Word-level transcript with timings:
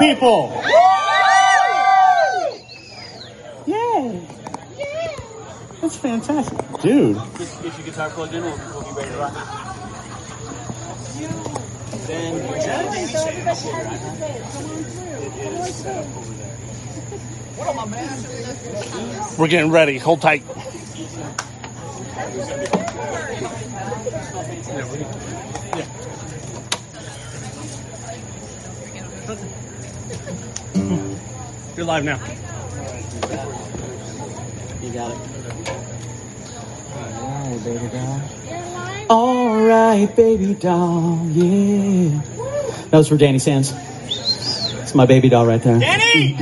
People. 0.00 0.62
Yay. 3.66 4.26
That's 5.82 5.96
fantastic. 5.96 6.58
Dude. 6.80 7.16
Get 7.36 7.62
your 7.62 7.84
guitar 7.84 8.08
plugged 8.08 8.32
in. 8.32 8.42
We'll, 8.42 8.56
we'll 8.56 8.82
be 8.82 8.92
ready 8.92 9.10
to 9.10 9.16
rock. 9.18 9.34
Then 12.06 12.36
is 12.36 12.64
that 12.64 12.86
a 12.86 12.90
baby 12.90 13.12
We're 19.38 19.48
getting 19.48 19.70
ready. 19.70 19.98
Hold 19.98 20.22
tight. 20.22 20.42
You're 31.76 31.86
live 31.86 32.04
now. 32.04 32.18
You 34.82 34.92
got 34.92 35.10
it. 35.12 35.18
Alright, 36.96 37.64
baby 37.64 37.88
doll. 37.88 38.22
Alright, 39.10 40.16
baby 40.16 40.54
doll, 40.54 41.26
yeah. 41.30 42.20
That 42.90 42.98
was 42.98 43.08
for 43.08 43.16
Danny 43.16 43.38
Sands. 43.38 43.72
It's 44.06 44.94
my 44.94 45.06
baby 45.06 45.28
doll 45.28 45.46
right 45.46 45.62
there. 45.62 45.78
Danny! 45.78 46.36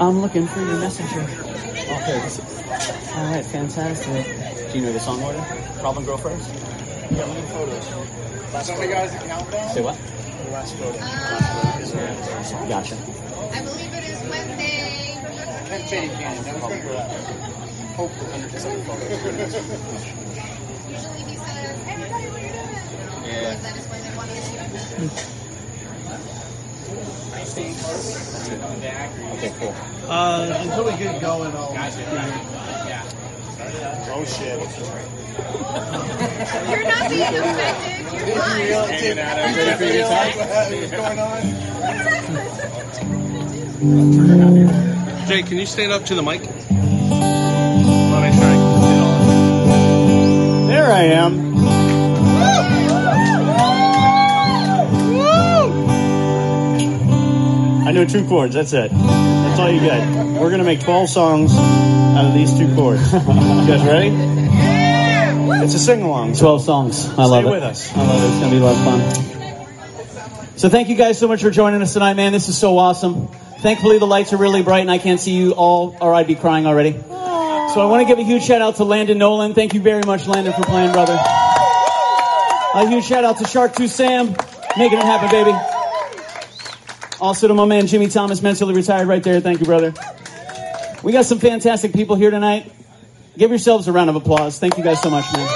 I'm 0.00 0.20
looking 0.20 0.46
for 0.46 0.60
your 0.60 0.76
messenger. 0.78 1.20
Okay. 1.20 2.20
Alright, 3.14 3.44
fantastic. 3.46 4.26
Do 4.72 4.78
you 4.78 4.84
know 4.86 4.92
the 4.92 5.00
song 5.00 5.22
order? 5.22 5.44
Problem 5.78 6.04
Girl 6.04 6.18
first? 6.18 6.48
Yeah, 7.10 7.24
look 7.26 7.36
at 7.36 7.48
photos. 7.48 8.33
Last 8.54 8.66
Somebody 8.68 8.88
got 8.88 9.08
us 9.08 9.14
a 9.14 9.18
countdown? 9.26 9.74
Say 9.74 9.82
what? 9.82 9.98
The 9.98 10.50
last 10.52 10.76
photo. 10.76 10.96
Gotcha. 12.68 12.94
I 13.50 13.62
believe 13.66 13.92
it 13.92 14.04
is 14.06 14.20
Wednesday. 14.30 15.18
Can't 15.66 15.88
change, 15.90 16.12
can't. 16.12 16.44
That 16.44 16.54
was 16.54 16.62
great 16.70 16.82
for 16.84 16.92
that. 16.94 17.10
Hopefully, 17.98 18.30
100% 18.30 18.54
Usually 20.88 21.22
he 21.26 21.34
says, 21.34 21.82
everybody 21.88 22.30
what 22.30 22.38
are 22.38 22.46
you 22.46 22.52
doing? 22.54 22.78
Yeah. 23.26 23.58
That 23.58 23.74
is 23.76 23.86
when 23.90 23.98
they 24.06 24.14
want 24.16 24.30
to 24.30 24.38
Okay, 29.34 29.50
cool. 29.58 29.74
Uh, 30.08 30.54
until 30.60 30.84
we 30.84 30.92
get 30.96 31.20
going, 31.20 31.50
I'll. 31.56 31.74
Oh 33.56 34.24
shit. 34.24 34.58
You're 36.68 36.84
not 36.84 37.08
being 37.08 37.34
effective. 37.34 38.12
You're 38.26 38.36
fine. 38.36 38.60
Ready 39.54 39.74
for 39.76 39.84
your 39.84 40.08
time? 40.08 40.32
What's 40.74 40.90
going 40.90 41.18
on? 44.40 45.26
Jay, 45.26 45.42
can 45.42 45.56
you 45.58 45.66
stand 45.66 45.92
up 45.92 46.04
to 46.06 46.14
the 46.14 46.22
mic? 46.22 46.40
Let 46.40 46.50
me 46.50 46.56
make 48.20 48.34
sure 48.34 48.44
I 48.44 48.54
can 48.54 48.80
get 48.80 49.00
all 49.00 50.66
There 50.68 50.92
I 50.92 51.02
am. 51.02 51.54
I 57.86 57.92
know 57.92 58.04
two 58.06 58.26
chords, 58.26 58.54
that's 58.54 58.72
it. 58.72 58.90
That's 59.54 59.62
all 59.62 59.70
you 59.70 59.78
get. 59.78 60.40
We're 60.40 60.50
gonna 60.50 60.64
make 60.64 60.80
12 60.80 61.08
songs 61.08 61.54
out 61.54 62.24
of 62.24 62.34
these 62.34 62.58
two 62.58 62.74
chords. 62.74 63.00
You 63.12 63.20
guys 63.20 63.86
ready? 63.86 64.08
Yeah! 64.08 65.62
It's 65.62 65.74
a 65.74 65.78
sing-along. 65.78 66.34
12 66.34 66.64
songs. 66.64 67.08
I 67.10 67.24
love 67.24 67.44
Stay 67.44 67.48
it. 67.48 67.54
with 67.54 67.62
us. 67.62 67.96
I 67.96 68.04
love 68.04 68.20
it. 68.24 68.26
It's 68.26 68.38
gonna 68.40 68.50
be 68.50 68.56
a 68.56 68.64
lot 68.64 68.74
of 68.74 70.38
fun. 70.42 70.58
So 70.58 70.68
thank 70.68 70.88
you 70.88 70.96
guys 70.96 71.20
so 71.20 71.28
much 71.28 71.40
for 71.40 71.50
joining 71.52 71.82
us 71.82 71.92
tonight, 71.92 72.14
man. 72.14 72.32
This 72.32 72.48
is 72.48 72.58
so 72.58 72.76
awesome. 72.78 73.28
Thankfully 73.60 74.00
the 74.00 74.08
lights 74.08 74.32
are 74.32 74.38
really 74.38 74.62
bright 74.64 74.80
and 74.80 74.90
I 74.90 74.98
can't 74.98 75.20
see 75.20 75.36
you 75.36 75.52
all 75.52 75.96
or 76.00 76.12
I'd 76.12 76.26
be 76.26 76.34
crying 76.34 76.66
already. 76.66 76.90
So 76.90 77.80
I 77.80 77.86
want 77.88 78.02
to 78.02 78.08
give 78.08 78.18
a 78.18 78.24
huge 78.24 78.42
shout 78.42 78.60
out 78.60 78.74
to 78.76 78.84
Landon 78.84 79.18
Nolan. 79.18 79.54
Thank 79.54 79.72
you 79.74 79.80
very 79.80 80.02
much, 80.02 80.26
Landon, 80.26 80.52
for 80.52 80.62
playing, 80.64 80.90
brother. 80.90 81.16
A 81.16 82.88
huge 82.88 83.04
shout 83.04 83.22
out 83.22 83.38
to 83.38 83.46
Shark 83.46 83.76
2 83.76 83.86
Sam, 83.86 84.34
making 84.76 84.98
it 84.98 85.04
happen, 85.04 85.30
baby. 85.30 85.56
Also 87.20 87.48
to 87.48 87.54
my 87.54 87.64
man 87.64 87.86
Jimmy 87.86 88.08
Thomas, 88.08 88.42
mentally 88.42 88.74
retired 88.74 89.08
right 89.08 89.22
there. 89.22 89.40
Thank 89.40 89.60
you, 89.60 89.66
brother. 89.66 89.94
We 91.02 91.12
got 91.12 91.26
some 91.26 91.38
fantastic 91.38 91.92
people 91.92 92.16
here 92.16 92.30
tonight. 92.30 92.72
Give 93.36 93.50
yourselves 93.50 93.88
a 93.88 93.92
round 93.92 94.10
of 94.10 94.16
applause. 94.16 94.58
Thank 94.58 94.78
you 94.78 94.84
guys 94.84 95.02
so 95.02 95.10
much, 95.10 95.24
man. 95.32 95.48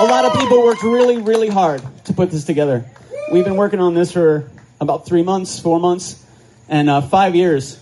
A 0.00 0.04
lot 0.04 0.24
of 0.24 0.34
people 0.34 0.62
worked 0.62 0.82
really, 0.82 1.18
really 1.18 1.48
hard 1.48 1.82
to 2.04 2.12
put 2.12 2.30
this 2.30 2.44
together. 2.44 2.84
We've 3.32 3.44
been 3.44 3.56
working 3.56 3.80
on 3.80 3.94
this 3.94 4.12
for 4.12 4.48
about 4.80 5.06
three 5.06 5.22
months, 5.22 5.58
four 5.58 5.80
months, 5.80 6.24
and 6.68 6.88
uh, 6.88 7.00
five 7.00 7.34
years. 7.34 7.80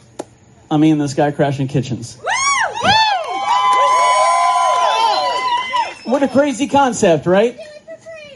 I 0.71 0.77
mean, 0.77 0.99
this 0.99 1.15
guy 1.15 1.31
crashing 1.33 1.69
kitchens. 1.69 2.19
What 6.05 6.23
a 6.23 6.28
crazy 6.28 6.69
concept, 6.69 7.27
right? 7.27 7.59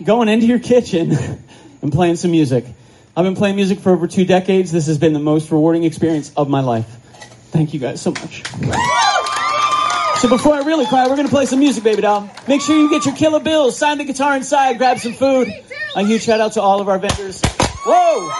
Going 0.03 0.29
into 0.29 0.47
your 0.47 0.59
kitchen 0.59 1.13
and 1.83 1.93
playing 1.93 2.17
some 2.17 2.31
music. 2.31 2.65
I've 3.19 3.25
been 3.25 3.35
playing 3.35 3.57
music 3.57 3.81
for 3.81 3.91
over 3.91 4.07
two 4.07 4.25
decades. 4.25 4.71
This 4.71 4.87
has 4.87 4.97
been 4.97 5.13
the 5.13 5.19
most 5.19 5.51
rewarding 5.51 5.83
experience 5.83 6.31
of 6.37 6.49
my 6.49 6.61
life. 6.61 6.87
Thank 7.51 7.75
you 7.75 7.81
guys 7.81 8.01
so 8.01 8.13
much. 8.13 8.45
So 10.19 10.29
before 10.29 10.55
I 10.55 10.63
really 10.65 10.87
cry, 10.87 11.09
we're 11.09 11.17
gonna 11.17 11.29
play 11.29 11.47
some 11.47 11.59
music, 11.59 11.83
baby 11.83 12.03
doll. 12.03 12.31
Make 12.47 12.61
sure 12.61 12.77
you 12.77 12.89
get 12.89 13.07
your 13.07 13.17
killer 13.17 13.41
bills, 13.41 13.77
sign 13.77 13.99
the 13.99 14.05
guitar 14.05 14.37
inside, 14.37 14.79
grab 14.79 15.01
some 15.01 15.15
food. 15.15 15.53
A 15.97 16.05
huge 16.05 16.23
shout 16.23 16.39
out 16.39 16.53
to 16.53 16.63
all 16.63 16.81
of 16.81 16.89
our 16.89 17.01
vendors. 17.01 17.43
Whoa! 17.85 18.31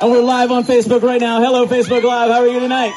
And 0.00 0.12
we're 0.12 0.22
live 0.22 0.52
on 0.52 0.62
Facebook 0.62 1.02
right 1.02 1.20
now. 1.20 1.40
Hello, 1.40 1.66
Facebook 1.66 2.04
Live. 2.04 2.30
How 2.30 2.42
are 2.42 2.46
you 2.46 2.60
tonight? 2.60 2.92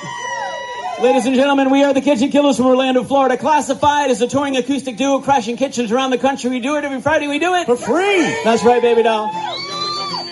Ladies 1.01 1.25
and 1.25 1.35
gentlemen, 1.35 1.71
we 1.71 1.83
are 1.83 1.95
the 1.95 2.01
Kitchen 2.01 2.29
Killers 2.29 2.57
from 2.57 2.67
Orlando, 2.67 3.03
Florida, 3.03 3.35
classified 3.35 4.11
as 4.11 4.21
a 4.21 4.27
touring 4.27 4.55
acoustic 4.55 4.97
duo 4.97 5.19
crashing 5.19 5.57
kitchens 5.57 5.91
around 5.91 6.11
the 6.11 6.19
country. 6.19 6.51
We 6.51 6.59
do 6.59 6.77
it 6.77 6.83
every 6.83 7.01
Friday. 7.01 7.27
We 7.27 7.39
do 7.39 7.55
it 7.55 7.65
for 7.65 7.75
free. 7.75 8.21
That's 8.43 8.63
right, 8.63 8.83
baby 8.83 9.01
doll. 9.01 9.31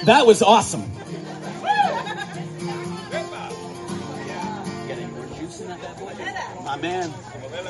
That 0.06 0.28
was 0.28 0.44
awesome. 0.44 0.82
My 6.64 6.78
man. 6.80 7.16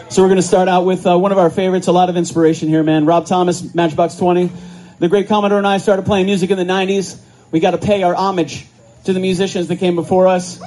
So 0.10 0.22
we're 0.22 0.28
going 0.28 0.36
to 0.36 0.42
start 0.42 0.68
out 0.68 0.84
with 0.84 1.08
uh, 1.08 1.18
one 1.18 1.32
of 1.32 1.38
our 1.38 1.50
favorites. 1.50 1.88
A 1.88 1.94
lot 1.94 2.10
of 2.10 2.18
inspiration 2.18 2.68
here, 2.68 2.84
man. 2.84 3.06
Rob 3.06 3.28
Thomas, 3.28 3.74
Matchbox 3.74 4.18
20. 4.18 4.52
The 5.00 5.08
great 5.08 5.30
Commodore 5.30 5.58
and 5.58 5.68
I 5.68 5.78
started 5.78 6.06
playing 6.06 6.26
music 6.26 6.52
in 6.52 6.58
the 6.58 6.66
90s. 6.66 7.18
We 7.50 7.62
got 7.62 7.72
to 7.72 7.78
pay 7.78 8.04
our 8.04 8.14
homage 8.14 8.66
to 9.06 9.14
the 9.14 9.22
musicians 9.22 9.70
that 9.70 9.78
came 9.78 9.96
before 9.96 10.28
us. 10.28 10.60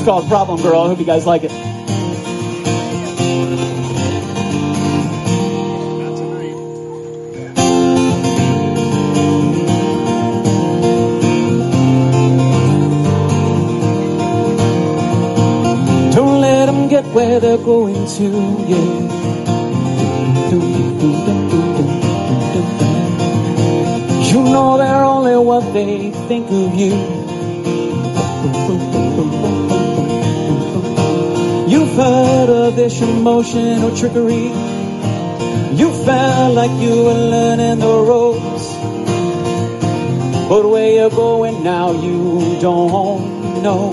Is 0.00 0.06
called 0.06 0.28
Problem 0.28 0.62
Girl. 0.62 0.80
I 0.80 0.88
hope 0.88 0.98
you 0.98 1.04
guys 1.04 1.26
like 1.26 1.42
it. 1.44 1.50
Don't 16.14 16.40
let 16.40 16.64
them 16.64 16.88
get 16.88 17.04
where 17.12 17.38
they're 17.38 17.58
going 17.58 18.06
to, 18.06 18.24
yeah. 18.68 19.10
You 24.30 24.42
know 24.44 24.78
they're 24.78 25.04
only 25.04 25.36
what 25.36 25.74
they 25.74 26.10
think 26.10 26.46
of 26.50 26.74
you. 26.74 27.19
You've 31.90 31.98
heard 31.98 32.50
of 32.50 32.76
this 32.76 33.02
emotional 33.02 33.96
trickery. 33.96 34.46
You 35.74 35.90
felt 36.04 36.54
like 36.54 36.70
you 36.80 37.02
were 37.02 37.20
learning 37.34 37.80
the 37.80 37.86
ropes. 37.86 38.66
But 40.48 40.70
where 40.70 40.92
you're 40.92 41.10
going 41.10 41.64
now, 41.64 41.90
you 41.90 42.60
don't 42.60 43.62
know. 43.64 43.90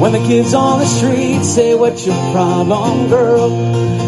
When 0.00 0.12
the 0.12 0.26
kids 0.26 0.54
on 0.54 0.78
the 0.78 0.86
street 0.86 1.44
say, 1.44 1.74
What's 1.74 2.06
your 2.06 2.16
problem, 2.32 3.10
girl? 3.10 3.52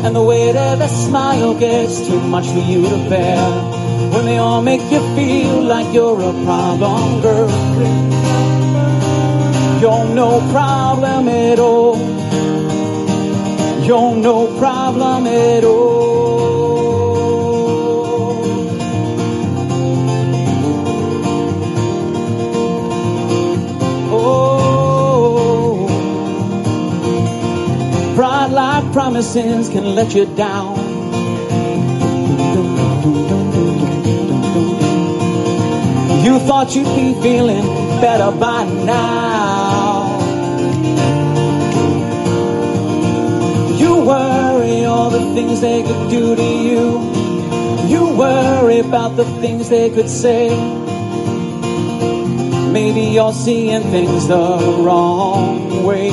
And 0.07 0.17
the 0.17 0.23
weight 0.23 0.57
of 0.57 0.79
their 0.79 0.89
smile 0.89 1.53
gets 1.59 2.07
too 2.07 2.21
much 2.23 2.47
for 2.47 2.61
you 2.61 2.89
to 2.89 3.11
bear. 3.11 3.77
When 4.15 4.25
they 4.25 4.39
all 4.39 4.63
make 4.63 4.76
you 4.97 5.15
feel 5.15 5.63
like 5.63 5.93
you're 5.93 6.21
a 6.21 6.33
problem, 6.45 7.21
girl. 7.21 7.51
You're 9.81 10.09
no 10.15 10.41
problem 10.51 11.29
at 11.29 11.59
all. 11.59 11.99
You're 13.85 14.17
no 14.17 14.47
problem 14.59 15.27
at 15.27 15.65
all. 15.65 16.07
Oh, 24.19 25.87
bright 28.17 28.47
light 28.47 28.93
promises 28.95 29.69
can 29.69 29.95
let 29.95 30.15
you 30.15 30.25
down. 30.37 30.86
You 36.27 36.41
thought 36.41 36.75
you'd 36.75 36.93
be 36.97 37.15
feeling 37.23 37.65
better 38.01 38.37
by 38.37 38.65
now. 38.65 40.19
You 43.79 43.95
worry 44.05 44.85
all 44.87 45.11
the 45.11 45.21
things 45.37 45.61
they 45.61 45.85
could 45.85 46.11
do 46.11 46.35
to 46.35 46.43
you. 46.43 46.85
You 47.87 48.17
worry 48.17 48.81
about 48.81 49.15
the 49.15 49.25
things 49.41 49.69
they 49.69 49.89
could 49.89 50.11
say. 50.11 50.49
Maybe 52.73 53.03
you're 53.03 53.33
seeing 53.33 53.83
things 53.83 54.27
the 54.27 54.83
wrong 54.83 55.85
way. 55.85 56.11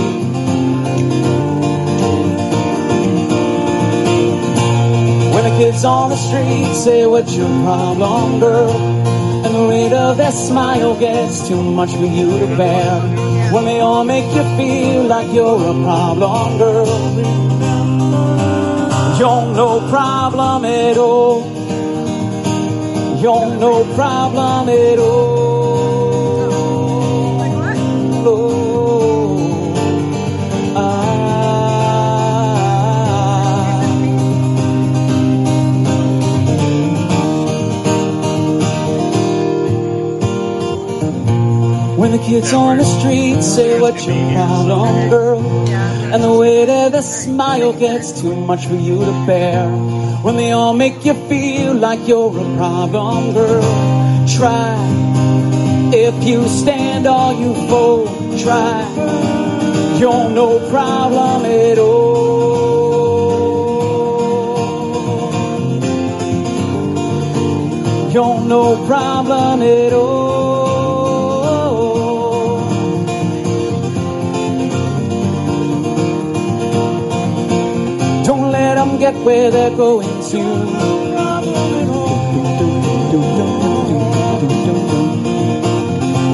When 5.33 5.44
the 5.50 5.56
kids 5.57 5.83
on 5.83 6.12
the 6.12 6.18
street 6.18 6.71
say, 6.75 7.07
What's 7.07 7.36
your 7.36 7.50
problem, 7.63 8.39
girl? 8.39 8.93
The 9.53 9.67
weight 9.67 9.94
of 9.94 10.17
their 10.17 10.31
smile 10.31 10.95
gets 11.00 11.47
too 11.47 11.61
much 11.61 11.91
for 11.91 12.07
you 12.07 12.39
to 12.39 12.47
bear. 12.57 13.00
When 13.53 13.65
they 13.65 13.81
all 13.81 14.03
make 14.03 14.25
you 14.33 14.44
feel 14.57 15.03
like 15.03 15.31
you're 15.31 15.61
a 15.69 15.73
problem, 15.83 16.57
girl. 16.57 16.88
You're 19.19 19.45
no 19.53 19.88
problem 19.91 20.65
at 20.65 20.97
all. 20.97 21.45
You're 23.21 23.55
no 23.59 23.85
problem 23.94 24.69
at 24.69 24.97
all. 24.97 25.62
Kids 42.25 42.54
on 42.54 42.78
the 42.78 42.86
street 42.86 43.42
say 43.42 43.80
what's 43.80 44.06
your 44.06 44.16
problem, 44.34 45.10
girl, 45.10 45.40
and 46.14 46.24
the 46.24 46.31
weight 46.31 46.70
of 46.70 46.92
their 46.94 47.02
smile 47.02 47.74
gets 47.74 48.22
too 48.22 48.36
much 48.36 48.66
for 48.66 48.75
you 48.75 49.00
to 49.00 49.25
bear. 49.25 49.68
When 50.24 50.38
they 50.38 50.52
all 50.52 50.74
make 50.74 51.04
you 51.06 51.14
feel 51.28 51.74
like 51.74 52.08
you're 52.08 52.30
a 52.30 52.56
problem, 52.56 53.34
girl, 53.34 53.62
try. 54.38 54.78
If 55.94 56.24
you 56.24 56.48
stand 56.48 57.08
all 57.08 57.34
you 57.34 57.54
fall, 57.68 58.06
try. 58.40 58.88
You're 60.00 60.30
no 60.30 60.60
problem 60.70 61.46
at 61.46 61.78
all. 61.78 62.64
You're 68.12 68.42
no 68.42 68.86
problem 68.88 69.62
at 69.62 69.94
all. 69.94 70.43
Don't 79.03 79.11
let 79.11 79.19
get 79.19 79.25
where 79.25 79.51
they're 79.51 79.75
going 79.75 80.07
to. 80.07 80.38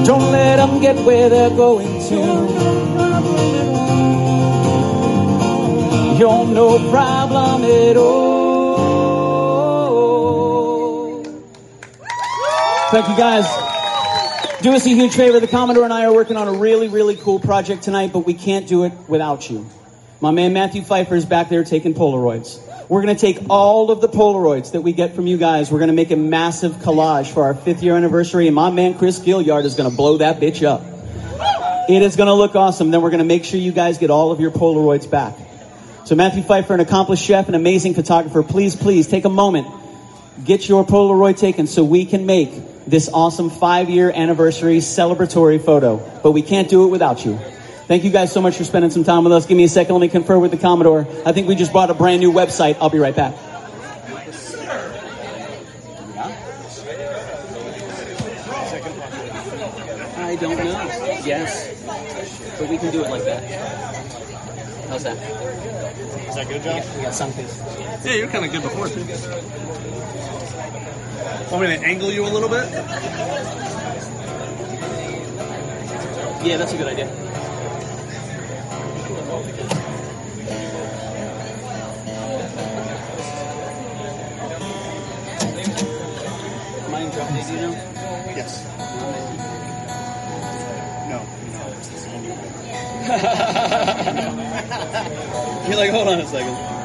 Don't 0.06 0.30
let 0.30 0.56
them 0.56 0.80
get 0.80 1.04
where 1.04 1.28
they're 1.28 1.50
going 1.50 2.00
to. 2.08 2.14
You're 6.16 6.46
no 6.46 6.78
problem 6.90 7.64
at 7.64 7.96
all. 7.96 8.20
Thank 12.92 13.08
you 13.08 13.16
guys. 13.16 13.46
Do 14.62 14.72
us 14.74 14.86
a 14.86 14.90
huge 14.90 15.16
favor. 15.16 15.40
The 15.40 15.48
Commodore 15.48 15.82
and 15.82 15.92
I 15.92 16.04
are 16.04 16.12
working 16.12 16.36
on 16.36 16.46
a 16.46 16.52
really, 16.52 16.86
really 16.86 17.16
cool 17.16 17.40
project 17.40 17.82
tonight, 17.82 18.12
but 18.12 18.20
we 18.20 18.34
can't 18.34 18.68
do 18.68 18.84
it 18.84 18.92
without 19.08 19.50
you. 19.50 19.66
My 20.22 20.32
man 20.32 20.52
Matthew 20.52 20.82
Pfeiffer 20.82 21.14
is 21.14 21.24
back 21.24 21.48
there 21.48 21.64
taking 21.64 21.94
Polaroids. 21.94 22.60
We're 22.90 23.00
going 23.00 23.16
to 23.16 23.20
take 23.20 23.46
all 23.48 23.90
of 23.90 24.02
the 24.02 24.08
Polaroids 24.08 24.72
that 24.72 24.82
we 24.82 24.92
get 24.92 25.14
from 25.14 25.26
you 25.26 25.38
guys. 25.38 25.72
We're 25.72 25.78
going 25.78 25.88
to 25.88 25.94
make 25.94 26.10
a 26.10 26.16
massive 26.16 26.72
collage 26.72 27.32
for 27.32 27.44
our 27.44 27.54
fifth 27.54 27.82
year 27.82 27.96
anniversary, 27.96 28.46
and 28.46 28.54
my 28.54 28.68
man 28.68 28.98
Chris 28.98 29.18
Gilliard 29.18 29.64
is 29.64 29.76
going 29.76 29.88
to 29.88 29.96
blow 29.96 30.18
that 30.18 30.38
bitch 30.38 30.62
up. 30.62 30.82
It 31.88 32.02
is 32.02 32.16
going 32.16 32.26
to 32.26 32.34
look 32.34 32.54
awesome. 32.54 32.90
Then 32.90 33.00
we're 33.00 33.08
going 33.08 33.20
to 33.20 33.24
make 33.24 33.46
sure 33.46 33.58
you 33.58 33.72
guys 33.72 33.96
get 33.96 34.10
all 34.10 34.30
of 34.30 34.40
your 34.40 34.50
Polaroids 34.50 35.10
back. 35.10 35.38
So 36.04 36.14
Matthew 36.16 36.42
Pfeiffer, 36.42 36.74
an 36.74 36.80
accomplished 36.80 37.24
chef, 37.24 37.48
an 37.48 37.54
amazing 37.54 37.94
photographer, 37.94 38.42
please, 38.42 38.76
please 38.76 39.08
take 39.08 39.24
a 39.24 39.30
moment, 39.30 39.68
get 40.44 40.68
your 40.68 40.84
Polaroid 40.84 41.38
taken 41.38 41.66
so 41.66 41.82
we 41.82 42.04
can 42.04 42.26
make 42.26 42.50
this 42.86 43.08
awesome 43.10 43.48
five-year 43.48 44.12
anniversary 44.14 44.78
celebratory 44.80 45.64
photo. 45.64 45.96
But 46.22 46.32
we 46.32 46.42
can't 46.42 46.68
do 46.68 46.84
it 46.84 46.88
without 46.88 47.24
you. 47.24 47.38
Thank 47.90 48.04
you 48.04 48.10
guys 48.10 48.30
so 48.30 48.40
much 48.40 48.56
for 48.56 48.62
spending 48.62 48.92
some 48.92 49.02
time 49.02 49.24
with 49.24 49.32
us. 49.32 49.46
Give 49.46 49.56
me 49.56 49.64
a 49.64 49.68
second. 49.68 49.96
Let 49.96 50.00
me 50.00 50.06
confer 50.06 50.38
with 50.38 50.52
the 50.52 50.56
Commodore. 50.56 51.08
I 51.26 51.32
think 51.32 51.48
we 51.48 51.56
just 51.56 51.72
bought 51.72 51.90
a 51.90 51.94
brand 51.94 52.20
new 52.20 52.30
website. 52.30 52.76
I'll 52.80 52.88
be 52.88 53.00
right 53.00 53.16
back. 53.16 53.34
I 60.18 60.36
don't 60.36 60.56
know. 60.56 60.84
Yes. 61.24 61.82
But 62.60 62.70
we 62.70 62.78
can 62.78 62.92
do 62.92 63.02
it 63.02 63.10
like 63.10 63.24
that. 63.24 63.42
How's 64.88 65.02
that? 65.02 65.16
Is 66.28 66.34
that 66.36 66.46
good, 66.46 66.62
John? 66.62 66.96
We 66.96 67.02
got 67.02 67.12
something. 67.12 67.44
Yeah, 68.04 68.14
you're 68.14 68.28
kind 68.28 68.44
of 68.44 68.52
good 68.52 68.62
before 68.62 68.86
too. 68.86 69.04
Want 71.50 71.62
me 71.68 71.76
to 71.76 71.84
angle 71.84 72.12
you 72.12 72.24
a 72.24 72.30
little 72.30 72.48
bit? 72.48 72.70
Yeah, 76.46 76.56
that's 76.56 76.72
a 76.72 76.76
good 76.76 76.86
idea. 76.86 77.29
Am 79.40 79.46
I 86.94 87.00
in 87.00 87.10
drop 87.10 87.30
now? 87.30 87.72
Yes. 88.36 88.62
No. 91.08 91.20
You're 95.68 95.76
like, 95.76 95.90
hold 95.90 96.08
on 96.08 96.20
a 96.20 96.26
second. 96.26 96.79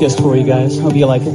Little 0.00 0.30
for 0.30 0.36
you 0.36 0.44
guys. 0.44 0.78
Hope 0.78 0.94
you 0.94 1.06
like 1.06 1.22
it. 1.22 1.34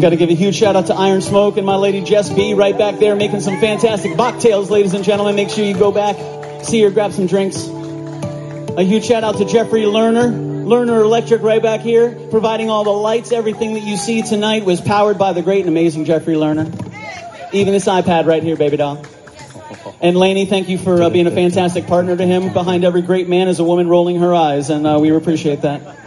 Got 0.00 0.10
to 0.10 0.16
give 0.16 0.30
a 0.30 0.34
huge 0.34 0.56
shout 0.56 0.74
out 0.74 0.86
to 0.86 0.94
Iron 0.94 1.20
Smoke 1.20 1.56
and 1.56 1.64
my 1.64 1.76
lady 1.76 2.02
Jess 2.02 2.28
B 2.28 2.54
right 2.54 2.76
back 2.76 2.98
there 2.98 3.14
making 3.14 3.40
some 3.40 3.60
fantastic 3.60 4.12
mocktails, 4.12 4.68
ladies 4.68 4.94
and 4.94 5.04
gentlemen. 5.04 5.36
Make 5.36 5.48
sure 5.48 5.64
you 5.64 5.74
go 5.74 5.92
back, 5.92 6.16
see 6.64 6.82
her, 6.82 6.90
grab 6.90 7.12
some 7.12 7.26
drinks. 7.26 7.68
A 7.68 8.82
huge 8.82 9.04
shout 9.04 9.22
out 9.22 9.36
to 9.36 9.44
Jeffrey 9.44 9.82
Lerner, 9.82 10.32
Lerner 10.64 11.02
Electric 11.04 11.42
right 11.42 11.62
back 11.62 11.82
here, 11.82 12.10
providing 12.30 12.68
all 12.68 12.82
the 12.82 12.90
lights. 12.90 13.30
Everything 13.30 13.74
that 13.74 13.84
you 13.84 13.96
see 13.96 14.22
tonight 14.22 14.64
was 14.64 14.80
powered 14.80 15.18
by 15.18 15.32
the 15.32 15.42
great 15.42 15.60
and 15.60 15.68
amazing 15.68 16.04
Jeffrey 16.04 16.34
Lerner. 16.34 16.66
Even 17.52 17.72
this 17.72 17.84
iPad 17.84 18.26
right 18.26 18.42
here, 18.42 18.56
baby 18.56 18.76
doll. 18.76 19.04
And 20.02 20.16
Laney, 20.16 20.46
thank 20.46 20.68
you 20.68 20.78
for 20.78 21.00
uh, 21.00 21.10
being 21.10 21.28
a 21.28 21.30
fantastic 21.30 21.86
partner 21.86 22.16
to 22.16 22.26
him. 22.26 22.52
Behind 22.52 22.84
every 22.84 23.02
great 23.02 23.28
man 23.28 23.46
is 23.46 23.60
a 23.60 23.64
woman 23.64 23.88
rolling 23.88 24.18
her 24.18 24.34
eyes, 24.34 24.68
and 24.68 24.84
uh, 24.84 24.98
we 25.00 25.14
appreciate 25.14 25.62
that. 25.62 26.01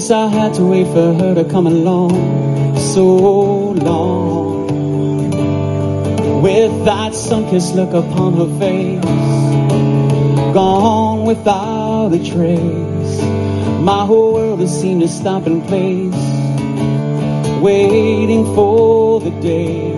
Guess 0.00 0.10
I 0.10 0.28
had 0.28 0.54
to 0.54 0.64
wait 0.64 0.86
for 0.86 1.12
her 1.12 1.34
to 1.34 1.44
come 1.44 1.66
along 1.66 2.78
so 2.78 3.04
long. 3.84 4.70
With 6.40 6.86
that 6.86 7.14
sun-kissed 7.14 7.74
look 7.74 7.92
upon 7.92 8.32
her 8.40 8.48
face, 8.58 9.04
gone 10.54 11.26
without 11.26 12.14
a 12.14 12.18
trace. 12.18 13.20
My 13.90 14.06
whole 14.06 14.32
world 14.32 14.60
has 14.60 14.80
seemed 14.80 15.02
to 15.02 15.08
stop 15.08 15.46
in 15.46 15.60
place, 15.60 16.22
waiting 17.60 18.46
for 18.54 19.20
the 19.20 19.32
day 19.42 19.92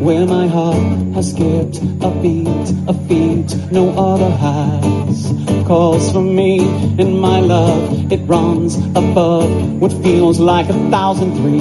where 0.00 0.24
my 0.24 0.46
heart 0.46 1.00
has 1.12 1.32
skipped 1.32 1.82
a 2.02 2.10
beat, 2.22 2.70
a 2.88 2.94
beat 2.94 3.54
no 3.70 3.90
other 3.90 4.30
has. 4.30 5.57
Calls 5.68 6.10
for 6.12 6.22
me 6.22 6.60
and 6.98 7.20
my 7.20 7.40
love, 7.40 8.10
it 8.10 8.20
runs 8.26 8.78
above 8.96 9.50
what 9.78 9.92
feels 10.02 10.40
like 10.40 10.66
a 10.70 10.72
thousand 10.90 11.34
three. 11.36 11.60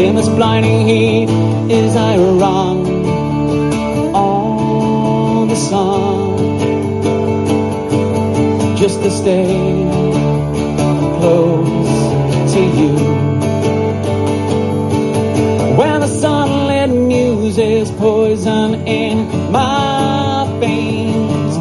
In 0.00 0.14
this 0.14 0.28
blinding 0.28 0.86
heat, 0.86 1.28
is 1.68 1.96
I 1.96 2.18
run 2.18 2.86
on 4.14 5.48
the 5.48 5.56
sun, 5.56 6.36
just 8.76 9.02
to 9.02 9.10
stay 9.10 9.88
close 11.18 12.52
to 12.54 12.60
you. 12.60 12.94
When 15.76 16.00
the 16.00 16.06
sunlit 16.06 16.90
muses 16.90 17.90
poison 17.90 18.86
in 18.86 19.50
my 19.50 20.46
veins, 20.60 21.58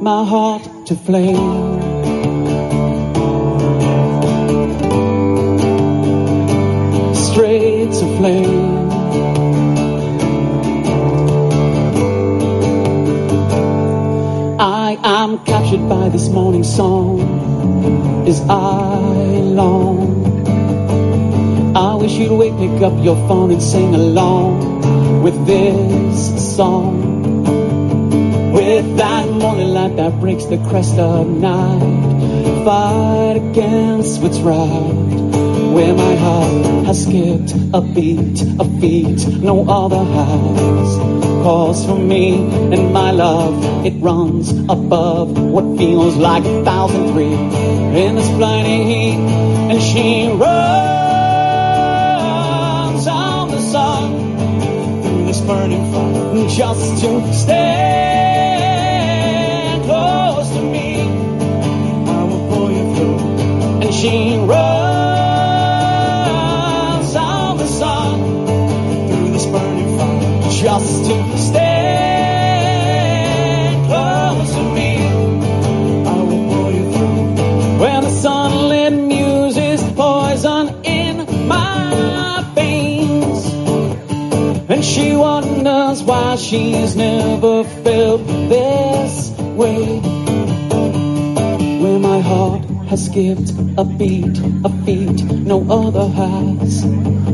my 0.00 0.24
heart 0.24 0.67
to 0.88 0.96
flame. 0.96 1.36
Straight 7.14 7.92
to 7.92 8.16
flame. 8.16 8.88
I 14.58 14.98
am 15.04 15.44
captured 15.44 15.86
by 15.90 16.08
this 16.08 16.30
morning 16.30 16.64
song 16.64 17.20
as 18.26 18.40
I 18.48 18.98
long. 19.58 20.16
I 21.76 21.96
wish 21.96 22.12
you'd 22.12 22.32
wake, 22.32 22.56
pick 22.56 22.80
up 22.80 22.94
your 23.04 23.16
phone 23.28 23.50
and 23.50 23.62
sing 23.62 23.94
along 23.94 25.22
with 25.22 25.46
this 25.46 26.56
song. 26.56 27.27
With 28.78 28.96
that 28.98 29.26
morning 29.28 29.74
light 29.74 29.96
that 29.96 30.20
breaks 30.20 30.44
the 30.44 30.56
crest 30.68 30.96
of 31.00 31.26
night, 31.26 32.64
fight 32.64 33.36
against 33.50 34.22
what's 34.22 34.38
right. 34.38 34.94
Where 35.74 35.92
my 35.94 36.14
heart 36.14 36.86
has 36.86 37.02
skipped 37.02 37.54
a 37.74 37.80
beat, 37.80 38.40
a 38.60 38.64
beat 38.80 39.26
no 39.42 39.68
other 39.68 40.04
has. 40.04 40.96
Calls 41.42 41.84
for 41.86 41.98
me 41.98 42.36
and 42.72 42.92
my 42.92 43.10
love, 43.10 43.84
it 43.84 43.94
runs 43.94 44.52
above 44.52 45.36
what 45.36 45.76
feels 45.76 46.14
like 46.14 46.44
a 46.44 46.62
thousand 46.64 47.14
three 47.14 47.34
in 47.34 48.14
this 48.14 48.30
blinding 48.36 48.86
heat, 48.86 49.18
and 49.72 49.82
she 49.82 50.28
runs 50.28 50.46
on 53.08 53.50
the 53.50 53.60
sun 53.60 55.02
through 55.02 55.24
this 55.26 55.40
burning 55.40 55.92
fire 55.92 56.46
just 56.48 57.02
to 57.02 57.32
stand 57.34 58.27
close 60.28 60.50
to 60.50 60.62
me. 60.62 60.88
I 61.00 62.22
will 62.28 62.44
pull 62.50 62.70
you 62.70 62.84
through, 62.94 63.18
and 63.84 63.92
she 63.94 64.36
runs 64.36 64.58
on 67.16 67.56
the 67.56 67.66
sun 67.66 68.14
through 69.08 69.30
this 69.32 69.46
burning 69.46 69.90
fire 69.98 70.50
just 70.62 71.04
to 71.08 71.16
stand 71.46 72.18
close 73.88 74.50
to 74.56 74.62
me. 74.76 74.90
I 76.14 76.16
will 76.28 76.44
pull 76.50 76.70
you 76.78 76.84
through 76.92 77.22
when 77.80 78.00
the 78.02 78.10
sunlit 78.10 78.94
poison 79.96 80.64
in 80.84 81.14
my 81.48 82.44
veins. 82.54 83.44
And 84.72 84.84
she 84.84 85.06
wonders 85.16 86.02
why 86.02 86.36
she's 86.36 86.94
never 86.96 87.64
felt 87.64 88.26
this 88.52 89.30
way. 89.60 90.07
Heart 92.28 92.64
has 92.90 93.06
skipped 93.06 93.50
a 93.78 93.84
beat, 93.84 94.38
a 94.62 94.68
beat 94.68 95.24
no 95.24 95.64
other 95.70 96.06
has. 96.08 96.82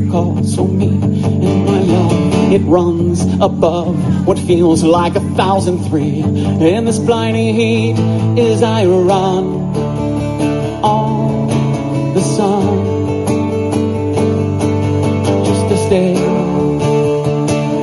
Calls 0.09 0.57
on 0.57 0.77
me 0.77 0.87
and 0.87 1.65
my 1.65 1.79
love, 1.79 2.53
it 2.53 2.61
runs 2.61 3.21
above 3.41 4.25
what 4.25 4.39
feels 4.39 4.83
like 4.85 5.15
a 5.15 5.19
thousand 5.35 5.83
three. 5.89 6.21
In 6.21 6.85
this 6.85 6.97
blinding 6.97 7.53
heat, 7.55 7.97
is 8.39 8.63
I 8.63 8.85
run 8.85 9.45
on 10.81 12.13
the 12.13 12.21
sun, 12.21 13.25
just 15.43 15.67
to 15.69 15.77
stay 15.87 16.15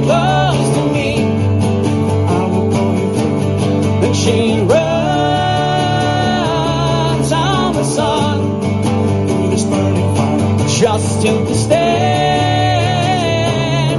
close 0.05 0.69
to 0.77 0.83
me. 0.97 1.11
I 2.37 2.41
will 2.53 2.69
pull 2.73 2.95
you 2.99 3.09
through. 3.15 4.15
She 4.15 4.39
runs 4.61 4.79
on 7.33 7.69
the 7.75 7.85
sun 7.85 8.37
through 9.27 9.49
this 9.51 9.65
burning 9.65 10.11
fire 10.17 10.69
just 10.83 11.11
to 11.23 11.33
stand 11.55 11.89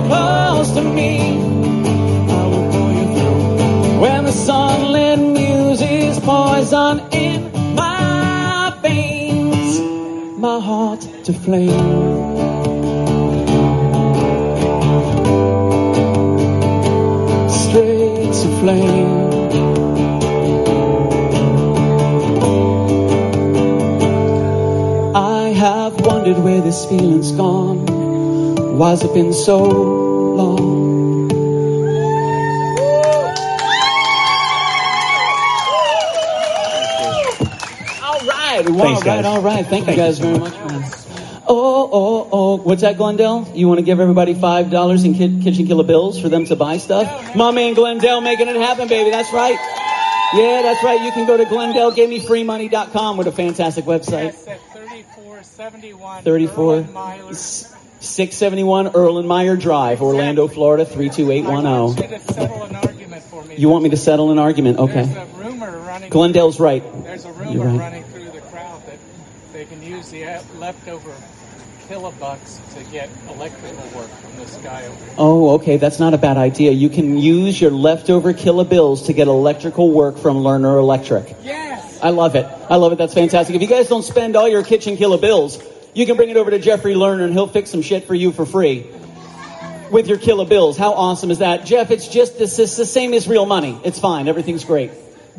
close 0.09 0.69
to 0.77 0.81
me. 0.81 1.11
I 2.39 2.43
will 2.51 2.65
pull 2.71 2.91
you 2.99 3.05
through 3.15 3.43
when 4.01 4.21
the 4.25 4.31
sunlit 4.31 5.19
muses 5.19 6.19
poison 6.21 6.95
in 7.11 7.39
my 7.75 8.73
veins, 8.81 9.79
my 10.39 10.59
heart 10.59 11.01
to 11.25 11.33
flame. 11.33 12.08
Wondered 26.29 26.43
where 26.43 26.61
this 26.61 26.85
feeling's 26.85 27.31
gone. 27.31 27.85
Why's 28.77 29.03
it 29.03 29.13
been 29.15 29.33
so 29.33 29.63
long? 29.63 31.29
All 38.03 38.19
right. 38.27 38.63
Thanks, 38.65 39.03
guys. 39.03 39.05
right, 39.05 39.25
all 39.25 39.41
right. 39.41 39.65
Thank 39.65 39.87
you 39.87 39.95
Thank 39.95 39.97
you 39.97 40.03
guys 40.03 40.17
so 40.17 40.23
very 40.23 40.39
much, 40.39 40.53
man. 40.53 40.91
Oh, 41.47 41.89
oh, 41.91 42.29
oh. 42.31 42.55
What's 42.57 42.83
that, 42.83 42.97
Glendale? 42.97 43.51
You 43.55 43.67
want 43.67 43.79
to 43.79 43.83
give 43.83 43.99
everybody 43.99 44.35
$5 44.35 45.05
in 45.05 45.13
ki- 45.15 45.43
Kitchen 45.43 45.65
Killer 45.65 45.83
bills 45.83 46.21
for 46.21 46.29
them 46.29 46.45
to 46.45 46.55
buy 46.55 46.77
stuff? 46.77 47.35
My 47.35 47.49
man 47.49 47.73
Glendale 47.73 48.21
making 48.21 48.47
it 48.47 48.55
happen, 48.55 48.87
baby. 48.87 49.09
That's 49.09 49.33
right. 49.33 49.57
Yeah, 50.35 50.61
that's 50.61 50.83
right. 50.83 51.01
You 51.01 51.11
can 51.11 51.25
go 51.25 51.37
to 51.37 51.45
GlendaleGaveMeFreeMoney.com 51.45 53.17
with 53.17 53.25
a 53.25 53.31
fantastic 53.31 53.85
website. 53.85 54.35
Yes, 55.39 55.57
at 55.57 55.71
3471 55.71 56.23
34 56.23 57.33
671 58.01 58.87
Erlenmeyer 58.87 59.57
Drive, 59.57 60.01
Orlando, 60.01 60.49
Florida, 60.49 60.83
32810. 60.83 62.11
you 62.11 62.17
to 62.17 62.33
settle 62.33 62.63
an 62.63 62.75
argument 62.75 63.23
for 63.23 63.45
me. 63.45 63.55
You 63.55 63.69
want 63.69 63.83
me 63.85 63.89
to 63.91 63.97
settle 63.97 64.31
an 64.31 64.37
argument? 64.37 64.79
Okay. 64.79 64.99
a 65.01 65.25
rumor 65.37 65.79
running. 65.79 66.09
Glendale's 66.09 66.59
right. 66.59 66.83
There's 67.03 67.23
a 67.23 67.31
rumor 67.31 67.67
right. 67.67 67.79
running 67.79 68.03
through 68.03 68.31
the 68.31 68.41
crowd 68.41 68.85
that 68.87 68.99
they 69.53 69.63
can 69.63 69.81
use 69.81 70.09
the 70.09 70.23
leftover 70.57 71.13
kilobucks 71.89 72.59
to 72.75 72.83
get 72.91 73.09
electrical 73.29 73.83
work 73.99 74.09
from 74.09 74.35
this 74.37 74.55
guy 74.57 74.85
over 74.85 75.05
here. 75.05 75.13
Oh, 75.17 75.55
okay. 75.55 75.77
That's 75.77 75.99
not 75.99 76.13
a 76.13 76.19
bad 76.19 76.37
idea. 76.37 76.71
You 76.71 76.87
can 76.87 77.17
use 77.17 77.59
your 77.59 77.71
leftover 77.71 78.31
Killer 78.31 78.63
bills 78.63 79.07
to 79.07 79.13
get 79.13 79.27
electrical 79.27 79.91
work 79.91 80.19
from 80.19 80.37
Lerner 80.37 80.77
Electric. 80.77 81.35
Yes. 81.43 81.99
I 82.01 82.11
love 82.11 82.35
it. 82.35 82.45
I 82.69 82.75
love 82.75 82.91
it. 82.91 82.97
That's 82.99 83.15
fantastic. 83.15 83.55
If 83.55 83.61
you 83.63 83.67
guys 83.67 83.87
don't 83.87 84.03
spend 84.03 84.35
all 84.35 84.47
your 84.47 84.63
kitchen 84.63 84.97
Killer 84.97 85.17
bills, 85.17 85.61
you 85.95 86.05
can 86.05 86.15
bring 86.15 86.29
it 86.29 86.37
over 86.37 86.51
to 86.51 86.59
Jeffrey 86.59 86.93
Lerner 86.93 87.23
and 87.23 87.33
he'll 87.33 87.47
fix 87.47 87.71
some 87.71 87.81
shit 87.81 88.05
for 88.05 88.13
you 88.13 88.31
for 88.31 88.45
free 88.45 88.85
with 89.89 90.07
your 90.07 90.19
Killer 90.19 90.45
bills. 90.45 90.77
How 90.77 90.93
awesome 90.93 91.31
is 91.31 91.39
that? 91.39 91.65
Jeff, 91.65 91.89
it's 91.89 92.07
just 92.07 92.39
it's, 92.39 92.59
it's 92.59 92.77
the 92.77 92.85
same 92.85 93.15
as 93.15 93.27
real 93.27 93.47
money. 93.47 93.79
It's 93.83 93.99
fine. 93.99 94.27
Everything's 94.27 94.63
great. 94.63 94.91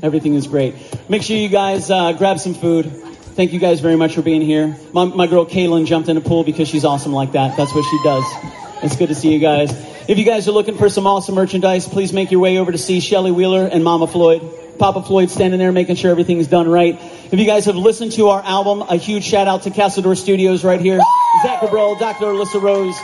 Everything 0.03 0.35
is 0.35 0.49
great. 0.49 0.75
Make 1.09 1.23
sure 1.23 1.37
you 1.37 1.49
guys 1.49 1.91
uh, 1.91 2.13
grab 2.13 2.41
some 2.41 2.55
food. 2.55 2.93
Thank 3.41 3.55
you 3.55 3.59
guys 3.59 3.81
very 3.81 3.97
much 3.97 4.17
for 4.17 4.21
being 4.21 4.43
here. 4.43 4.77
My, 4.93 5.07
my 5.07 5.27
girl 5.27 5.47
Kaylin 5.47 5.87
jumped 5.87 6.11
in 6.11 6.15
the 6.15 6.21
pool 6.21 6.45
because 6.45 6.69
she's 6.69 6.85
awesome 6.85 7.15
like 7.15 7.33
that. 7.33 7.57
That's 7.57 7.75
what 7.75 7.91
she 7.91 7.99
does. 8.05 8.85
It's 8.85 8.97
good 8.97 9.09
to 9.09 9.15
see 9.15 9.33
you 9.33 9.39
guys. 9.39 9.73
If 10.07 10.19
you 10.19 10.27
guys 10.27 10.47
are 10.47 10.53
looking 10.53 10.77
for 10.77 10.91
some 10.91 11.07
awesome 11.07 11.37
merchandise, 11.37 11.89
please 11.89 12.13
make 12.13 12.31
your 12.31 12.41
way 12.41 12.59
over 12.59 12.71
to 12.71 12.77
see 12.77 13.01
Shelly 13.01 13.31
Wheeler 13.31 13.65
and 13.65 13.83
Mama 13.83 14.09
Floyd. 14.09 14.43
Papa 14.79 15.03
Floyd 15.05 15.31
standing 15.31 15.59
there 15.59 15.73
making 15.73 15.97
sure 15.97 16.11
everything's 16.11 16.49
done 16.49 16.69
right. 16.69 17.01
If 17.33 17.39
you 17.39 17.47
guys 17.47 17.65
have 17.65 17.77
listened 17.77 18.13
to 18.13 18.29
our 18.29 18.43
album, 18.43 18.83
a 18.83 18.97
huge 18.97 19.25
shout 19.25 19.49
out 19.49 19.63
to 19.63 19.71
Castledor 19.71 20.19
Studios 20.19 20.63
right 20.63 20.79
here. 20.79 21.01
Zach 21.43 21.61
Cabral, 21.61 21.97
Dr. 21.97 22.27
Alyssa 22.27 22.61
Rose, 22.61 23.01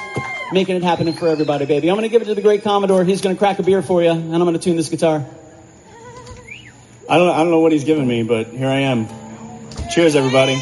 making 0.53 0.77
it 0.77 0.83
happen 0.83 1.11
for 1.15 1.29
everybody, 1.29 1.65
baby. 1.65 1.89
I'm 1.89 1.97
going 1.97 2.07
to 2.07 2.13
give 2.13 2.21
it 2.21 2.27
to 2.27 2.35
the 2.35 2.43
great 2.43 2.63
Commodore. 2.63 3.05
He's 3.05 3.23
going 3.23 3.35
to 3.35 3.39
crack 3.39 3.59
a 3.59 3.63
beer 3.63 3.81
for 3.81 4.03
you, 4.03 4.11
and 4.11 4.35
I'm 4.35 4.41
going 4.43 4.53
to 4.53 4.59
tune 4.59 4.77
this 4.77 4.91
guitar. 4.91 5.25
I 7.09 7.17
don't, 7.17 7.31
I 7.31 7.39
don't 7.39 7.51
know 7.51 7.61
what 7.61 7.73
he's 7.73 7.85
giving 7.85 8.07
me, 8.07 8.23
but 8.23 8.49
here 8.49 8.69
I 8.69 8.81
am. 8.81 9.09
Cheers, 9.91 10.17
everybody. 10.17 10.57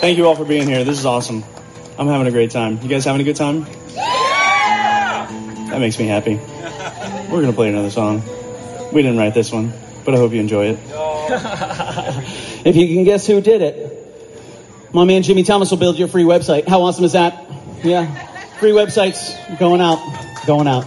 Thank 0.00 0.16
you 0.16 0.26
all 0.26 0.36
for 0.36 0.44
being 0.44 0.66
here. 0.68 0.84
This 0.84 0.98
is 0.98 1.06
awesome. 1.06 1.44
I'm 1.98 2.06
having 2.06 2.26
a 2.26 2.30
great 2.30 2.50
time. 2.50 2.78
You 2.82 2.88
guys 2.88 3.04
having 3.04 3.20
a 3.20 3.24
good 3.24 3.36
time? 3.36 3.64
That 5.70 5.80
makes 5.80 5.98
me 5.98 6.06
happy. 6.06 6.36
We're 7.30 7.40
going 7.40 7.46
to 7.46 7.52
play 7.52 7.68
another 7.68 7.90
song. 7.90 8.22
We 8.92 9.02
didn't 9.02 9.18
write 9.18 9.34
this 9.34 9.50
one, 9.52 9.72
but 10.04 10.14
I 10.14 10.18
hope 10.18 10.32
you 10.32 10.40
enjoy 10.40 10.76
it. 10.76 10.78
If 12.64 12.76
you 12.76 12.94
can 12.94 13.04
guess 13.04 13.26
who 13.26 13.42
did 13.42 13.60
it, 13.60 14.94
my 14.94 15.04
man 15.04 15.22
Jimmy 15.22 15.42
Thomas 15.42 15.70
will 15.70 15.76
build 15.76 15.98
your 15.98 16.08
free 16.08 16.22
website. 16.22 16.66
How 16.66 16.80
awesome 16.80 17.04
is 17.04 17.12
that? 17.12 17.44
Yeah. 17.82 18.06
Free 18.58 18.70
websites 18.70 19.58
going 19.58 19.82
out, 19.82 19.98
going 20.46 20.66
out. 20.66 20.84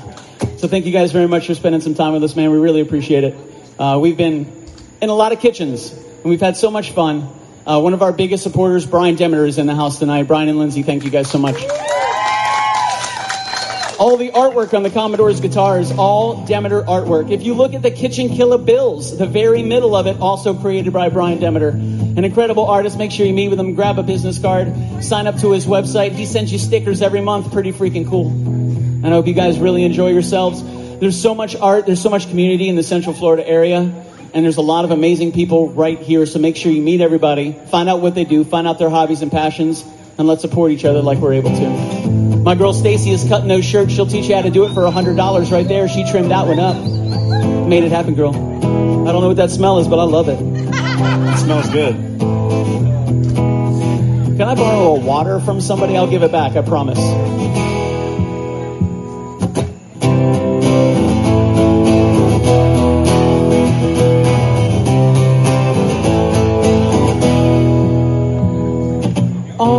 So 0.58 0.68
thank 0.68 0.88
you 0.88 0.92
guys 0.92 1.12
very 1.12 1.28
much 1.28 1.46
for 1.46 1.54
spending 1.54 1.82
some 1.82 1.94
time 1.94 2.14
with 2.14 2.24
us, 2.24 2.36
man. 2.36 2.50
We 2.50 2.58
really 2.58 2.82
appreciate 2.82 3.24
it. 3.26 3.36
Uh, 3.78 4.00
we've 4.02 4.18
been 4.18 4.57
in 5.02 5.10
a 5.10 5.14
lot 5.14 5.32
of 5.32 5.40
kitchens, 5.40 5.92
and 5.92 6.26
we've 6.26 6.42
had 6.42 6.58
so 6.58 6.72
much 6.72 6.92
fun. 6.92 7.30
Uh, 7.66 7.80
one 7.80 7.94
of 7.94 8.02
our 8.02 8.14
biggest 8.14 8.44
supporters, 8.44 8.86
Brian 8.86 9.16
Demeter, 9.16 9.46
is 9.46 9.58
in 9.58 9.68
the 9.68 9.76
house 9.76 10.00
tonight. 10.00 10.24
Brian 10.24 10.50
and 10.50 10.58
Lindsay, 10.58 10.84
thank 10.84 11.04
you 11.04 11.10
guys 11.10 11.30
so 11.30 11.38
much. 11.38 11.56
All 14.00 14.16
the 14.16 14.30
artwork 14.30 14.76
on 14.76 14.84
the 14.84 14.92
Commodore's 14.92 15.42
guitar 15.42 15.80
is 15.80 15.92
all 15.92 16.46
Demeter 16.46 16.84
artwork. 16.84 17.32
If 17.32 17.42
you 17.42 17.56
look 17.56 17.74
at 17.74 17.82
the 17.82 17.90
Kitchen 17.90 18.30
Killer 18.30 18.60
Bills, 18.60 19.18
the 19.18 19.26
very 19.26 19.64
middle 19.64 19.96
of 19.96 20.06
it, 20.06 20.20
also 20.20 20.54
created 20.54 20.94
by 20.94 21.10
Brian 21.10 21.40
Demeter. 21.40 21.70
An 21.70 22.24
incredible 22.24 22.66
artist. 22.66 22.98
Make 22.98 23.12
sure 23.12 23.26
you 23.26 23.34
meet 23.34 23.50
with 23.50 23.60
him, 23.60 23.74
grab 23.74 23.98
a 23.98 24.04
business 24.04 24.38
card, 24.40 24.72
sign 25.04 25.26
up 25.26 25.38
to 25.40 25.52
his 25.52 25.66
website. 25.66 26.12
He 26.12 26.26
sends 26.28 26.52
you 26.52 26.60
stickers 26.60 27.02
every 27.02 27.22
month. 27.22 27.52
Pretty 27.52 27.72
freaking 27.72 28.08
cool. 28.08 28.28
And 28.28 29.08
I 29.08 29.10
hope 29.10 29.28
you 29.28 29.34
guys 29.34 29.60
really 29.60 29.84
enjoy 29.84 30.10
yourselves. 30.10 30.64
There's 31.00 31.20
so 31.20 31.34
much 31.36 31.56
art, 31.56 31.86
there's 31.88 32.02
so 32.02 32.10
much 32.10 32.30
community 32.30 32.70
in 32.70 32.76
the 32.76 32.84
Central 32.84 33.14
Florida 33.14 33.48
area, 33.48 33.82
and 34.34 34.46
there's 34.46 34.58
a 34.58 34.62
lot 34.62 34.86
of 34.86 34.92
amazing 34.92 35.32
people 35.32 35.70
right 35.70 36.00
here. 36.00 36.26
So 36.26 36.40
make 36.40 36.56
sure 36.56 36.72
you 36.72 36.82
meet 36.82 37.02
everybody, 37.02 37.54
find 37.54 37.90
out 37.90 38.02
what 38.02 38.16
they 38.16 38.24
do, 38.24 38.44
find 38.44 38.68
out 38.68 38.80
their 38.80 38.90
hobbies 38.90 39.22
and 39.22 39.32
passions, 39.32 39.84
and 40.18 40.28
let's 40.28 40.42
support 40.42 40.72
each 40.72 40.86
other 40.86 41.02
like 41.02 41.20
we're 41.20 41.34
able 41.34 41.52
to. 41.56 41.70
My 42.48 42.56
girl 42.56 42.74
Stacy 42.74 43.12
is 43.12 43.28
cutting 43.28 43.48
those 43.48 43.66
shirts. 43.66 43.92
She'll 43.94 44.08
teach 44.08 44.28
you 44.28 44.36
how 44.36 44.42
to 44.42 44.50
do 44.50 44.66
it 44.66 44.74
for 44.74 44.82
$100 44.82 45.52
right 45.52 45.68
there. 45.68 45.88
She 45.90 46.10
trimmed 46.10 46.32
that 46.32 46.48
one 46.48 46.60
up. 46.60 47.68
Made 47.68 47.84
it 47.84 47.92
happen, 47.92 48.16
girl. 48.16 48.34
I 48.34 49.12
don't 49.12 49.22
know 49.22 49.28
what 49.28 49.38
that 49.38 49.52
smell 49.52 49.80
is, 49.80 49.88
but 49.88 50.00
I 50.00 50.04
love 50.04 50.30
it. 50.30 50.40
It 50.40 51.38
smells 51.40 51.70
good. 51.70 51.96
Can 54.38 54.44
I 54.44 54.56
borrow 54.56 54.96
a 54.96 55.00
water 55.00 55.40
from 55.40 55.62
somebody? 55.62 55.98
I'll 55.98 56.10
give 56.10 56.24
it 56.24 56.32
back, 56.32 56.56
I 56.56 56.62
promise. 56.62 57.00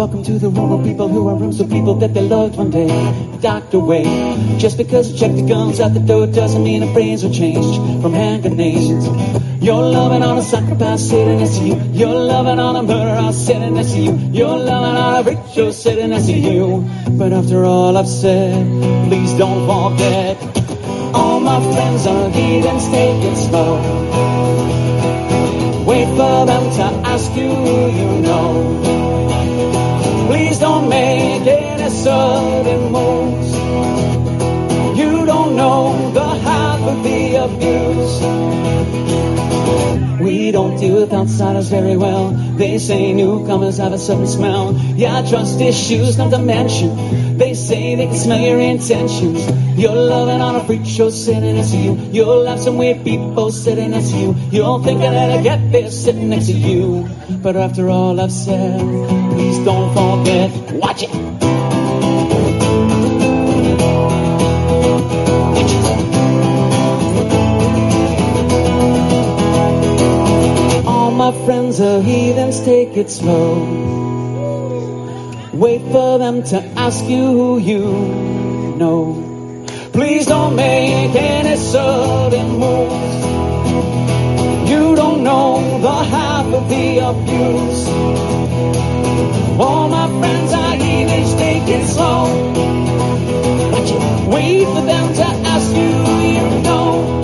Welcome 0.00 0.22
to 0.24 0.38
the 0.38 0.48
room 0.48 0.72
of 0.72 0.82
people 0.82 1.08
who 1.08 1.28
are 1.28 1.34
rooms 1.36 1.60
of 1.60 1.68
people 1.68 1.94
that 1.96 2.14
they 2.14 2.22
loved 2.22 2.56
one 2.56 2.70
day, 2.70 2.88
docked 3.42 3.74
away. 3.74 4.04
Just 4.56 4.78
because 4.78 5.12
you 5.12 5.18
check 5.18 5.32
the 5.36 5.42
guns 5.42 5.78
out 5.78 5.92
the 5.92 6.00
door 6.00 6.26
doesn't 6.26 6.64
mean 6.64 6.82
our 6.82 6.90
brains 6.94 7.22
are 7.22 7.30
changed 7.30 7.76
from 8.00 8.14
hand 8.14 8.40
grenades. 8.40 9.06
You're 9.62 9.82
loving 9.82 10.22
on 10.22 10.38
a 10.38 10.42
psychopath 10.42 11.00
sitting 11.00 11.40
next 11.40 11.58
to 11.58 11.64
you. 11.66 11.74
You're 11.92 12.18
loving 12.18 12.58
on 12.58 12.76
a 12.76 12.82
murderer 12.82 13.30
sitting 13.34 13.74
next 13.74 13.90
to 13.90 13.98
you. 13.98 14.16
You're 14.32 14.56
loving 14.56 14.96
on 14.96 15.20
a 15.20 15.30
ritual 15.30 15.70
sitting 15.70 16.08
next 16.08 16.24
to 16.28 16.32
you. 16.32 16.88
But 17.18 17.34
after 17.34 17.66
all 17.66 17.94
I've 17.98 18.08
said, 18.08 18.64
please 19.06 19.34
don't 19.34 19.68
forget. 19.68 20.40
All 21.14 21.40
my 21.40 21.60
friends 21.74 22.06
are 22.06 22.30
heathens, 22.30 22.88
take 22.88 23.22
it 23.22 23.36
slow. 23.36 23.76
Wait 25.84 26.08
for 26.16 26.46
them 26.46 26.64
to 26.78 26.84
ask 27.06 27.30
you 27.36 27.52
you 27.52 28.22
know. 28.22 28.99
Please 30.30 30.60
don't 30.60 30.88
make 30.88 31.44
any 31.44 31.90
sudden 31.90 32.92
moves. 32.92 33.52
You 34.96 35.26
don't 35.26 35.56
know 35.56 36.12
the 36.12 36.24
half 36.24 36.80
of 36.82 37.02
the 37.02 37.34
abuse. 37.46 38.20
We 40.20 40.52
don't 40.52 40.78
deal 40.78 41.00
with 41.00 41.12
outsiders 41.12 41.68
very 41.68 41.96
well. 41.96 42.30
They 42.30 42.78
say 42.78 43.12
newcomers 43.12 43.78
have 43.78 43.92
a 43.92 43.98
certain 43.98 44.28
smell. 44.28 44.72
Yeah, 44.94 45.28
trust 45.28 45.60
issues 45.60 46.16
not 46.16 46.30
to 46.30 46.38
mention. 46.38 47.29
They 47.40 47.54
say 47.54 47.94
they 47.94 48.04
can 48.04 48.16
smell 48.16 48.38
your 48.38 48.60
intentions. 48.60 49.48
You're 49.78 49.94
loving 49.94 50.42
on 50.42 50.56
a 50.56 50.64
freak 50.66 50.84
show 50.84 51.08
sitting 51.08 51.54
next 51.54 51.70
to 51.70 51.78
you. 51.78 51.94
You'll 52.12 52.44
have 52.44 52.60
some 52.60 52.76
weird 52.76 53.02
people 53.02 53.50
sitting 53.50 53.92
next 53.92 54.10
to 54.10 54.16
you. 54.18 54.34
You're 54.50 54.78
thinking 54.82 55.10
that 55.10 55.38
I 55.38 55.42
get 55.42 55.72
there 55.72 55.90
sitting 55.90 56.28
next 56.28 56.48
to 56.48 56.52
you. 56.52 57.08
But 57.42 57.56
after 57.56 57.88
all 57.88 58.20
I've 58.20 58.30
said, 58.30 58.78
please 59.32 59.58
don't 59.64 59.88
forget. 59.94 60.50
Watch 60.74 61.02
it. 61.02 61.14
All 70.86 71.10
my 71.10 71.32
friends 71.46 71.80
are 71.80 72.02
heathens, 72.02 72.60
take 72.60 72.98
it 72.98 73.08
slow. 73.08 73.79
Wait 75.60 75.82
for 75.92 76.18
them 76.18 76.42
to 76.42 76.56
ask 76.74 77.04
you 77.04 77.22
who 77.38 77.58
you 77.58 77.84
know. 78.78 79.66
Please 79.92 80.24
don't 80.24 80.56
make 80.56 81.14
any 81.14 81.54
sudden 81.54 82.48
moves. 82.58 83.20
You 84.70 84.96
don't 84.96 85.22
know 85.22 85.78
the 85.82 85.96
half 86.14 86.46
of 86.46 86.66
the 86.66 86.86
abuse. 87.10 87.86
All 89.60 89.86
my 89.90 90.08
friends 90.18 90.50
are 90.54 90.78
take 90.78 91.68
it 91.68 91.86
slow. 91.86 92.24
But 93.70 93.84
you 93.90 93.98
wait 94.30 94.64
for 94.64 94.80
them 94.80 95.12
to 95.12 95.26
ask 95.52 95.76
you, 95.76 95.92
you 96.36 96.46
know. 96.62 97.20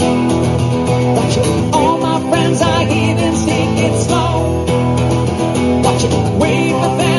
But 1.16 1.36
you, 1.36 1.70
all 1.72 1.96
my 1.96 2.20
friends 2.28 2.60
are 2.60 2.84
take 2.84 3.78
it 3.88 3.98
slow. 4.04 4.66
But 5.82 6.02
you 6.02 6.38
wait 6.38 6.72
for 6.72 6.96
them 6.98 7.15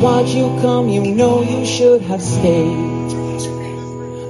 Why'd 0.00 0.28
you 0.28 0.46
come? 0.62 0.88
You 0.88 1.14
know 1.14 1.42
you 1.42 1.66
should 1.66 2.00
have 2.02 2.22
stayed. 2.22 3.00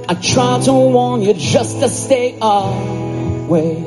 I 0.09 0.15
tried 0.15 0.63
to 0.63 0.73
warn 0.73 1.21
you 1.21 1.33
just 1.33 1.79
to 1.79 1.87
stay 1.87 2.37
away. 2.41 3.77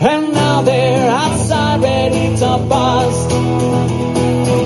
And 0.00 0.32
now 0.32 0.62
they're 0.62 1.10
outside 1.10 1.82
ready 1.82 2.34
to 2.38 2.66
bust. 2.70 3.30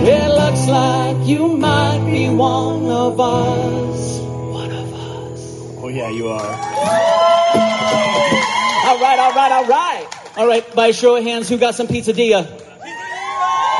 It 0.06 0.28
looks 0.28 0.68
like 0.68 1.26
you 1.26 1.56
might 1.56 2.06
be 2.06 2.28
one 2.28 2.86
of 2.88 3.18
us. 3.18 4.18
One 4.20 4.70
of 4.70 4.94
us. 4.94 5.40
Oh 5.82 5.88
yeah, 5.88 6.10
you 6.10 6.28
are. 6.28 6.50
All 8.86 8.98
right, 9.00 9.18
all 9.18 9.32
right, 9.32 9.52
all 9.52 9.66
right. 9.66 10.06
All 10.36 10.46
right, 10.46 10.74
by 10.74 10.86
a 10.86 10.92
show 10.92 11.16
of 11.16 11.24
hands, 11.24 11.48
who 11.48 11.58
got 11.58 11.74
some 11.74 11.88
pizzadilla? 11.88 12.67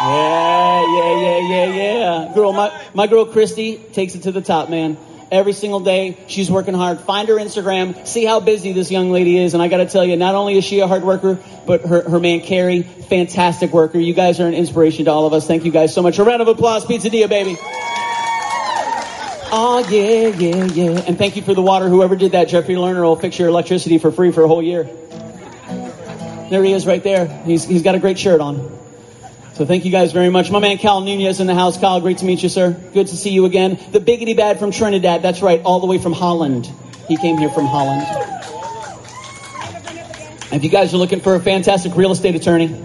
Yeah, 0.01 0.85
yeah, 0.87 1.21
yeah, 1.21 1.39
yeah, 1.41 1.75
yeah. 1.75 2.35
Girl, 2.35 2.53
my, 2.53 2.73
my 2.95 3.09
girl 3.09 3.27
Christy 3.27 3.79
takes 3.79 4.15
it 4.15 4.23
to 4.23 4.33
the 4.33 4.41
top, 4.41 4.71
man. 4.71 4.97
Every 5.31 5.53
single 5.53 5.81
day, 5.81 6.17
she's 6.29 6.51
working 6.51 6.73
hard. 6.73 7.01
Find 7.01 7.29
her 7.29 7.35
Instagram, 7.35 8.07
see 8.07 8.25
how 8.25 8.39
busy 8.39 8.73
this 8.73 8.93
young 8.93 9.11
lady 9.11 9.37
is. 9.37 9.55
And 9.55 9.63
I 9.63 9.67
gotta 9.67 9.87
tell 9.87 10.05
you, 10.05 10.17
not 10.17 10.37
only 10.37 10.57
is 10.57 10.65
she 10.65 10.81
a 10.81 10.87
hard 10.87 11.03
worker, 11.03 11.39
but 11.67 11.83
her, 11.83 12.09
her 12.09 12.21
man 12.21 12.41
Carrie, 12.41 12.83
fantastic 12.83 13.73
worker. 13.73 13.99
You 13.99 14.15
guys 14.15 14.39
are 14.39 14.47
an 14.47 14.55
inspiration 14.55 15.07
to 15.07 15.11
all 15.11 15.27
of 15.27 15.33
us. 15.33 15.47
Thank 15.47 15.65
you 15.65 15.73
guys 15.73 15.93
so 15.93 16.01
much. 16.01 16.19
A 16.19 16.25
round 16.25 16.43
of 16.43 16.49
applause, 16.49 16.85
Pizzadilla, 16.85 17.29
baby. 17.29 17.59
Oh, 19.51 19.85
yeah, 19.91 20.29
yeah, 20.29 20.65
yeah. 20.67 21.05
And 21.07 21.19
thank 21.19 21.35
you 21.35 21.43
for 21.43 21.55
the 21.55 21.63
water. 21.63 21.89
Whoever 21.89 22.15
did 22.15 22.33
that, 22.33 22.49
Jeffrey 22.49 22.77
Lerner 22.77 23.03
will 23.03 23.17
fix 23.17 23.39
your 23.39 23.49
electricity 23.49 23.99
for 23.99 24.13
free 24.13 24.31
for 24.31 24.45
a 24.45 24.49
whole 24.49 24.63
year. 24.63 24.85
There 26.51 26.63
he 26.63 26.73
is 26.73 26.87
right 26.87 27.03
there. 27.03 27.27
He's, 27.27 27.65
he's 27.65 27.83
got 27.83 27.97
a 27.97 27.99
great 27.99 28.19
shirt 28.19 28.41
on. 28.41 28.78
So 29.59 29.67
thank 29.67 29.85
you 29.85 29.91
guys 29.91 30.13
very 30.13 30.31
much. 30.31 30.53
My 30.53 30.61
man 30.61 30.79
Cal 30.79 31.01
Nunez 31.01 31.41
in 31.41 31.49
the 31.49 31.55
house. 31.57 31.77
Cal, 31.79 32.01
great 32.01 32.19
to 32.19 32.25
meet 32.25 32.45
you, 32.45 32.49
sir. 32.49 32.71
Good 32.95 33.09
to 33.09 33.17
see 33.17 33.31
you 33.31 33.45
again. 33.45 33.77
The 33.91 33.99
biggity 33.99 34.37
bad 34.37 34.61
from 34.61 34.71
Trinidad. 34.71 35.21
That's 35.21 35.43
right, 35.43 35.61
all 35.65 35.81
the 35.81 35.89
way 35.89 35.99
from 35.99 36.13
Holland. 36.13 36.71
He 37.09 37.17
came 37.17 37.37
here 37.37 37.51
from 37.51 37.67
Holland. 37.67 38.07
If 40.53 40.63
you 40.63 40.71
guys 40.71 40.95
are 40.95 40.97
looking 40.97 41.19
for 41.19 41.35
a 41.35 41.41
fantastic 41.41 41.97
real 41.97 42.13
estate 42.13 42.37
attorney, 42.37 42.81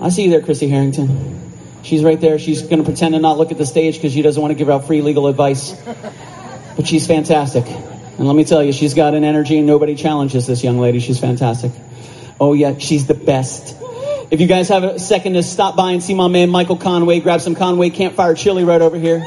I 0.00 0.08
see 0.08 0.22
you 0.24 0.30
there, 0.30 0.40
Chrissy 0.40 0.68
Harrington. 0.68 1.52
She's 1.82 2.02
right 2.02 2.18
there. 2.18 2.38
She's 2.38 2.62
going 2.62 2.78
to 2.78 2.84
pretend 2.84 3.12
to 3.12 3.20
not 3.20 3.36
look 3.36 3.52
at 3.52 3.58
the 3.58 3.66
stage 3.66 3.96
because 3.96 4.14
she 4.14 4.22
doesn't 4.22 4.40
want 4.40 4.52
to 4.52 4.56
give 4.56 4.70
out 4.70 4.86
free 4.86 5.02
legal 5.02 5.26
advice. 5.26 5.74
But 6.76 6.86
she's 6.86 7.06
fantastic. 7.06 7.66
And 7.66 8.26
let 8.26 8.34
me 8.34 8.44
tell 8.44 8.64
you, 8.64 8.72
she's 8.72 8.94
got 8.94 9.12
an 9.12 9.24
energy 9.24 9.58
and 9.58 9.66
nobody 9.66 9.96
challenges 9.96 10.46
this 10.46 10.64
young 10.64 10.78
lady. 10.78 10.98
She's 10.98 11.20
fantastic. 11.20 11.72
Oh 12.40 12.54
yeah, 12.54 12.78
she's 12.78 13.06
the 13.06 13.12
best. 13.12 13.76
If 14.30 14.40
you 14.40 14.46
guys 14.46 14.68
have 14.68 14.84
a 14.84 14.96
second 15.00 15.32
to 15.32 15.42
stop 15.42 15.74
by 15.74 15.90
and 15.90 16.00
see 16.00 16.14
my 16.14 16.28
man 16.28 16.50
Michael 16.50 16.76
Conway, 16.76 17.18
grab 17.18 17.40
some 17.40 17.56
Conway 17.56 17.90
campfire 17.90 18.34
chili 18.34 18.62
right 18.62 18.80
over 18.80 18.96
here. 18.96 19.26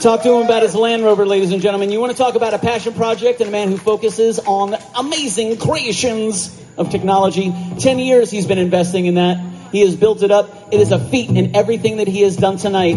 Talk 0.00 0.22
to 0.22 0.32
him 0.32 0.46
about 0.46 0.62
his 0.62 0.74
Land 0.74 1.04
Rover, 1.04 1.26
ladies 1.26 1.52
and 1.52 1.60
gentlemen. 1.60 1.92
You 1.92 2.00
want 2.00 2.12
to 2.12 2.18
talk 2.18 2.34
about 2.34 2.54
a 2.54 2.58
passion 2.58 2.94
project 2.94 3.40
and 3.40 3.48
a 3.50 3.52
man 3.52 3.68
who 3.68 3.76
focuses 3.76 4.38
on 4.38 4.74
amazing 4.96 5.58
creations 5.58 6.58
of 6.78 6.88
technology. 6.90 7.52
Ten 7.78 7.98
years 7.98 8.30
he's 8.30 8.46
been 8.46 8.56
investing 8.56 9.04
in 9.04 9.16
that. 9.16 9.36
He 9.70 9.80
has 9.80 9.96
built 9.96 10.22
it 10.22 10.30
up. 10.30 10.72
It 10.72 10.80
is 10.80 10.92
a 10.92 10.98
feat, 10.98 11.28
in 11.28 11.54
everything 11.54 11.98
that 11.98 12.08
he 12.08 12.22
has 12.22 12.34
done 12.34 12.56
tonight 12.56 12.96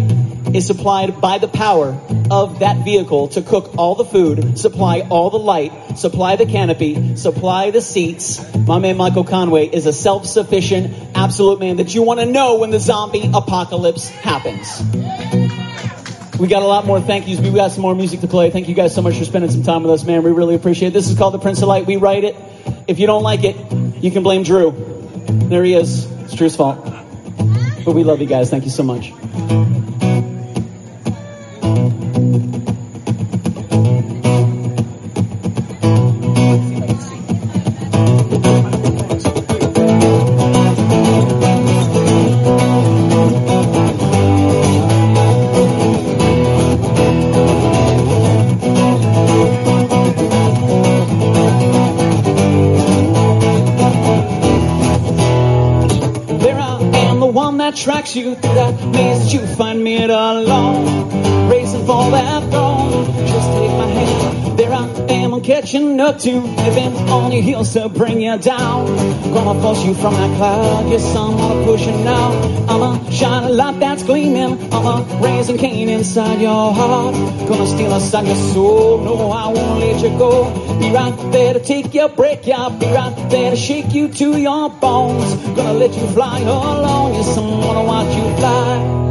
is 0.53 0.67
supplied 0.67 1.19
by 1.21 1.37
the 1.37 1.47
power 1.47 1.99
of 2.29 2.59
that 2.59 2.83
vehicle 2.83 3.29
to 3.29 3.41
cook 3.41 3.75
all 3.77 3.95
the 3.95 4.05
food, 4.05 4.57
supply 4.57 5.01
all 5.09 5.29
the 5.29 5.39
light, 5.39 5.97
supply 5.97 6.35
the 6.35 6.45
canopy, 6.45 7.15
supply 7.15 7.71
the 7.71 7.81
seats. 7.81 8.41
My 8.67 8.79
man 8.79 8.97
Michael 8.97 9.23
Conway 9.23 9.67
is 9.67 9.85
a 9.85 9.93
self-sufficient, 9.93 11.15
absolute 11.15 11.59
man 11.59 11.77
that 11.77 11.93
you 11.95 12.03
want 12.03 12.19
to 12.19 12.25
know 12.25 12.55
when 12.57 12.71
the 12.71 12.79
zombie 12.79 13.29
apocalypse 13.33 14.07
happens. 14.09 14.81
We 16.39 16.49
got 16.49 16.63
a 16.63 16.67
lot 16.67 16.85
more 16.85 16.99
thank 16.99 17.27
yous. 17.27 17.39
We 17.39 17.51
got 17.51 17.71
some 17.71 17.81
more 17.81 17.95
music 17.95 18.19
to 18.21 18.27
play. 18.27 18.51
Thank 18.51 18.67
you 18.67 18.75
guys 18.75 18.93
so 18.93 19.01
much 19.01 19.17
for 19.17 19.23
spending 19.23 19.49
some 19.51 19.63
time 19.63 19.83
with 19.83 19.91
us, 19.91 20.03
man. 20.03 20.21
We 20.21 20.31
really 20.31 20.55
appreciate 20.55 20.89
it. 20.89 20.93
This 20.93 21.09
is 21.09 21.17
called 21.17 21.33
The 21.33 21.39
Prince 21.39 21.61
of 21.61 21.69
Light. 21.69 21.85
We 21.85 21.95
write 21.95 22.25
it. 22.25 22.35
If 22.87 22.99
you 22.99 23.07
don't 23.07 23.23
like 23.23 23.43
it, 23.43 23.55
you 24.03 24.11
can 24.11 24.21
blame 24.21 24.43
Drew. 24.43 24.73
There 25.27 25.63
he 25.63 25.73
is. 25.73 26.11
It's 26.23 26.35
Drew's 26.35 26.55
fault. 26.55 26.83
But 27.85 27.95
we 27.95 28.03
love 28.03 28.19
you 28.19 28.27
guys. 28.27 28.49
Thank 28.49 28.65
you 28.65 28.71
so 28.71 28.83
much. 28.83 29.13
To 66.15 66.31
events 66.31 67.11
on 67.11 67.33
your 67.33 67.41
heels 67.41 67.73
to 67.73 67.89
bring 67.89 68.21
you 68.21 68.37
down. 68.37 68.85
Gonna 69.33 69.61
force 69.61 69.83
you 69.83 69.93
from 69.93 70.13
that 70.13 70.37
cloud. 70.37 70.89
Yes, 70.89 71.13
I'm 71.13 71.35
gonna 71.35 71.65
push 71.65 71.85
you 71.85 71.91
now. 71.91 72.31
I'ma 72.69 73.09
shine 73.09 73.43
a 73.43 73.49
light 73.49 73.79
that's 73.81 74.01
gleaming. 74.03 74.73
I'ma 74.73 75.05
raising 75.21 75.57
Cain 75.57 75.89
inside 75.89 76.39
your 76.39 76.73
heart. 76.73 77.15
Gonna 77.49 77.67
steal 77.67 77.93
inside 77.93 78.27
your 78.27 78.37
soul. 78.53 78.99
No, 78.99 79.29
I 79.29 79.49
won't 79.49 79.79
let 79.81 80.01
you 80.01 80.17
go. 80.17 80.45
Be 80.79 80.89
right 80.91 81.31
there 81.33 81.53
to 81.53 81.59
take 81.59 81.93
your 81.93 82.07
break. 82.07 82.47
I'll 82.47 82.69
be 82.69 82.87
right 82.87 83.29
there 83.29 83.51
to 83.51 83.57
shake 83.57 83.93
you 83.93 84.07
to 84.07 84.37
your 84.37 84.69
bones. 84.69 85.35
Gonna 85.57 85.73
let 85.73 85.93
you 85.93 86.07
fly 86.07 86.39
alone. 86.39 87.13
Yes, 87.13 87.37
I'm 87.37 87.59
gonna 87.61 87.83
watch 87.83 88.15
you 88.15 88.37
fly 88.37 89.04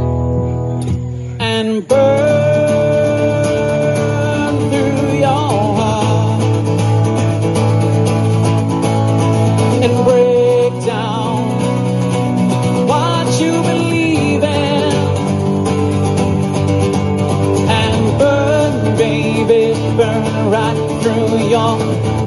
through 21.45 21.51
your, 21.51 21.77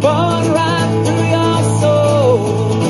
burn 0.01 0.53
right 0.53 1.03
through 1.07 1.27
your 1.29 1.81
soul 1.81 2.83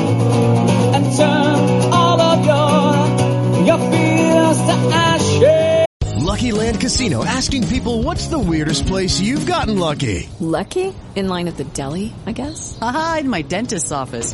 and 0.95 1.17
turn 1.17 1.93
all 1.93 2.21
of 2.21 2.45
your, 2.45 3.65
your 3.65 3.91
fears 3.91 4.57
to 4.57 4.75
ashes. 4.93 6.23
Lucky 6.23 6.51
Land 6.51 6.79
Casino 6.79 7.25
asking 7.25 7.67
people 7.67 8.03
what's 8.03 8.27
the 8.27 8.39
weirdest 8.39 8.85
place 8.87 9.19
you've 9.19 9.45
gotten 9.45 9.79
lucky? 9.79 10.29
Lucky? 10.39 10.93
In 11.15 11.27
line 11.27 11.47
at 11.47 11.57
the 11.57 11.63
deli, 11.65 12.13
I 12.25 12.31
guess? 12.33 12.77
Aha, 12.81 13.17
in 13.21 13.29
my 13.29 13.41
dentist's 13.41 13.91
office. 13.91 14.33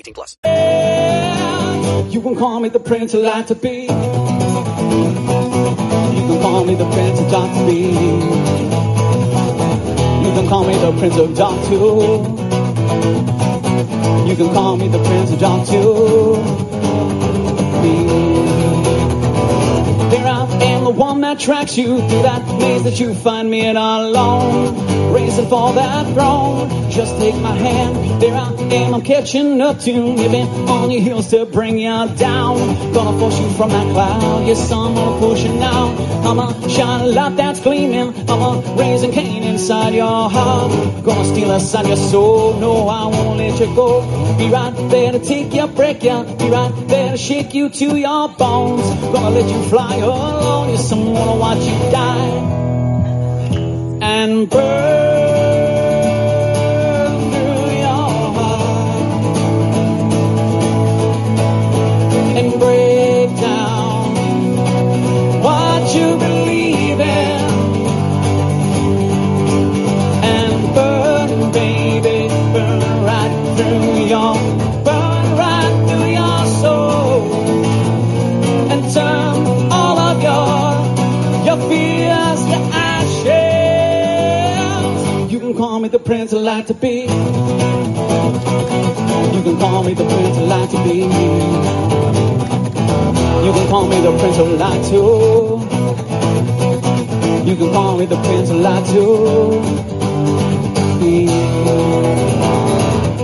18 0.01 0.13
plus. 0.15 0.37
You 2.11 2.21
can 2.21 2.35
call 2.35 2.59
me 2.59 2.69
the 2.69 2.79
prince 2.79 3.13
of 3.13 3.21
light 3.21 3.45
to 3.47 3.55
be. 3.55 3.83
You 3.83 3.87
can 6.27 6.41
call 6.41 6.65
me 6.65 6.73
the 6.75 6.89
prince 6.89 7.19
of 7.19 7.29
dark 7.29 7.53
to 7.53 7.65
be. 7.67 7.81
You 10.25 10.31
can 10.35 10.47
call 10.47 10.63
me 10.65 10.73
the 10.73 10.91
prince 10.97 11.17
of 11.17 11.35
dark 11.35 11.63
too. 11.67 12.25
You 14.27 14.35
can 14.35 14.51
call 14.53 14.77
me 14.77 14.87
the 14.87 15.03
prince 15.03 15.31
of 15.33 15.39
dark 15.39 15.67
too. 15.67 16.41
There 20.09 20.25
I 20.25 20.45
am, 20.63 20.83
the 20.83 20.89
one 20.89 21.21
that 21.21 21.39
tracks 21.39 21.77
you 21.77 21.97
through 21.97 22.23
that 22.23 22.45
maze 22.59 22.83
that 22.83 22.99
you 22.99 23.13
find 23.13 23.49
me 23.49 23.65
in 23.65 23.77
alone. 23.77 25.13
Racing 25.13 25.47
for 25.47 25.73
that 25.73 26.13
throne. 26.13 26.89
Just 26.89 27.17
take 27.17 27.35
my 27.35 27.55
hand. 27.55 28.21
There 28.21 28.33
I 28.33 28.49
am, 28.73 28.93
I'm 28.95 29.01
catching 29.01 29.61
up 29.61 29.79
to 29.79 29.91
you. 29.91 30.15
Been 30.15 30.47
on 30.69 30.91
your 30.91 31.01
heels 31.01 31.29
to 31.31 31.45
bring 31.45 31.77
you 31.79 32.07
down. 32.15 32.93
Gonna 32.93 33.17
force 33.19 33.39
you 33.39 33.49
from 33.51 33.69
that 33.69 33.91
cloud. 33.91 34.47
Yes, 34.47 34.71
I'm 34.71 34.93
gonna 34.95 35.19
push 35.19 35.43
you 35.43 35.53
now. 35.53 35.89
I'm 36.23 36.39
a 36.39 36.69
shine 36.69 37.13
light 37.13 37.35
that's 37.35 37.59
gleaming. 37.59 38.13
I'm 38.29 38.41
a 38.41 38.75
raising 38.77 39.11
Cain 39.11 39.43
inside 39.43 39.93
your 39.93 40.29
heart. 40.29 41.03
Gonna 41.03 41.25
steal 41.25 41.51
inside 41.51 41.87
your 41.87 41.97
soul. 41.97 42.53
No, 42.59 42.87
I 42.87 43.07
won't 43.07 43.37
let 43.37 43.59
you 43.59 43.67
go. 43.75 44.01
Be 44.37 44.49
right 44.49 44.73
there 44.89 45.11
to 45.11 45.19
take 45.19 45.53
you, 45.53 45.67
break 45.67 46.03
you. 46.03 46.23
Be 46.39 46.49
right 46.49 46.73
there 46.87 47.11
to 47.11 47.17
shake 47.17 47.53
you 47.53 47.69
to 47.69 47.97
your 47.97 48.29
bones. 48.29 48.83
Gonna 49.13 49.31
let 49.31 49.49
you 49.49 49.69
fly 49.69 49.90
alone. 49.99 50.69
Yes, 50.69 50.91
I'm 50.91 51.13
gonna 51.13 51.35
watch 51.35 51.63
you 51.63 51.77
die 51.91 52.31
and 54.01 54.49
burn 54.49 55.21
through 57.31 57.71
your 57.85 58.09
heart 58.37 59.15
and 62.39 62.49
break 62.59 63.29
down 63.39 64.15
what 65.43 65.95
you 65.95 66.07
believe 66.17 66.99
in 66.99 67.41
and 70.23 70.75
burn, 70.75 71.00
can 85.53 85.59
call 85.59 85.79
me 85.81 85.89
the 85.89 85.99
prince 85.99 86.33
I 86.33 86.37
like 86.37 86.67
to 86.67 86.73
be. 86.73 87.01
You 87.01 87.07
can 89.43 89.57
call 89.59 89.83
me 89.83 89.93
the 89.93 90.05
prince 90.05 90.37
I 90.37 90.41
like 90.43 90.69
to 90.69 90.77
be. 90.83 90.95
You 93.45 93.51
can 93.51 93.67
call 93.67 93.87
me 93.87 93.99
the 93.99 94.17
prince 94.17 94.37
I 94.37 94.43
like 94.43 94.83
to. 94.91 95.01
You 97.49 97.55
can 97.57 97.71
call 97.73 97.97
me 97.97 98.05
the 98.05 98.15
prince 98.15 98.49
I 98.49 98.53
like 98.53 98.85
to 98.93 99.61
be. 101.01 101.27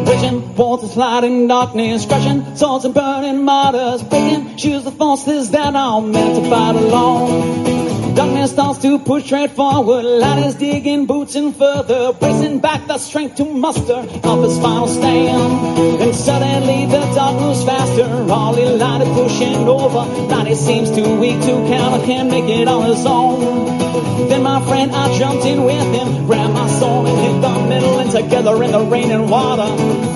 Bridging 0.03 0.55
walls 0.55 0.83
and 0.83 0.91
sliding 0.91 1.47
darkness, 1.47 2.05
crushing 2.05 2.55
swords 2.57 2.83
and 2.83 2.93
burning 2.93 3.45
martyrs, 3.45 4.03
breaking 4.03 4.57
shoes 4.57 4.83
the 4.83 4.91
forces 4.91 5.51
that 5.51 5.75
are 5.75 6.01
meant 6.01 6.43
to 6.43 6.49
fight 6.49 6.75
alone. 6.75 7.76
Darkness 8.17 8.49
starts 8.49 8.79
to 8.79 8.97
push 8.97 9.25
straight 9.25 9.51
forward, 9.51 10.03
is 10.43 10.55
digging 10.55 11.05
boots 11.05 11.35
in 11.35 11.53
further, 11.53 12.13
bracing 12.13 12.57
back 12.57 12.87
the 12.87 12.97
strength 12.97 13.35
to 13.35 13.45
muster 13.45 13.93
up 14.23 14.39
his 14.39 14.57
final 14.57 14.87
stand. 14.87 15.77
And 16.01 16.15
suddenly 16.15 16.87
the 16.87 16.99
dark 17.13 17.39
moves 17.39 17.63
faster, 17.63 18.09
all 18.33 18.55
is 18.57 18.81
pushing 19.13 19.67
over. 19.67 20.03
It 20.49 20.57
seems 20.57 20.89
too 20.89 21.19
weak 21.19 21.39
to 21.41 21.67
counter, 21.69 22.03
can't 22.07 22.31
make 22.31 22.45
it 22.45 22.67
on 22.67 22.85
his 22.87 23.05
own. 23.05 24.29
Then 24.29 24.41
my 24.41 24.65
friend, 24.65 24.91
I 24.93 25.15
jumped 25.19 25.45
in 25.45 25.63
with 25.63 25.93
him, 25.93 26.25
grabbed 26.25 26.53
my 26.55 26.67
sword 26.79 27.09
and 27.09 27.19
hit 27.19 27.41
the 27.41 27.67
middle, 27.69 27.99
and 27.99 28.09
together 28.09 28.63
in 28.63 28.71
the 28.71 28.81
rain 28.81 29.11
and 29.11 29.29
water, 29.29 29.67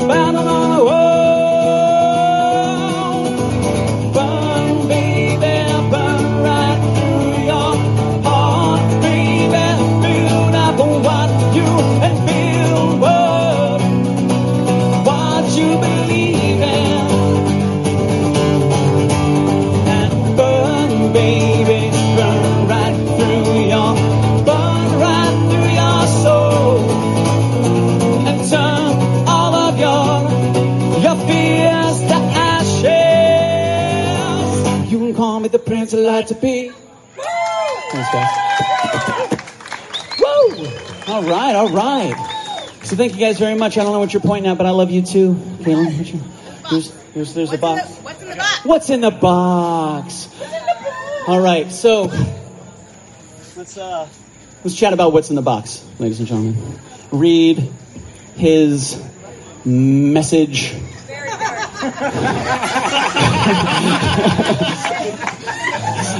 battle 0.07 0.47
on 0.47 0.77
the 0.77 0.85
wall. 0.85 1.30
You 11.55 11.69
and 12.07 12.17
what, 13.01 13.81
what 15.05 15.45
you 15.57 15.69
believe 15.79 16.61
in. 16.61 17.31
And 19.87 20.37
burn, 20.37 21.13
baby, 21.13 21.89
burn 22.15 22.67
right 22.67 22.95
through 23.17 23.59
your, 23.73 23.95
burn 24.45 24.99
right 24.99 25.35
through 25.49 25.71
your 25.81 26.07
soul. 26.23 26.77
And 28.27 28.49
turn 28.49 29.27
all 29.27 29.53
of 29.55 29.79
your, 29.79 31.01
your 31.01 31.15
fears 31.27 31.97
to 32.09 32.17
ashes. 34.75 34.91
You 34.91 34.97
can 34.99 35.13
call 35.15 35.39
me 35.39 35.49
the 35.49 35.59
prince 35.59 35.93
I 35.93 35.97
like 35.97 36.27
to 36.27 36.35
be. 36.35 36.71
Thanks, 37.91 38.09
guys. 38.13 38.29
Woo! 40.19 40.67
All 41.61 41.69
right. 41.69 42.15
So 42.81 42.95
thank 42.95 43.13
you 43.13 43.19
guys 43.19 43.37
very 43.37 43.53
much. 43.53 43.77
I 43.77 43.83
don't 43.83 43.91
know 43.93 43.99
what 43.99 44.11
you're 44.13 44.21
pointing 44.23 44.49
at, 44.51 44.57
but 44.57 44.65
I 44.65 44.71
love 44.71 44.89
you 44.89 45.03
too, 45.03 45.35
Caitlin. 45.59 45.95
What 45.95 46.07
you- 46.11 46.19
There's, 46.71 46.91
there's, 47.13 47.33
there's 47.35 47.53
a 47.53 47.59
box. 47.59 47.87
What's 47.97 48.19
in 48.23 48.29
the 48.29 48.35
box? 48.35 48.65
What's 48.65 48.89
in 48.89 49.01
the 49.01 49.11
box? 49.11 50.27
All 51.27 51.39
right, 51.39 51.71
so 51.71 52.05
let's 53.55 53.77
uh 53.77 54.07
let's 54.63 54.75
chat 54.75 54.91
about 54.93 55.13
what's 55.13 55.29
in 55.29 55.35
the 55.35 55.43
box, 55.43 55.85
ladies 55.99 56.17
and 56.17 56.27
gentlemen. 56.27 56.79
Read 57.11 57.69
his 58.37 58.99
message. 59.63 60.73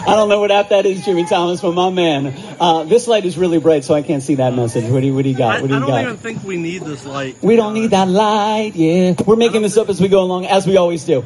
I 0.07 0.15
don't 0.15 0.29
know 0.29 0.39
what 0.39 0.51
app 0.51 0.69
that 0.69 0.85
is, 0.85 1.05
Jimmy 1.05 1.25
Thomas, 1.25 1.61
but 1.61 1.73
my 1.73 1.89
man. 1.89 2.33
Uh, 2.59 2.83
this 2.83 3.07
light 3.07 3.23
is 3.25 3.37
really 3.37 3.59
bright, 3.59 3.83
so 3.83 3.93
I 3.93 4.01
can't 4.01 4.23
see 4.23 4.35
that 4.35 4.53
message. 4.53 4.85
What 4.91 5.01
do 5.01 5.05
you, 5.07 5.13
what 5.15 5.23
do 5.23 5.29
you 5.29 5.37
got? 5.37 5.57
I, 5.57 5.61
What 5.61 5.67
do 5.67 5.73
you 5.73 5.75
I 5.75 5.79
you 5.79 5.85
don't 5.85 5.89
got? 5.89 6.03
even 6.03 6.17
think 6.17 6.43
we 6.43 6.57
need 6.57 6.81
this 6.81 7.05
light. 7.05 7.37
We 7.41 7.55
don't 7.55 7.73
need 7.73 7.91
that 7.91 8.07
light, 8.07 8.71
yeah. 8.75 9.13
We're 9.25 9.35
making 9.35 9.61
this 9.61 9.77
up 9.77 9.89
as 9.89 10.01
we 10.01 10.07
go 10.07 10.21
along, 10.21 10.47
as 10.47 10.65
we 10.65 10.77
always 10.77 11.03
do. 11.05 11.23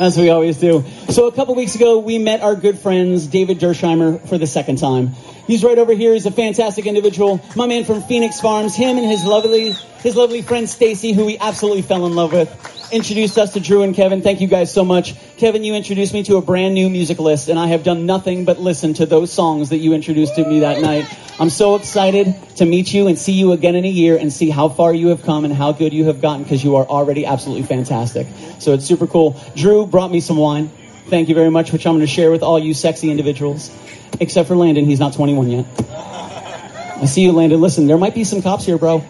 As 0.00 0.16
we 0.16 0.30
always 0.30 0.56
do. 0.58 0.84
So 1.10 1.26
a 1.26 1.32
couple 1.32 1.54
weeks 1.54 1.74
ago, 1.74 1.98
we 1.98 2.18
met 2.18 2.40
our 2.40 2.54
good 2.56 2.78
friends, 2.78 3.26
David 3.26 3.58
Dersheimer, 3.58 4.26
for 4.28 4.38
the 4.38 4.46
second 4.46 4.76
time. 4.78 5.08
He's 5.46 5.62
right 5.62 5.78
over 5.78 5.92
here. 5.92 6.12
He's 6.14 6.26
a 6.26 6.30
fantastic 6.30 6.86
individual. 6.86 7.40
My 7.54 7.66
man 7.66 7.84
from 7.84 8.02
Phoenix 8.02 8.40
Farms. 8.40 8.74
Him 8.74 8.96
and 8.96 9.06
his 9.06 9.24
lovely, 9.24 9.72
his 10.00 10.16
lovely 10.16 10.40
friend 10.42 10.68
Stacy, 10.68 11.12
who 11.12 11.26
we 11.26 11.38
absolutely 11.38 11.82
fell 11.82 12.06
in 12.06 12.14
love 12.14 12.32
with, 12.32 12.48
introduced 12.92 13.38
us 13.38 13.52
to 13.54 13.60
Drew 13.60 13.82
and 13.82 13.94
Kevin. 13.94 14.22
Thank 14.22 14.40
you 14.40 14.46
guys 14.46 14.72
so 14.72 14.84
much. 14.84 15.14
Kevin, 15.36 15.64
you 15.64 15.74
introduced 15.74 16.12
me 16.12 16.22
to 16.24 16.36
a 16.36 16.42
brand 16.42 16.74
new 16.74 16.88
music 16.88 17.18
list, 17.18 17.48
and 17.48 17.58
I 17.58 17.68
have 17.68 17.82
done 17.82 18.06
nothing 18.06 18.44
but 18.44 18.58
listen 18.58 18.94
to 18.94 19.06
those 19.06 19.32
songs 19.32 19.70
that 19.70 19.78
you 19.78 19.92
introduced 19.92 20.36
to 20.36 20.44
me 20.44 20.60
that 20.60 20.80
night. 20.80 21.06
I'm 21.38 21.50
so 21.50 21.76
excited 21.76 22.34
to 22.56 22.64
meet 22.64 22.92
you 22.94 23.08
and 23.08 23.18
see 23.18 23.32
you 23.32 23.52
again 23.52 23.74
in 23.74 23.84
a 23.84 23.88
year 23.88 24.16
and 24.16 24.32
see 24.32 24.50
how 24.50 24.68
far 24.68 24.94
you 24.94 25.08
have 25.08 25.22
come 25.22 25.44
and 25.44 25.52
how 25.52 25.72
good 25.72 25.92
you 25.92 26.06
have 26.06 26.20
gotten 26.20 26.42
because 26.42 26.64
you 26.64 26.76
are 26.76 26.86
already 26.86 27.26
absolutely 27.26 27.64
fantastic. 27.64 28.26
So 28.58 28.72
it's 28.72 28.84
super 28.84 29.06
cool. 29.06 29.40
Drew 29.54 29.86
brought 29.86 30.10
me 30.10 30.20
some 30.20 30.36
wine. 30.36 30.68
Thank 31.08 31.28
you 31.28 31.34
very 31.34 31.50
much, 31.50 31.72
which 31.72 31.86
I'm 31.86 31.94
going 31.94 32.00
to 32.00 32.12
share 32.12 32.30
with 32.30 32.42
all 32.42 32.58
you 32.58 32.74
sexy 32.74 33.10
individuals. 33.10 33.70
Except 34.18 34.48
for 34.48 34.56
Landon, 34.56 34.86
he's 34.86 35.00
not 35.00 35.12
21 35.12 35.50
yet. 35.50 35.66
I 35.88 37.04
see 37.04 37.22
you, 37.22 37.32
Landon. 37.32 37.60
Listen, 37.60 37.86
there 37.86 37.98
might 37.98 38.14
be 38.14 38.24
some 38.24 38.40
cops 38.40 38.64
here, 38.64 38.78
bro. 38.78 39.04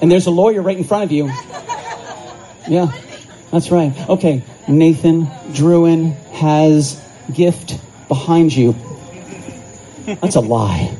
And 0.00 0.10
there's 0.10 0.26
a 0.26 0.30
lawyer 0.30 0.62
right 0.62 0.76
in 0.76 0.84
front 0.84 1.04
of 1.04 1.12
you. 1.12 1.30
Yeah, 2.68 2.92
that's 3.50 3.70
right. 3.70 3.92
Okay, 4.08 4.42
Nathan 4.68 5.26
Druin 5.52 6.14
has 6.32 7.00
gift 7.32 7.78
behind 8.08 8.54
you. 8.54 8.74
That's 10.06 10.36
a 10.36 10.40
lie. 10.40 10.96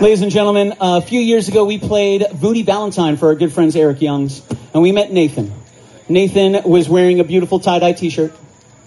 Ladies 0.00 0.22
and 0.22 0.30
gentlemen, 0.30 0.74
a 0.80 1.00
few 1.00 1.20
years 1.20 1.48
ago 1.48 1.64
we 1.64 1.78
played 1.78 2.26
Voodie 2.32 2.62
Valentine 2.62 3.16
for 3.16 3.28
our 3.28 3.34
good 3.34 3.52
friends 3.52 3.74
Eric 3.74 4.00
Youngs, 4.00 4.42
and 4.72 4.82
we 4.82 4.92
met 4.92 5.12
Nathan. 5.12 5.52
Nathan 6.08 6.62
was 6.64 6.88
wearing 6.88 7.20
a 7.20 7.24
beautiful 7.24 7.60
tie-dye 7.60 7.92
t-shirt, 7.92 8.32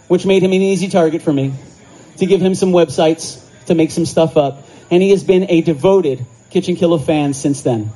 which 0.07 0.25
made 0.25 0.43
him 0.43 0.51
an 0.51 0.61
easy 0.61 0.89
target 0.89 1.21
for 1.21 1.33
me 1.33 1.53
to 2.17 2.25
give 2.25 2.41
him 2.41 2.55
some 2.55 2.71
websites 2.71 3.43
to 3.65 3.75
make 3.75 3.91
some 3.91 4.05
stuff 4.05 4.37
up. 4.37 4.63
And 4.91 5.01
he 5.01 5.11
has 5.11 5.23
been 5.23 5.49
a 5.49 5.61
devoted 5.61 6.25
Kitchen 6.49 6.75
Killer 6.75 6.99
fan 6.99 7.33
since 7.33 7.61
then. 7.61 7.91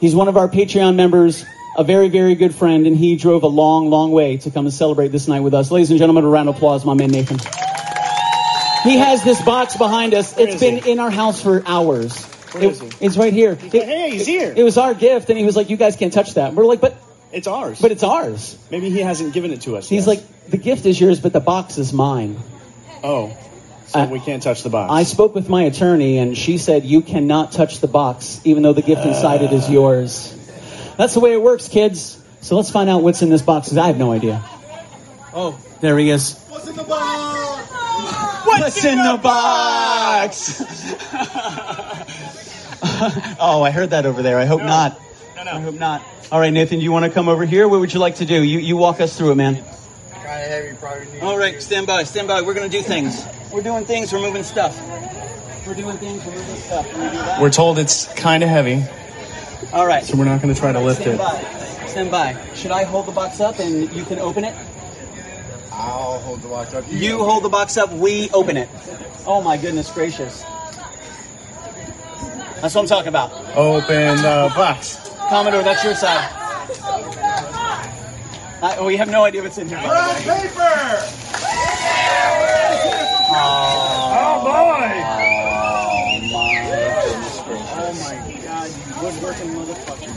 He's 0.00 0.14
one 0.14 0.28
of 0.28 0.36
our 0.36 0.48
Patreon 0.48 0.96
members, 0.96 1.44
a 1.76 1.84
very, 1.84 2.08
very 2.08 2.34
good 2.34 2.54
friend, 2.54 2.86
and 2.86 2.96
he 2.96 3.16
drove 3.16 3.42
a 3.42 3.48
long, 3.48 3.88
long 3.90 4.12
way 4.12 4.36
to 4.38 4.50
come 4.50 4.66
and 4.66 4.74
celebrate 4.74 5.08
this 5.08 5.28
night 5.28 5.40
with 5.40 5.54
us. 5.54 5.70
Ladies 5.70 5.90
and 5.90 5.98
gentlemen, 5.98 6.24
a 6.24 6.28
round 6.28 6.48
of 6.48 6.56
applause, 6.56 6.84
my 6.84 6.94
man 6.94 7.10
Nathan. 7.10 7.38
He 8.84 8.98
has 8.98 9.22
this 9.22 9.40
box 9.42 9.76
behind 9.76 10.12
us. 10.12 10.36
It's 10.36 10.60
been 10.60 10.78
in 10.86 10.98
our 10.98 11.10
house 11.10 11.40
for 11.40 11.62
hours. 11.66 12.16
Where 12.52 12.64
It- 12.64 12.70
is 12.72 12.80
he? 12.80 12.88
It's 13.00 13.16
right 13.16 13.32
here. 13.32 13.56
like, 13.62 13.72
"Hey, 13.72 14.10
he's 14.10 14.26
here." 14.26 14.52
It 14.54 14.62
was 14.64 14.76
our 14.76 14.92
gift, 14.92 15.30
and 15.30 15.38
he 15.38 15.44
was 15.44 15.56
like, 15.56 15.70
"You 15.70 15.76
guys 15.76 15.96
can't 15.96 16.12
touch 16.12 16.34
that." 16.34 16.54
We're 16.54 16.66
like, 16.66 16.80
"But 16.80 16.96
It's 17.32 17.46
ours. 17.46 17.78
but 17.80 17.92
it's 17.92 18.02
ours." 18.02 18.56
Maybe 18.70 18.90
he 18.90 18.98
hasn't 19.00 19.32
given 19.32 19.52
it 19.52 19.62
to 19.62 19.76
us. 19.76 19.88
He's 19.88 20.00
yet. 20.06 20.08
like, 20.18 20.50
"The 20.50 20.56
gift 20.58 20.84
is 20.84 21.00
yours, 21.00 21.20
but 21.20 21.32
the 21.32 21.40
box 21.40 21.78
is 21.78 21.92
mine." 21.92 22.36
oh, 23.04 23.30
so 23.86 24.00
Uh, 24.00 24.06
we 24.10 24.18
can't 24.20 24.42
touch 24.42 24.62
the 24.64 24.68
box. 24.68 24.92
I 24.92 25.04
spoke 25.04 25.34
with 25.34 25.48
my 25.48 25.62
attorney, 25.62 26.18
and 26.18 26.36
she 26.36 26.58
said 26.58 26.84
you 26.84 27.00
cannot 27.00 27.52
touch 27.52 27.78
the 27.80 27.86
box, 27.88 28.40
even 28.44 28.62
though 28.62 28.72
the 28.74 28.82
gift 28.82 29.06
inside 29.06 29.42
it 29.42 29.52
is 29.52 29.70
yours. 29.70 30.34
That's 30.96 31.14
the 31.14 31.20
way 31.20 31.32
it 31.32 31.42
works, 31.42 31.68
kids. 31.68 32.18
So 32.40 32.56
let's 32.56 32.70
find 32.70 32.90
out 32.90 33.02
what's 33.02 33.22
in 33.22 33.30
this 33.30 33.42
box. 33.42 33.68
'cause 33.68 33.78
I 33.78 33.86
have 33.86 33.98
no 33.98 34.12
idea. 34.12 34.42
Oh, 35.34 35.56
there 35.80 35.96
he 35.98 36.10
is. 36.10 36.34
What's 36.48 36.68
in 36.68 36.76
the 36.76 36.82
box? 36.84 37.70
What's 38.44 38.84
in 38.84 38.98
the 38.98 39.18
box? 39.22 40.62
oh, 43.40 43.62
I 43.62 43.70
heard 43.70 43.90
that 43.90 44.06
over 44.06 44.22
there. 44.22 44.38
I 44.38 44.44
hope 44.44 44.62
not. 44.62 45.00
No, 45.36 45.44
no. 45.44 45.50
I 45.52 45.60
hope 45.60 45.74
not. 45.76 46.02
All 46.30 46.40
right, 46.40 46.52
Nathan, 46.52 46.78
do 46.78 46.84
you 46.84 46.92
want 46.92 47.04
to 47.04 47.10
come 47.10 47.28
over 47.28 47.44
here? 47.44 47.68
What 47.68 47.80
would 47.80 47.92
you 47.92 48.00
like 48.00 48.16
to 48.16 48.24
do? 48.26 48.42
You 48.42 48.58
you 48.58 48.76
walk 48.76 49.00
us 49.00 49.16
through 49.16 49.32
it, 49.32 49.34
man. 49.36 49.54
Kind 49.56 50.42
of 50.42 50.48
heavy, 50.48 50.74
probably. 50.76 51.20
All 51.20 51.38
right, 51.38 51.60
stand 51.62 51.86
by, 51.86 52.04
stand 52.04 52.28
by. 52.28 52.42
We're 52.42 52.54
gonna 52.54 52.68
do 52.68 52.82
things. 52.82 53.24
We're 53.52 53.62
doing 53.62 53.84
things. 53.84 54.12
We're 54.12 54.20
moving 54.20 54.42
stuff. 54.42 54.76
We're 55.66 55.74
doing 55.74 55.96
things. 55.98 56.24
We're 56.24 56.32
moving 56.34 56.56
stuff. 56.56 56.86
We 56.94 57.08
do? 57.10 57.42
We're 57.42 57.50
told 57.50 57.78
it's 57.78 58.06
kind 58.14 58.42
of 58.42 58.48
heavy, 58.48 58.82
All 59.72 59.86
right. 59.86 60.04
so 60.04 60.16
we're 60.16 60.24
not 60.24 60.42
going 60.42 60.52
to 60.54 60.58
try 60.60 60.72
to 60.72 60.80
lift 60.80 61.00
Stand 61.00 61.14
it. 61.14 61.18
by. 61.18 61.86
Stand 61.86 62.10
by. 62.10 62.36
Should 62.54 62.70
I 62.72 62.84
hold 62.84 63.06
the 63.06 63.12
box 63.12 63.40
up 63.40 63.58
and 63.58 63.90
you 63.92 64.04
can 64.04 64.18
open 64.18 64.44
it? 64.44 64.54
I'll 65.72 66.18
hold 66.20 66.42
the 66.42 66.48
box 66.48 66.74
up. 66.74 66.84
You 66.88 67.18
hold 67.24 67.42
the 67.44 67.48
box 67.48 67.76
up. 67.76 67.90
We 67.92 68.30
open 68.30 68.56
it. 68.56 68.68
Oh 69.26 69.40
my 69.40 69.56
goodness 69.56 69.90
gracious. 69.90 70.42
That's 72.60 72.74
what 72.74 72.82
I'm 72.82 72.86
talking 72.86 73.08
about. 73.08 73.32
Open 73.56 74.16
the 74.16 74.52
box. 74.54 74.98
Commodore, 75.28 75.62
that's 75.62 75.82
your 75.82 75.94
side. 75.94 76.28
I, 78.64 78.76
oh, 78.78 78.86
we 78.86 78.96
have 78.96 79.08
no 79.10 79.24
idea 79.24 79.42
what's 79.42 79.58
in 79.58 79.68
here. 79.68 79.78
by 79.78 79.84
the 80.22 80.28
way. 80.28 80.40
paper. 80.42 81.08
Oh, 83.34 84.42
boy! 84.44 84.88
Oh 87.74 87.92
my 87.94 88.14
god, 88.44 88.70
you 89.22 89.28
woodworking 89.28 89.50
motherfucker. 89.54 90.08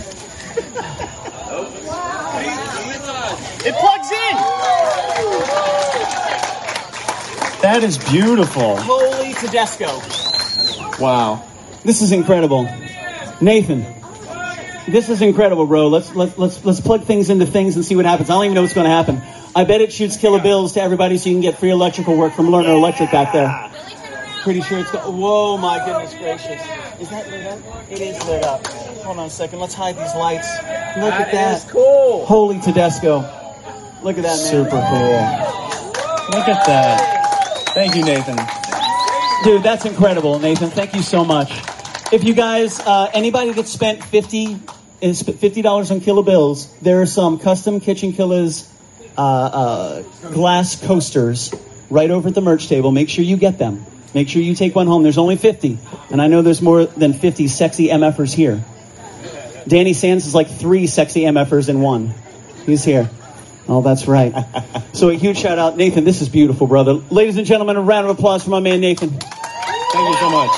It 3.66 3.76
plugs 3.76 4.12
in. 4.12 4.36
That 7.62 7.84
is 7.84 7.98
beautiful. 7.98 8.78
Holy 8.78 9.34
Tedesco. 9.34 10.02
Wow. 11.02 11.44
This 11.84 12.02
is 12.02 12.12
incredible. 12.12 12.64
Nathan. 13.42 13.86
This 14.88 15.10
is 15.10 15.22
incredible, 15.22 15.66
bro. 15.66 15.88
Let's 15.88 16.14
let's 16.16 16.38
let's 16.38 16.64
let's 16.64 16.80
plug 16.80 17.06
things 17.06 17.30
into 17.32 17.46
things 17.48 17.76
and 17.76 17.84
see 17.84 17.96
what 17.96 18.06
happens. 18.06 18.30
I 18.30 18.34
don't 18.34 18.46
even 18.46 18.56
know 18.56 18.62
what's 18.62 18.76
going 18.76 18.86
to 18.86 18.92
happen. 18.92 19.22
I 19.56 19.64
bet 19.64 19.82
it 19.82 19.92
shoots 19.92 20.18
killer 20.18 20.40
bills 20.42 20.74
to 20.74 20.82
everybody 20.82 21.18
so 21.18 21.30
you 21.30 21.36
can 21.36 21.42
get 21.42 21.58
free 21.58 21.72
electrical 21.72 22.16
work 22.18 22.34
from 22.34 22.48
Lerner 22.48 22.76
Electric 22.76 23.12
back 23.12 23.34
there. 23.34 23.72
Pretty 24.46 24.62
sure 24.62 24.78
it's 24.78 24.92
go- 24.92 25.00
Whoa, 25.10 25.58
my 25.58 25.84
goodness 25.84 26.14
gracious. 26.14 26.62
Is 27.00 27.10
that 27.10 27.28
lit 27.32 27.48
up? 27.48 27.60
It 27.90 28.00
is 28.00 28.24
lit 28.28 28.44
up. 28.44 28.68
Hold 28.68 29.18
on 29.18 29.26
a 29.26 29.30
second. 29.32 29.60
Let's 29.60 29.74
hide 29.74 29.98
these 29.98 30.14
lights. 30.14 30.48
Look 31.00 31.14
at 31.16 31.32
that. 31.32 31.68
cool. 31.68 32.28
Holy 32.28 32.60
Tedesco. 32.60 33.22
Look 34.04 34.20
at 34.20 34.22
that, 34.22 34.38
man. 34.38 34.38
Super 34.38 34.70
cool. 34.70 36.38
Look 36.38 36.48
at 36.48 36.64
that. 36.68 37.70
Thank 37.70 37.96
you, 37.96 38.06
Nathan. 38.06 38.38
Dude, 39.44 39.64
that's 39.64 39.84
incredible, 39.86 40.38
Nathan. 40.38 40.70
Thank 40.70 40.94
you 40.94 41.02
so 41.02 41.26
much. 41.26 41.52
If 42.14 42.24
you 42.24 42.36
guys, 42.36 42.80
uh, 42.80 43.10
anybody 43.16 43.52
that 43.54 43.68
spent 43.68 44.04
50 44.04 44.60
is 45.02 45.24
$50 45.24 45.90
on 45.90 46.02
Killer 46.02 46.22
Bills, 46.22 46.72
there 46.84 47.02
are 47.02 47.08
some 47.08 47.40
custom 47.40 47.80
Kitchen 47.80 48.14
Killers 48.14 48.72
uh, 49.18 49.22
uh, 49.22 50.02
glass 50.34 50.80
coasters 50.86 51.52
right 51.90 52.12
over 52.12 52.28
at 52.28 52.36
the 52.36 52.42
merch 52.42 52.68
table. 52.68 52.92
Make 52.92 53.10
sure 53.10 53.26
you 53.26 53.38
get 53.38 53.58
them. 53.58 53.84
Make 54.16 54.30
sure 54.30 54.42
you 54.42 54.56
take 54.56 54.74
one 54.74 54.88
home. 54.88 55.04
There's 55.04 55.18
only 55.18 55.36
50, 55.36 55.78
and 56.10 56.22
I 56.22 56.28
know 56.28 56.42
there's 56.42 56.62
more 56.62 56.86
than 56.86 57.12
50 57.12 57.50
sexy 57.50 57.90
MFers 57.90 58.34
here. 58.34 58.64
Danny 59.68 59.92
Sands 59.92 60.26
is 60.26 60.34
like 60.34 60.48
three 60.48 60.88
sexy 60.88 61.24
MFers 61.24 61.68
in 61.68 61.82
one. 61.82 62.14
He's 62.66 62.86
here. 62.86 63.10
Oh, 63.68 63.82
that's 63.82 64.08
right. 64.08 64.34
so 64.94 65.10
a 65.10 65.16
huge 65.16 65.40
shout 65.40 65.60
out, 65.60 65.76
Nathan. 65.76 66.06
This 66.06 66.22
is 66.22 66.30
beautiful, 66.30 66.66
brother. 66.66 66.94
Ladies 66.94 67.36
and 67.36 67.46
gentlemen, 67.46 67.76
a 67.76 67.82
round 67.82 68.08
of 68.08 68.18
applause 68.18 68.46
for 68.46 68.52
my 68.52 68.62
man 68.62 68.80
Nathan. 68.80 69.10
Thank 69.10 70.10
you 70.10 70.16
so 70.16 70.30
much. 70.30 70.52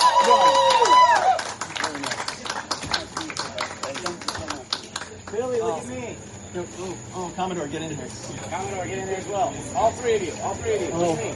Billy, 5.31 5.61
look 5.61 5.79
at 5.79 5.87
me. 5.87 6.15
Oh, 6.55 6.67
oh, 6.79 6.97
oh, 7.15 7.26
Commodore, 7.37 7.67
get 7.67 7.83
in 7.83 7.95
here. 7.95 8.07
Commodore, 8.49 8.85
get 8.87 8.97
in 8.97 9.05
there 9.05 9.17
as 9.17 9.27
well. 9.27 9.53
All 9.75 9.91
three 9.91 10.15
of 10.15 10.23
you. 10.23 10.33
All 10.41 10.55
three 10.55 10.73
of 10.73 10.81
you. 10.81 10.89
Oh. 10.91 11.11
With 11.11 11.19
me. 11.19 11.33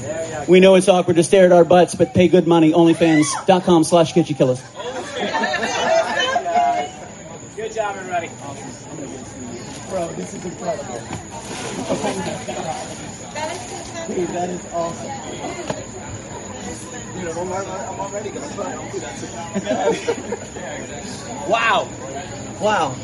There 0.00 0.24
you 0.24 0.30
go. 0.32 0.44
We 0.48 0.58
know 0.58 0.74
it's 0.74 0.88
awkward 0.88 1.14
to 1.16 1.22
stare 1.22 1.44
at 1.44 1.52
our 1.52 1.64
butts, 1.64 1.94
but 1.94 2.14
pay 2.14 2.26
good 2.26 2.48
money. 2.48 2.72
OnlyFans.com 2.72 3.84
slash 3.84 4.12
Kitchen 4.12 4.34
Killers. 4.34 4.60
Good 7.54 7.72
job, 7.72 7.94
everybody. 7.96 8.28
Bro, 9.88 10.08
this 10.14 10.34
is 10.34 10.44
incredible. 10.44 10.94
Dude, 14.08 14.28
that 14.30 14.50
is 14.50 14.66
awesome. 14.72 15.06
Dude, 17.14 17.28
I'm 17.28 17.38
already, 17.38 17.70
I'm 17.70 18.00
already 18.00 18.30
gonna 18.30 18.52
try. 18.54 18.72
I'll 18.72 18.90
do 18.90 18.98
that. 18.98 19.16
wow. 21.48 21.88
Wow. 22.60 22.96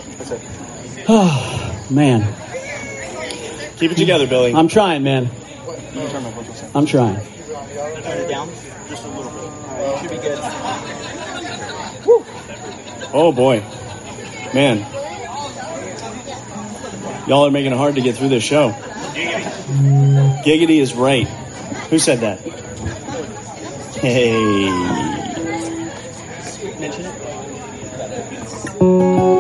Oh, 1.09 1.87
man. 1.91 2.35
Keep 3.77 3.93
it 3.93 3.97
together, 3.97 4.27
Billy. 4.27 4.55
I'm 4.55 4.69
trying, 4.69 5.03
man. 5.03 5.31
I'm 6.75 6.87
trying. 6.87 7.17
Turn 7.17 8.19
it 8.19 8.29
down 8.29 8.51
just 8.89 9.05
a 9.05 9.09
little 9.09 9.31
bit. 9.31 10.01
Should 10.01 10.11
be 10.11 10.17
good. 10.19 10.39
Oh 13.13 13.33
boy, 13.35 13.61
man, 14.53 14.79
y'all 17.27 17.47
are 17.47 17.51
making 17.51 17.73
it 17.73 17.77
hard 17.77 17.95
to 17.95 18.01
get 18.01 18.17
through 18.17 18.29
this 18.29 18.45
show. 18.45 18.73
Giggity 20.45 20.81
is 20.81 20.95
right. 20.95 21.27
Who 21.89 21.99
said 21.99 22.21
that? 22.21 22.41
Hey. 24.01 24.69
Mention 26.79 27.07
it. 28.81 29.36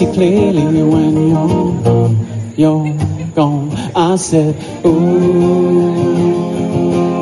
See 0.00 0.12
clearly 0.14 0.82
when 0.82 1.28
you're 1.28 1.72
gone, 1.84 2.16
you're 2.56 2.94
gone. 3.34 3.70
I 3.94 4.16
said, 4.16 4.56
Ooh, 4.86 6.06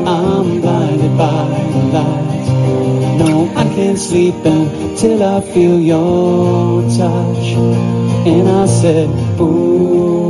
I'm 0.06 0.60
blinded 0.60 1.18
by 1.18 1.48
the 1.72 1.82
light. 1.96 2.46
No, 3.18 3.50
I 3.56 3.64
can't 3.74 3.98
sleep 3.98 4.36
until 4.44 5.22
I 5.24 5.40
feel 5.52 5.80
your 5.80 6.82
touch. 7.00 7.46
And 8.32 8.48
I 8.48 8.66
said, 8.66 9.08
Ooh, 9.40 10.20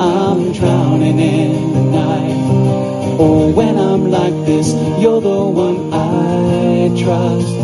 I'm 0.00 0.52
drowning 0.52 1.18
in 1.18 1.72
the 1.74 1.82
night. 2.00 2.46
Oh, 3.20 3.52
when 3.52 3.76
I'm 3.78 4.10
like 4.10 4.46
this, 4.46 4.72
you're 5.02 5.20
the 5.20 5.44
one 5.64 5.92
I 5.92 6.88
trust. 6.96 7.63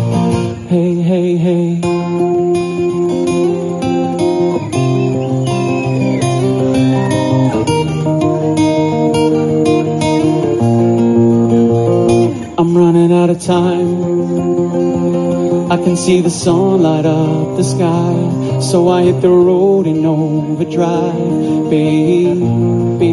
See 16.01 16.23
the 16.23 16.31
sun 16.31 16.83
light 16.83 17.05
up 17.05 17.59
the 17.59 17.63
sky. 17.63 18.61
So 18.61 18.89
I 18.89 19.03
hit 19.03 19.21
the 19.21 19.29
road 19.29 19.87
in 19.87 20.07
overdrive, 20.07 21.69
baby. 21.69 23.13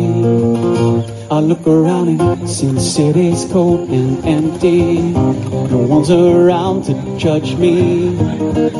I 1.29 1.39
look 1.41 1.67
around 1.67 2.07
and 2.21 2.49
see 2.49 2.71
the 2.71 2.79
city's 2.79 3.43
cold 3.51 3.89
and 3.89 4.25
empty. 4.25 5.11
No 5.11 5.79
one's 5.89 6.09
around 6.09 6.85
to 6.85 6.93
judge 7.17 7.55
me. 7.55 8.17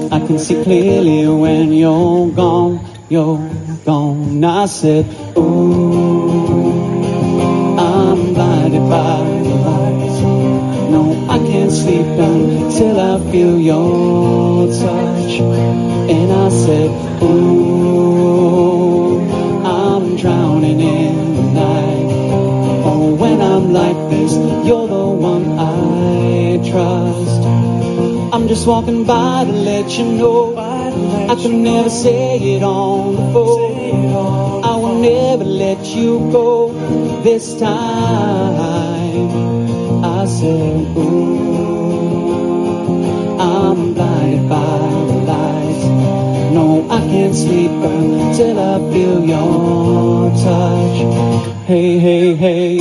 I 0.10 0.20
can 0.26 0.40
see 0.40 0.64
clearly 0.64 1.28
when 1.28 1.74
you're 1.74 2.32
gone, 2.32 2.80
you're 3.10 3.44
gone. 3.84 4.42
I 4.42 4.68
said, 4.68 5.06
feel 13.38 13.60
your 13.60 14.68
touch. 14.68 15.34
And 16.16 16.30
I 16.46 16.50
said, 16.50 16.90
Ooh, 17.22 19.20
I'm 19.64 20.16
drowning 20.16 20.80
in 20.80 21.36
the 21.36 21.44
night. 21.64 22.08
Oh, 22.90 23.14
when 23.14 23.40
I'm 23.40 23.74
like 23.74 24.00
this, 24.10 24.34
you're 24.68 24.88
the 24.88 25.08
one 25.32 25.46
I 25.60 26.58
trust. 26.72 27.42
I'm 28.34 28.48
just 28.48 28.66
walking 28.66 29.04
by 29.04 29.46
to 29.46 29.52
let 29.52 29.88
you 30.00 30.06
know 30.06 30.58
I 30.58 31.36
can 31.36 31.62
never 31.62 31.92
say 31.92 32.40
it 32.56 32.64
on 32.64 33.16
the 33.18 33.26
phone. 33.34 34.64
I 34.64 34.76
will 34.78 35.00
never 35.00 35.44
let 35.44 35.86
you 35.96 36.32
go 36.32 36.72
this 37.22 37.54
time. 37.60 39.30
I 40.04 40.26
said, 40.26 40.98
Ooh, 40.98 41.37
blinded 43.98 44.48
by 44.48 44.78
the 45.10 45.18
lights. 45.32 45.86
No, 46.54 46.88
I 46.90 47.00
can't 47.00 47.36
sleep 47.36 47.72
until 47.72 48.60
I 48.60 48.94
feel 48.94 49.26
your 49.26 50.30
touch. 50.46 51.66
Hey, 51.66 52.00
hey, 52.00 52.36
hey. 52.36 52.78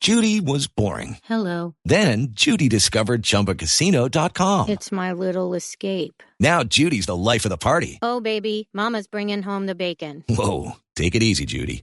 Judy 0.00 0.40
was 0.40 0.66
boring. 0.66 1.18
Hello. 1.24 1.74
Then 1.84 2.28
Judy 2.30 2.68
discovered 2.68 3.22
ChumbaCasino.com. 3.22 4.68
It's 4.70 4.90
my 4.90 5.12
little 5.12 5.52
escape. 5.54 6.22
Now 6.38 6.64
Judy's 6.64 7.06
the 7.06 7.16
life 7.16 7.44
of 7.44 7.50
the 7.50 7.58
party. 7.58 7.98
Oh, 8.00 8.20
baby, 8.20 8.68
Mama's 8.72 9.06
bringing 9.08 9.42
home 9.42 9.66
the 9.66 9.74
bacon. 9.74 10.24
Whoa, 10.28 10.72
take 10.96 11.14
it 11.14 11.22
easy, 11.22 11.44
Judy. 11.44 11.82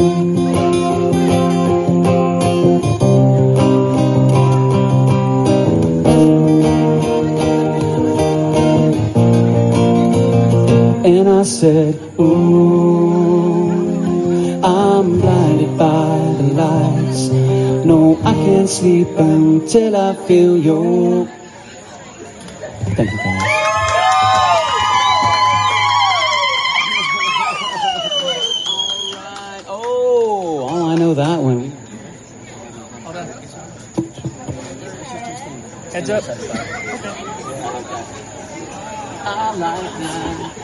And 11.03 11.27
I 11.27 11.41
said, 11.41 11.95
Ooh, 12.19 13.71
I'm 14.63 15.19
blinded 15.19 15.75
by 15.75 16.35
the 16.37 16.43
lights. 16.53 17.29
No, 17.85 18.19
I 18.23 18.33
can't 18.33 18.69
sleep 18.69 19.07
until 19.17 19.95
I 19.95 20.15
feel 20.27 20.57
your. 20.57 21.25
Thank 22.95 23.11
you, 23.11 23.17
guys. 23.17 23.61
Oh, 29.67 30.67
oh, 30.69 30.89
I 30.91 30.95
know 30.97 31.15
that 31.15 31.39
one. 31.39 31.71
Heads 35.91 36.09
up. 36.11 36.23
I 39.23 39.55
like 39.55 39.81
that. 39.99 40.60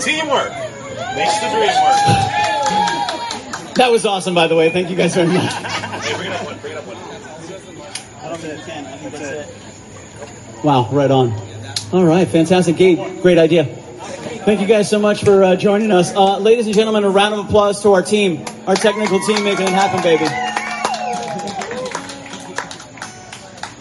Teamwork 0.00 0.50
makes 1.16 1.38
the 1.40 1.48
dream 1.50 1.74
work. 1.84 2.30
That 3.74 3.90
was 3.90 4.04
awesome, 4.04 4.34
by 4.34 4.46
the 4.46 4.56
way. 4.56 4.70
Thank 4.70 4.90
you 4.90 4.96
guys 4.96 5.14
very 5.14 5.28
much. 5.28 5.52
Hey, 5.52 6.14
bring 6.16 6.30
it 6.30 6.34
up 6.34 6.44
one. 6.44 6.58
Bring 6.58 6.72
it 6.72 6.78
up 6.78 6.86
one. 6.86 6.96
I 6.96 8.28
don't 8.28 8.38
think 8.40 8.64
can. 8.64 8.86
I 8.86 8.96
think 8.96 9.12
that's 9.12 9.48
it. 9.48 10.64
Wow, 10.64 10.88
right 10.92 11.10
on. 11.10 11.32
All 11.92 12.04
right, 12.04 12.28
fantastic. 12.28 12.76
Gabe, 12.76 13.22
great 13.22 13.38
idea. 13.38 13.64
Thank 13.64 14.60
you 14.60 14.66
guys 14.66 14.88
so 14.88 14.98
much 14.98 15.22
for 15.24 15.42
uh, 15.44 15.56
joining 15.56 15.90
us. 15.90 16.14
Uh, 16.14 16.38
ladies 16.38 16.66
and 16.66 16.74
gentlemen, 16.74 17.04
a 17.04 17.10
round 17.10 17.34
of 17.34 17.46
applause 17.46 17.82
to 17.82 17.92
our 17.92 18.02
team, 18.02 18.44
our 18.66 18.74
technical 18.74 19.20
team 19.20 19.44
making 19.44 19.66
it 19.66 19.72
happen, 19.72 20.02
baby. 20.02 20.24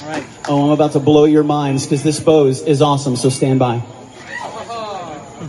All 0.03 0.09
right. 0.09 0.23
Oh, 0.47 0.65
I'm 0.65 0.71
about 0.71 0.93
to 0.93 0.99
blow 0.99 1.25
your 1.25 1.43
minds 1.43 1.85
because 1.85 2.03
this 2.03 2.19
pose 2.19 2.61
is 2.61 2.81
awesome, 2.81 3.15
so 3.15 3.29
stand 3.29 3.59
by. 3.59 3.75
I'm 3.75 5.47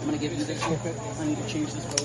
going 0.00 0.12
to 0.12 0.18
give 0.18 0.32
you 0.32 0.44
this. 0.44 0.62
I 0.62 1.24
need 1.24 1.36
to 1.36 1.48
change 1.48 1.72
this 1.72 1.84
pose. 1.84 2.02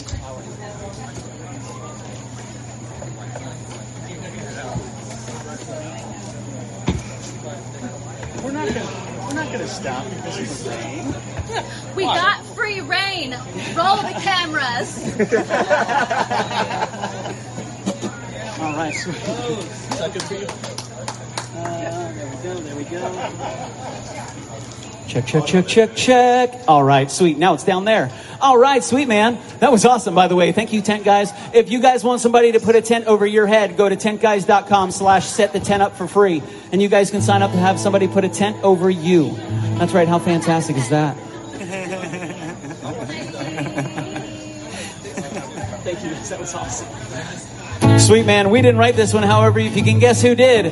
We're 9.68 9.68
not 9.68 9.68
gonna 9.68 9.68
we're 9.68 9.68
not 9.68 9.68
gonna 9.68 9.70
stop 9.70 10.05
because 10.09 10.39
of 10.39 10.63
the 10.63 10.70
rain. 10.70 11.15
We 11.95 12.03
got 12.03 12.45
free 12.55 12.82
reign. 12.82 13.32
Roll 13.76 13.97
the 13.97 14.13
cameras. 14.22 14.97
All 18.59 18.74
right, 18.74 18.93
sweet. 18.93 19.15
Second 19.97 20.22
team. 20.28 20.47
Uh, 21.55 22.13
there 22.13 22.30
we 22.30 22.36
go, 22.43 22.53
there 22.61 22.76
we 22.76 22.84
go. 22.84 23.01
Check, 25.08 25.26
check, 25.26 25.45
check, 25.45 25.68
check, 25.68 25.95
check. 25.95 26.53
All 26.68 26.84
right, 26.84 27.10
sweet. 27.10 27.38
Now 27.38 27.53
it's 27.53 27.64
down 27.64 27.86
there. 27.86 28.12
All 28.41 28.58
right, 28.58 28.84
sweet 28.84 29.08
man. 29.08 29.39
That 29.60 29.72
was 29.72 29.86
awesome, 29.86 30.14
by 30.14 30.28
the 30.28 30.36
way. 30.36 30.51
Thank 30.51 30.74
you, 30.74 30.82
tent 30.82 31.05
guys. 31.05 31.32
If 31.53 31.72
you 31.72 31.80
guys 31.80 32.03
want 32.03 32.20
somebody 32.20 32.51
to 32.51 32.60
put 32.60 32.76
a 32.76 32.82
tent 32.82 33.08
over 33.08 33.26
your 33.26 33.47
head, 33.47 33.78
go 33.78 33.88
to 33.88 33.95
tentguys.com 33.95 34.91
slash 34.91 35.26
set 35.26 35.53
the 35.53 35.62
tent 35.62 35.82
up 35.82 35.95
for 35.95 36.08
free. 36.08 36.43
And 36.74 36.82
you 36.82 36.89
guys 36.89 37.10
can 37.10 37.22
sign 37.22 37.41
up 37.41 37.51
to 37.51 37.58
have 37.58 37.80
somebody 37.80 38.10
put 38.10 38.26
a 38.26 38.30
tent 38.30 38.62
over 38.64 38.89
you. 38.89 39.32
That's 39.80 39.93
right. 39.93 40.08
How 40.10 40.20
fantastic 40.20 40.76
is 40.76 40.89
that? 40.89 41.16
Thank 45.84 46.03
you 46.03 46.10
guys. 46.10 46.30
That 46.30 46.39
was 46.39 46.53
awesome. 46.53 47.99
Sweet 47.99 48.26
man. 48.26 48.49
We 48.49 48.62
didn't 48.62 48.78
write 48.78 48.97
this 48.97 49.14
one. 49.14 49.24
However, 49.24 49.60
if 49.60 49.78
you 49.78 49.84
can 49.84 49.99
guess 49.99 50.22
who 50.22 50.36
did, 50.36 50.70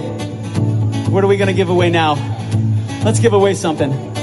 what 1.09 1.23
are 1.23 1.27
we 1.27 1.37
going 1.37 1.47
to 1.47 1.53
give 1.53 1.69
away 1.69 1.89
now? 1.89 2.15
Let's 3.05 3.19
give 3.19 3.33
away 3.33 3.53
something. 3.53 4.14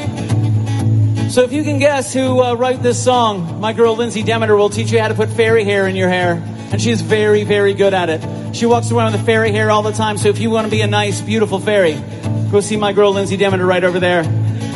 So 1.32 1.40
if 1.40 1.52
you 1.54 1.64
can 1.64 1.78
guess 1.78 2.12
who 2.12 2.42
uh, 2.42 2.52
wrote 2.56 2.82
this 2.82 3.02
song, 3.02 3.58
my 3.58 3.72
girl 3.72 3.96
Lindsay 3.96 4.22
Demeter 4.22 4.54
will 4.54 4.68
teach 4.68 4.92
you 4.92 5.00
how 5.00 5.08
to 5.08 5.14
put 5.14 5.30
fairy 5.30 5.64
hair 5.64 5.88
in 5.88 5.96
your 5.96 6.10
hair. 6.10 6.32
And 6.70 6.78
she's 6.78 7.00
very, 7.00 7.42
very 7.42 7.72
good 7.72 7.94
at 7.94 8.10
it. 8.10 8.54
She 8.54 8.66
walks 8.66 8.92
around 8.92 9.12
with 9.12 9.24
fairy 9.24 9.50
hair 9.50 9.70
all 9.70 9.80
the 9.80 9.92
time. 9.92 10.18
So 10.18 10.28
if 10.28 10.38
you 10.38 10.50
want 10.50 10.66
to 10.66 10.70
be 10.70 10.82
a 10.82 10.86
nice, 10.86 11.22
beautiful 11.22 11.58
fairy, 11.58 11.94
go 12.50 12.60
see 12.60 12.76
my 12.76 12.92
girl 12.92 13.14
Lindsay 13.14 13.38
Demeter 13.38 13.64
right 13.64 13.82
over 13.82 13.98
there. 13.98 14.24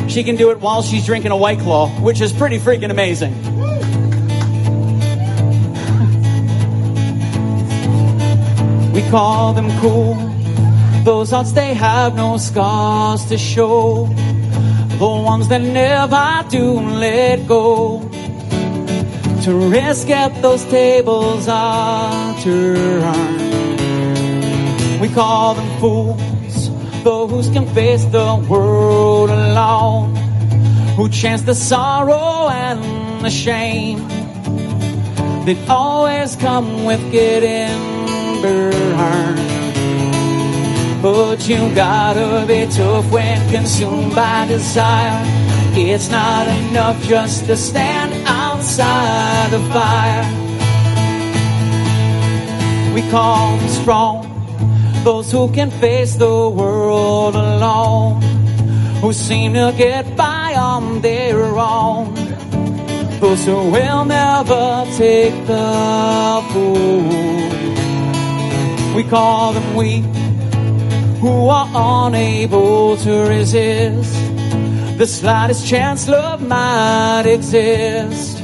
She 0.09 0.23
can 0.23 0.35
do 0.35 0.49
it 0.49 0.59
while 0.59 0.81
she's 0.81 1.05
drinking 1.05 1.29
a 1.29 1.37
White 1.37 1.59
Claw, 1.59 1.89
which 2.01 2.21
is 2.21 2.33
pretty 2.33 2.57
freaking 2.57 2.89
amazing. 2.89 3.35
We 8.95 9.07
call 9.11 9.53
them 9.53 9.69
cool. 9.79 10.15
Those 11.03 11.29
hearts, 11.29 11.51
they 11.51 11.75
have 11.75 12.15
no 12.15 12.37
scars 12.37 13.25
to 13.25 13.37
show. 13.37 14.07
The 14.99 15.05
ones 15.05 15.47
that 15.49 15.61
never 15.61 16.43
do 16.49 16.79
let 16.79 17.47
go. 17.47 18.01
To 19.43 19.53
risk 19.69 20.09
at 20.09 20.41
those 20.41 20.65
tables 20.65 21.47
are 21.47 22.41
turned. 22.41 23.79
We 24.99 25.09
call 25.09 25.53
them 25.53 25.69
fools. 25.79 26.71
Those 27.03 27.47
can 27.49 27.67
face 27.75 28.05
the 28.05 28.43
world 28.49 29.29
alone. 29.29 30.15
Who 30.95 31.09
chance 31.09 31.43
the 31.43 31.53
sorrow 31.53 32.49
and 32.49 33.23
the 33.23 33.29
shame. 33.29 33.99
That 35.45 35.57
always 35.69 36.35
come 36.37 36.85
with 36.85 37.11
getting 37.11 38.41
burned. 38.41 39.46
But 41.01 41.47
you 41.47 41.73
gotta 41.75 42.45
be 42.47 42.65
tough 42.65 43.11
when 43.11 43.51
consumed 43.51 44.15
by 44.15 44.47
desire. 44.47 45.21
It's 45.75 46.09
not 46.09 46.47
enough 46.47 46.99
just 47.03 47.45
to 47.45 47.55
stand 47.55 48.13
outside 48.25 49.51
the 49.51 49.59
fire. 49.71 50.25
We 52.95 53.07
call 53.11 53.57
them 53.57 53.69
strong, 53.69 54.25
those 55.03 55.31
who 55.31 55.51
can 55.51 55.69
face 55.69 56.15
the 56.15 56.49
world 56.49 57.35
alone, 57.35 58.19
who 59.01 59.13
seem 59.13 59.53
to 59.53 59.71
get 59.77 60.15
by 60.17 60.55
on 60.55 61.01
their 61.01 61.43
own. 61.59 62.15
Those 63.19 63.45
who 63.45 63.69
will 63.69 64.03
never 64.03 64.85
take 64.97 65.45
the 65.45 66.41
fool. 66.51 67.07
We 68.95 69.03
call 69.03 69.53
them 69.53 69.75
weak 69.75 70.05
who 71.19 71.49
are 71.49 71.69
unable 72.07 72.97
to 72.97 73.27
resist 73.27 74.27
the 74.97 75.05
slightest 75.05 75.67
chance 75.67 76.07
love 76.07 76.41
might 76.41 77.25
exist. 77.27 78.39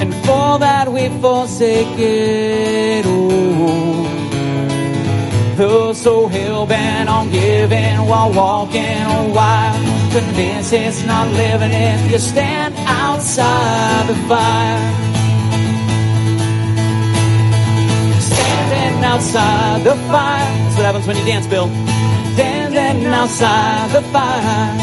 And 0.00 0.14
for 0.24 0.58
that 0.58 0.90
we 0.90 1.10
forsake 1.20 1.98
it 1.98 3.04
all. 3.04 4.06
Those 5.56 6.00
so 6.00 6.26
hell 6.28 6.64
bent 6.64 7.10
on 7.10 7.30
giving 7.30 7.98
while 8.06 8.32
walking 8.32 9.02
a 9.18 9.28
while. 9.30 9.78
Convinced 10.10 10.72
it's 10.72 11.04
not 11.04 11.28
living 11.28 11.70
if 11.70 12.10
you 12.10 12.18
stand 12.18 12.74
outside 12.86 14.08
the 14.08 14.14
fire. 14.26 15.01
Standing 19.02 19.18
outside 19.18 19.82
the 19.82 19.96
fire. 20.12 20.58
That's 20.62 20.76
what 20.76 20.84
happens 20.86 21.06
when 21.08 21.16
you 21.16 21.24
dance, 21.24 21.46
Bill. 21.48 21.66
Standing 22.34 23.06
outside 23.06 23.90
the 23.90 24.02
fire. 24.12 24.78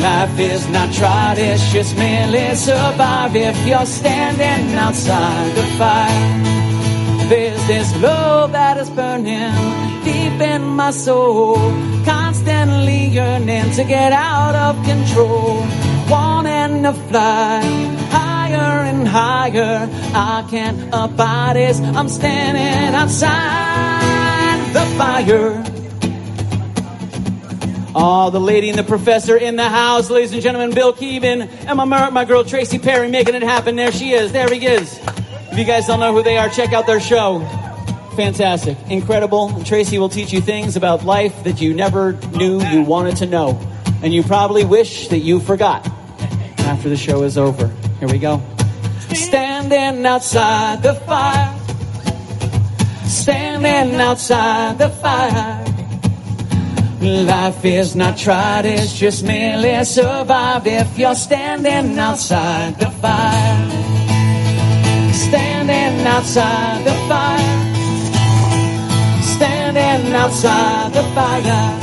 Life 0.00 0.38
is 0.38 0.68
not 0.68 0.92
tried, 0.94 1.38
it's 1.38 1.72
just 1.72 1.96
merely 1.96 2.54
survived 2.54 3.34
if 3.34 3.66
you're 3.66 3.84
standing 3.84 4.76
outside 4.76 5.56
the 5.56 5.64
fire. 5.76 7.28
There's 7.28 7.66
this 7.66 8.00
love 8.00 8.52
that 8.52 8.76
is 8.76 8.90
burning 8.90 9.52
deep 10.04 10.40
in 10.40 10.62
my 10.62 10.92
soul, 10.92 11.56
constantly 12.04 13.06
yearning 13.06 13.72
to 13.72 13.82
get 13.82 14.12
out 14.12 14.54
of 14.54 14.76
control, 14.84 15.66
wanting 16.08 16.84
to 16.84 16.92
fly 17.10 18.01
higher 18.52 18.84
and 18.84 19.08
higher. 19.08 19.88
I 20.14 20.46
can't 20.48 20.88
abide 20.92 21.56
this. 21.56 21.80
I'm 21.80 22.08
standing 22.08 22.94
outside 22.94 24.72
the 24.72 24.84
fire. 24.96 25.64
Oh, 27.94 28.30
the 28.30 28.40
lady 28.40 28.70
and 28.70 28.78
the 28.78 28.84
professor 28.84 29.36
in 29.36 29.56
the 29.56 29.68
house, 29.68 30.08
ladies 30.08 30.32
and 30.32 30.40
gentlemen, 30.40 30.74
Bill 30.74 30.94
Keevan 30.94 31.42
and 31.66 31.76
my, 31.76 32.10
my 32.10 32.24
girl 32.24 32.42
Tracy 32.42 32.78
Perry 32.78 33.08
making 33.08 33.34
it 33.34 33.42
happen. 33.42 33.76
There 33.76 33.92
she 33.92 34.12
is. 34.12 34.32
There 34.32 34.48
he 34.48 34.64
is. 34.66 34.98
If 35.50 35.58
you 35.58 35.64
guys 35.64 35.86
don't 35.86 36.00
know 36.00 36.14
who 36.14 36.22
they 36.22 36.38
are, 36.38 36.48
check 36.48 36.72
out 36.72 36.86
their 36.86 37.00
show. 37.00 37.40
Fantastic. 38.16 38.78
Incredible. 38.88 39.62
Tracy 39.64 39.98
will 39.98 40.08
teach 40.08 40.32
you 40.32 40.40
things 40.40 40.76
about 40.76 41.04
life 41.04 41.44
that 41.44 41.60
you 41.60 41.74
never 41.74 42.12
knew 42.12 42.62
you 42.62 42.82
wanted 42.82 43.16
to 43.16 43.26
know. 43.26 43.60
And 44.02 44.12
you 44.14 44.22
probably 44.22 44.64
wish 44.64 45.08
that 45.08 45.18
you 45.18 45.38
forgot 45.38 45.86
after 46.60 46.88
the 46.88 46.96
show 46.96 47.22
is 47.24 47.36
over. 47.36 47.70
Here 48.02 48.10
we 48.10 48.18
go. 48.18 48.42
Standing 49.14 50.04
outside 50.04 50.82
the 50.82 50.94
fire. 51.06 51.54
Standing 53.06 54.00
outside 54.00 54.76
the 54.76 54.88
fire. 54.88 55.64
Life 57.00 57.64
is 57.64 57.94
not 57.94 58.18
tried, 58.18 58.64
it's 58.66 58.98
just 58.98 59.22
merely 59.22 59.84
survived 59.84 60.66
if 60.66 60.98
you're 60.98 61.14
standing 61.14 61.96
outside 61.96 62.76
the 62.80 62.90
fire. 62.90 63.70
Standing 65.12 66.04
outside 66.04 66.84
the 66.84 66.94
fire. 67.06 67.62
Standing 69.22 70.12
outside 70.12 70.92
the 70.92 71.04
fire. 71.14 71.81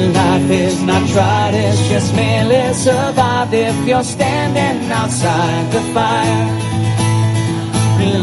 Life 0.00 0.50
is 0.50 0.82
not 0.82 1.08
tried, 1.10 1.52
it's 1.54 1.88
just 1.88 2.14
merely 2.14 2.72
survived 2.72 3.52
if 3.52 3.86
you're 3.86 4.02
standing 4.02 4.90
outside 4.90 5.70
the 5.72 5.80
fire. 5.92 6.70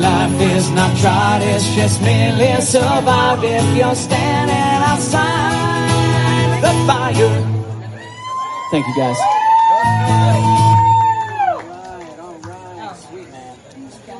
Life 0.01 0.41
is 0.41 0.71
not 0.71 0.97
tried, 0.97 1.41
it's 1.43 1.75
just 1.75 2.01
merely 2.01 2.59
survived 2.61 3.43
if 3.43 3.77
you're 3.77 3.95
standing 3.95 4.83
outside 4.89 6.61
the 6.63 6.73
fire. 6.87 7.57
Thank 8.71 8.87
you 8.87 8.95
guys. 8.95 9.17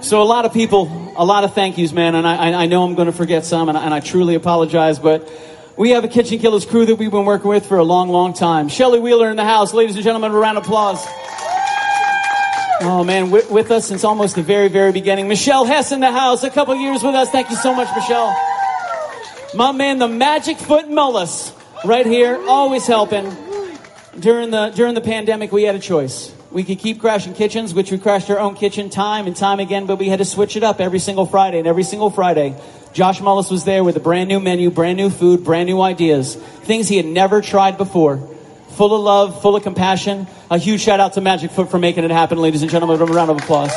So 0.05 0.21
a 0.21 0.23
lot 0.23 0.45
of 0.45 0.53
people, 0.53 1.11
a 1.17 1.25
lot 1.25 1.43
of 1.43 1.53
thank 1.53 1.77
yous, 1.77 1.91
man, 1.91 2.15
and 2.15 2.25
I, 2.25 2.63
I 2.63 2.65
know 2.67 2.83
I'm 2.83 2.93
going 2.95 3.07
to 3.07 3.11
forget 3.11 3.43
some, 3.43 3.67
and 3.67 3.77
I, 3.77 3.83
and 3.83 3.93
I 3.93 3.99
truly 3.99 4.35
apologize, 4.35 4.99
but 4.99 5.27
we 5.77 5.91
have 5.91 6.03
a 6.03 6.07
Kitchen 6.07 6.39
Killers 6.39 6.65
crew 6.65 6.87
that 6.87 6.95
we've 6.95 7.11
been 7.11 7.25
working 7.25 7.49
with 7.49 7.67
for 7.67 7.77
a 7.77 7.83
long, 7.83 8.09
long 8.09 8.33
time. 8.33 8.67
Shelly 8.67 8.99
Wheeler 8.99 9.29
in 9.29 9.37
the 9.37 9.45
house, 9.45 9.73
ladies 9.73 9.95
and 9.95 10.03
gentlemen, 10.03 10.31
a 10.31 10.35
round 10.37 10.57
of 10.57 10.63
applause. 10.63 11.05
Oh 12.81 13.03
man, 13.05 13.31
with, 13.31 13.49
with, 13.51 13.71
us 13.71 13.87
since 13.87 14.03
almost 14.03 14.35
the 14.35 14.41
very, 14.41 14.67
very 14.67 14.91
beginning. 14.91 15.27
Michelle 15.27 15.65
Hess 15.65 15.91
in 15.91 15.99
the 15.99 16.11
house, 16.11 16.43
a 16.43 16.49
couple 16.49 16.75
years 16.75 17.03
with 17.03 17.15
us. 17.15 17.29
Thank 17.29 17.49
you 17.49 17.55
so 17.55 17.73
much, 17.75 17.87
Michelle. 17.95 18.35
My 19.55 19.71
man, 19.71 19.99
the 19.99 20.07
Magic 20.07 20.57
Foot 20.57 20.85
Mullis, 20.85 21.53
right 21.85 22.05
here, 22.05 22.39
always 22.47 22.85
helping. 22.85 23.35
During 24.19 24.51
the 24.51 24.71
during 24.71 24.95
the 24.95 25.01
pandemic, 25.01 25.51
we 25.51 25.63
had 25.63 25.75
a 25.75 25.79
choice. 25.79 26.36
We 26.51 26.63
could 26.63 26.79
keep 26.79 26.99
crashing 26.99 27.33
kitchens, 27.33 27.73
which 27.73 27.91
we 27.91 27.97
crashed 27.97 28.29
our 28.29 28.39
own 28.39 28.55
kitchen 28.55 28.89
time 28.89 29.27
and 29.27 29.35
time 29.35 29.59
again, 29.59 29.85
but 29.85 29.97
we 29.97 30.07
had 30.07 30.19
to 30.19 30.25
switch 30.25 30.55
it 30.55 30.63
up 30.63 30.79
every 30.79 30.99
single 30.99 31.25
Friday. 31.25 31.59
And 31.59 31.67
every 31.67 31.83
single 31.83 32.09
Friday, 32.09 32.55
Josh 32.93 33.19
Mullis 33.19 33.51
was 33.51 33.65
there 33.65 33.83
with 33.83 33.97
a 33.97 33.99
brand 33.99 34.29
new 34.29 34.39
menu, 34.39 34.71
brand 34.71 34.97
new 34.97 35.09
food, 35.09 35.43
brand 35.43 35.67
new 35.67 35.81
ideas, 35.81 36.35
things 36.35 36.87
he 36.87 36.97
had 36.97 37.05
never 37.05 37.41
tried 37.41 37.77
before 37.77 38.27
full 38.77 38.93
of 38.93 39.01
love, 39.01 39.41
full 39.41 39.55
of 39.55 39.63
compassion. 39.63 40.27
A 40.51 40.59
huge 40.59 40.81
shout 40.81 40.99
out 40.99 41.13
to 41.13 41.21
Magic 41.21 41.49
Foot 41.49 41.71
for 41.71 41.79
making 41.79 42.03
it 42.03 42.11
happen, 42.11 42.37
ladies 42.37 42.61
and 42.61 42.69
gentlemen. 42.69 43.01
A 43.01 43.05
round 43.05 43.31
of 43.31 43.37
applause. 43.37 43.71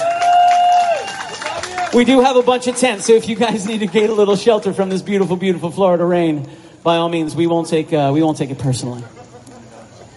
We 1.95 2.05
do 2.05 2.21
have 2.21 2.37
a 2.37 2.43
bunch 2.43 2.67
of 2.69 2.77
tents, 2.77 3.07
so 3.07 3.15
if 3.15 3.27
you 3.29 3.35
guys 3.35 3.67
need 3.71 3.81
to 3.81 3.87
get 3.87 4.11
a 4.11 4.15
little 4.15 4.37
shelter 4.37 4.73
from 4.73 4.91
this 4.91 5.03
beautiful, 5.03 5.37
beautiful 5.37 5.71
Florida 5.71 6.05
rain, 6.05 6.49
by 6.83 6.99
all 6.99 7.09
means, 7.09 7.35
we 7.35 7.47
won't 7.47 7.69
take 7.69 7.93
uh, 7.93 8.11
we 8.13 8.23
won't 8.23 8.37
take 8.37 8.51
it 8.51 8.59
personally. 8.59 9.03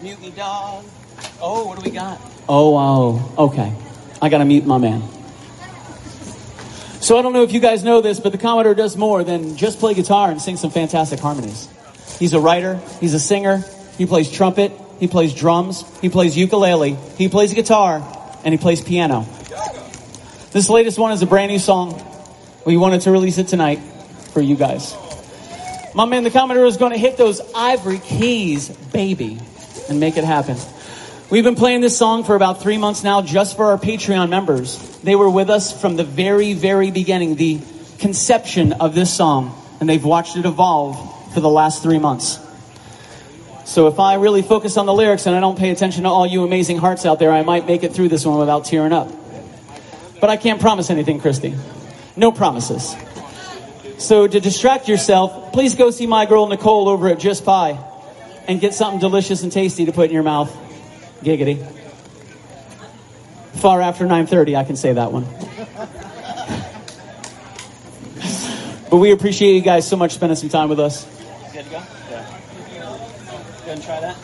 Mutiny 0.01 0.31
dog. 0.31 0.83
Oh, 1.45 1.65
what 1.65 1.77
do 1.77 1.83
we 1.83 1.91
got? 1.93 2.21
Oh, 2.47 2.69
wow. 2.69 3.33
Okay. 3.37 3.75
I 4.21 4.29
got 4.29 4.37
to 4.37 4.45
mute 4.45 4.65
my 4.65 4.77
man. 4.77 5.03
So 7.01 7.17
I 7.17 7.21
don't 7.21 7.33
know 7.33 7.43
if 7.43 7.51
you 7.51 7.59
guys 7.59 7.83
know 7.83 7.99
this, 7.99 8.21
but 8.21 8.31
the 8.31 8.37
Commodore 8.37 8.73
does 8.73 8.95
more 8.95 9.25
than 9.25 9.57
just 9.57 9.79
play 9.79 9.93
guitar 9.93 10.31
and 10.31 10.41
sing 10.41 10.55
some 10.55 10.71
fantastic 10.71 11.19
harmonies. 11.19 11.67
He's 12.17 12.31
a 12.31 12.39
writer, 12.39 12.79
he's 13.01 13.13
a 13.13 13.19
singer, 13.19 13.65
he 13.97 14.05
plays 14.05 14.31
trumpet, 14.31 14.71
he 15.01 15.09
plays 15.09 15.33
drums, 15.33 15.83
he 15.99 16.07
plays 16.07 16.37
ukulele, 16.37 16.95
he 17.17 17.27
plays 17.27 17.53
guitar, 17.53 18.01
and 18.45 18.53
he 18.53 18.57
plays 18.57 18.79
piano. 18.79 19.27
This 20.53 20.69
latest 20.69 20.97
one 20.97 21.11
is 21.11 21.21
a 21.23 21.25
brand 21.25 21.51
new 21.51 21.59
song. 21.59 22.01
We 22.65 22.77
wanted 22.77 23.01
to 23.01 23.11
release 23.11 23.37
it 23.37 23.49
tonight 23.49 23.79
for 24.31 24.39
you 24.39 24.55
guys. 24.55 24.95
My 25.93 26.05
man, 26.05 26.23
the 26.23 26.31
Commodore, 26.31 26.67
is 26.67 26.77
going 26.77 26.93
to 26.93 26.97
hit 26.97 27.17
those 27.17 27.41
ivory 27.53 27.99
keys, 27.99 28.69
baby, 28.69 29.39
and 29.89 29.99
make 29.99 30.15
it 30.15 30.23
happen. 30.23 30.55
We've 31.33 31.43
been 31.43 31.55
playing 31.55 31.81
this 31.81 31.97
song 31.97 32.25
for 32.25 32.35
about 32.35 32.61
three 32.61 32.77
months 32.77 33.03
now 33.03 33.23
just 33.23 33.55
for 33.55 33.65
our 33.71 33.79
Patreon 33.79 34.29
members. 34.29 34.77
They 34.99 35.15
were 35.15 35.31
with 35.31 35.49
us 35.49 35.81
from 35.81 35.95
the 35.95 36.03
very, 36.03 36.53
very 36.53 36.91
beginning, 36.91 37.37
the 37.37 37.59
conception 37.97 38.73
of 38.73 38.93
this 38.93 39.11
song, 39.11 39.59
and 39.79 39.89
they've 39.89 40.05
watched 40.05 40.37
it 40.37 40.45
evolve 40.45 41.33
for 41.33 41.39
the 41.39 41.49
last 41.49 41.81
three 41.81 41.97
months. 41.97 42.37
So 43.65 43.87
if 43.87 43.99
I 43.99 44.13
really 44.13 44.43
focus 44.43 44.77
on 44.77 44.85
the 44.85 44.93
lyrics 44.93 45.25
and 45.25 45.35
I 45.35 45.39
don't 45.39 45.57
pay 45.57 45.71
attention 45.71 46.03
to 46.03 46.09
all 46.09 46.27
you 46.27 46.43
amazing 46.43 46.77
hearts 46.77 47.03
out 47.03 47.17
there, 47.17 47.31
I 47.31 47.41
might 47.41 47.65
make 47.65 47.81
it 47.81 47.95
through 47.95 48.09
this 48.09 48.27
one 48.27 48.37
without 48.37 48.65
tearing 48.65 48.93
up. 48.93 49.11
But 50.21 50.29
I 50.29 50.37
can't 50.37 50.61
promise 50.61 50.91
anything, 50.91 51.19
Christy. 51.19 51.55
No 52.15 52.31
promises. 52.31 52.95
So 53.97 54.27
to 54.27 54.39
distract 54.39 54.87
yourself, 54.87 55.51
please 55.51 55.73
go 55.73 55.89
see 55.89 56.05
my 56.05 56.27
girl 56.27 56.45
Nicole 56.45 56.87
over 56.87 57.07
at 57.07 57.17
Just 57.17 57.43
Pie 57.43 57.83
and 58.47 58.61
get 58.61 58.75
something 58.75 58.99
delicious 58.99 59.41
and 59.41 59.51
tasty 59.51 59.85
to 59.85 59.91
put 59.91 60.09
in 60.09 60.13
your 60.13 60.21
mouth. 60.21 60.59
Giggity. 61.23 61.65
Far 63.55 63.81
after 63.81 64.05
9:30, 64.05 64.55
I 64.55 64.63
can 64.63 64.75
say 64.75 64.93
that 64.93 65.11
one. 65.11 65.25
but 68.89 68.97
we 68.97 69.11
appreciate 69.11 69.53
you 69.53 69.61
guys 69.61 69.87
so 69.87 69.95
much 69.95 70.13
spending 70.13 70.35
some 70.35 70.49
time 70.49 70.69
with 70.69 70.79
us. 70.79 71.05
Good 71.53 71.65
to 71.65 71.71
go? 71.71 71.81
Yeah. 72.11 72.25
Go 73.65 73.71
and 73.71 73.83
try 73.83 73.99
that. 74.01 74.17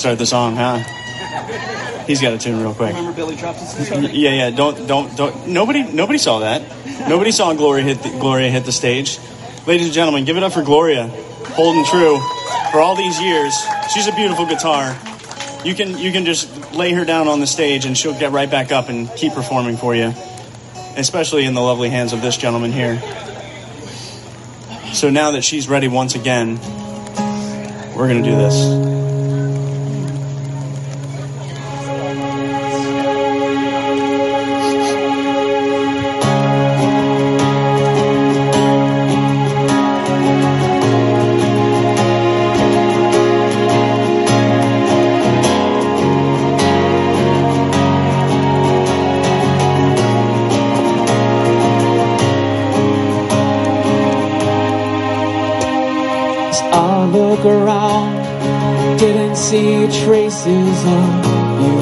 Start 0.00 0.18
the 0.18 0.26
song, 0.26 0.56
huh? 0.56 0.78
He's 2.06 2.20
got 2.20 2.32
a 2.32 2.38
tune 2.38 2.60
real 2.60 2.74
quick. 2.74 2.94
Remember 2.94 3.12
Billy 3.12 3.36
dropped 3.36 3.60
his 3.60 3.90
Yeah, 3.90 4.30
yeah. 4.30 4.50
Don't, 4.50 4.88
don't, 4.88 5.14
don't. 5.16 5.46
Nobody, 5.46 5.84
nobody 5.84 6.18
saw 6.18 6.40
that. 6.40 6.62
Nobody 7.08 7.30
saw 7.30 7.52
Gloria 7.52 7.84
hit 7.84 8.02
the, 8.02 8.08
Gloria 8.18 8.50
hit 8.50 8.64
the 8.64 8.72
stage. 8.72 9.18
Ladies 9.66 9.86
and 9.86 9.94
gentlemen, 9.94 10.24
give 10.24 10.36
it 10.36 10.42
up 10.42 10.52
for 10.52 10.62
Gloria, 10.62 11.06
holding 11.54 11.84
true 11.84 12.18
for 12.72 12.80
all 12.80 12.96
these 12.96 13.20
years. 13.20 13.54
She's 13.92 14.08
a 14.08 14.12
beautiful 14.12 14.46
guitar. 14.46 14.96
You 15.64 15.74
can, 15.74 15.98
you 15.98 16.10
can 16.10 16.24
just 16.24 16.72
lay 16.72 16.92
her 16.92 17.04
down 17.04 17.28
on 17.28 17.40
the 17.40 17.46
stage, 17.46 17.84
and 17.84 17.96
she'll 17.96 18.18
get 18.18 18.32
right 18.32 18.50
back 18.50 18.72
up 18.72 18.88
and 18.88 19.08
keep 19.16 19.34
performing 19.34 19.76
for 19.76 19.94
you. 19.94 20.14
Especially 20.96 21.44
in 21.44 21.52
the 21.54 21.60
lovely 21.60 21.90
hands 21.90 22.14
of 22.14 22.22
this 22.22 22.38
gentleman 22.38 22.72
here. 22.72 22.98
So 24.94 25.10
now 25.10 25.32
that 25.32 25.42
she's 25.42 25.68
ready 25.68 25.88
once 25.88 26.14
again, 26.14 26.58
we're 27.94 28.08
gonna 28.08 28.22
do 28.22 28.34
this. 28.34 28.89
Traces 60.42 60.84
of 60.84 61.24
you. 61.62 61.78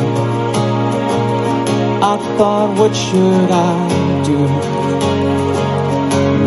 I 2.02 2.16
thought, 2.36 2.70
what 2.78 2.94
should 2.94 3.50
I 3.50 4.22
do? 4.24 4.38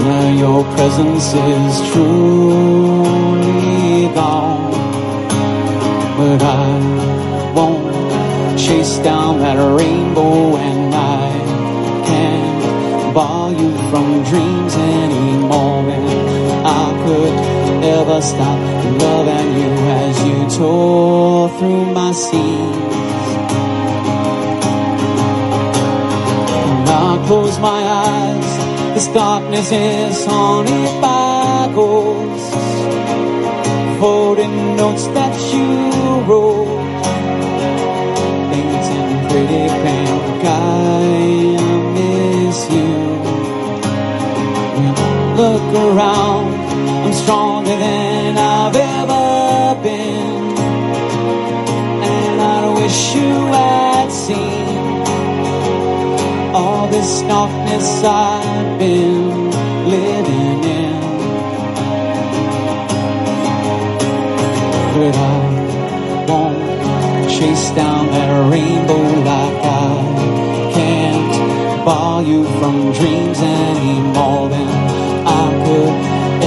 Now 0.06 0.30
your 0.44 0.64
presence 0.76 1.34
is 1.34 1.92
truly 1.92 3.14
gone, 4.14 4.72
but 6.18 6.42
I 6.42 6.68
won't 7.56 8.60
chase 8.60 8.98
down 9.00 9.40
that 9.40 9.58
rainbow, 9.78 10.58
and 10.58 10.94
I 10.94 11.32
can't 12.08 13.14
bar 13.14 13.52
you 13.52 13.72
from 13.90 14.24
dreams 14.24 14.76
anymore. 14.76 15.90
And 15.98 16.10
I 16.68 16.92
could 17.04 17.36
ever 17.84 18.22
stop 18.22 18.60
loving 19.02 19.52
you 19.62 19.81
tore 20.58 21.50
through 21.58 21.86
my 21.94 22.12
scenes. 22.12 22.92
When 26.68 26.88
I 26.88 27.24
close 27.28 27.60
my 27.60 27.82
eyes, 28.06 28.52
this 28.96 29.08
darkness 29.08 29.72
is 29.72 30.26
haunted 30.26 31.02
by 31.02 31.72
ghosts, 31.74 32.54
holding 34.00 34.76
notes 34.76 35.06
that 35.18 35.36
you 35.54 35.68
wrote, 36.28 36.68
painting 38.52 39.30
pretty 39.30 39.64
pink. 39.84 40.44
I 40.44 41.06
miss 41.96 42.60
you. 42.76 42.92
When 44.76 44.86
I 44.86 45.36
look 45.42 45.68
around, 45.86 46.54
I'm 47.06 47.14
stronger 47.14 47.76
than 47.76 48.38
I've 48.38 48.76
ever 48.76 49.01
wish 52.92 53.16
you 53.16 53.34
had 53.46 54.12
seen 54.12 54.68
all 56.54 56.88
this 56.90 57.22
darkness 57.22 57.88
I've 58.04 58.80
been 58.80 59.50
living 59.96 60.64
in. 60.82 61.00
But 64.96 65.16
I 65.16 65.38
won't 66.28 67.30
chase 67.36 67.70
down 67.82 68.08
that 68.08 68.32
rainbow 68.52 69.04
like 69.32 69.60
I 69.64 70.72
can't 70.76 71.86
bar 71.86 72.22
you 72.24 72.44
from 72.60 72.76
dreams 72.92 73.40
anymore 73.40 74.50
than 74.50 74.70
I 75.42 75.46
could 75.64 75.96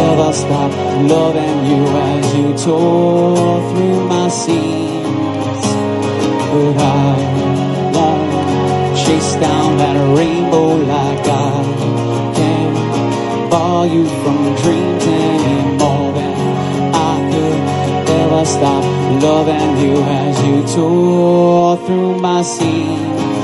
ever 0.09 0.33
stop 0.43 0.73
loving 1.15 1.59
you 1.71 1.83
as 2.13 2.37
you 2.37 2.49
tore 2.65 3.61
through 3.71 4.09
my 4.09 4.29
scenes. 4.29 4.94
But 6.55 6.77
I 6.79 7.91
won't 7.95 8.97
chase 8.97 9.35
down 9.41 9.77
that 9.79 9.97
rainbow 10.17 10.77
like 10.77 11.27
I 11.27 11.51
can't 12.37 13.51
bar 13.51 13.87
you 13.89 14.05
from 14.23 14.55
dreams 14.63 15.05
anymore 15.05 16.13
than 16.13 16.95
I 16.95 17.15
could 17.33 17.59
ever 18.23 18.45
stop 18.45 18.85
loving 19.21 19.73
you 19.85 19.97
as 20.01 20.35
you 20.47 20.57
tore 20.77 21.77
through 21.79 22.21
my 22.21 22.43
scenes. 22.43 23.44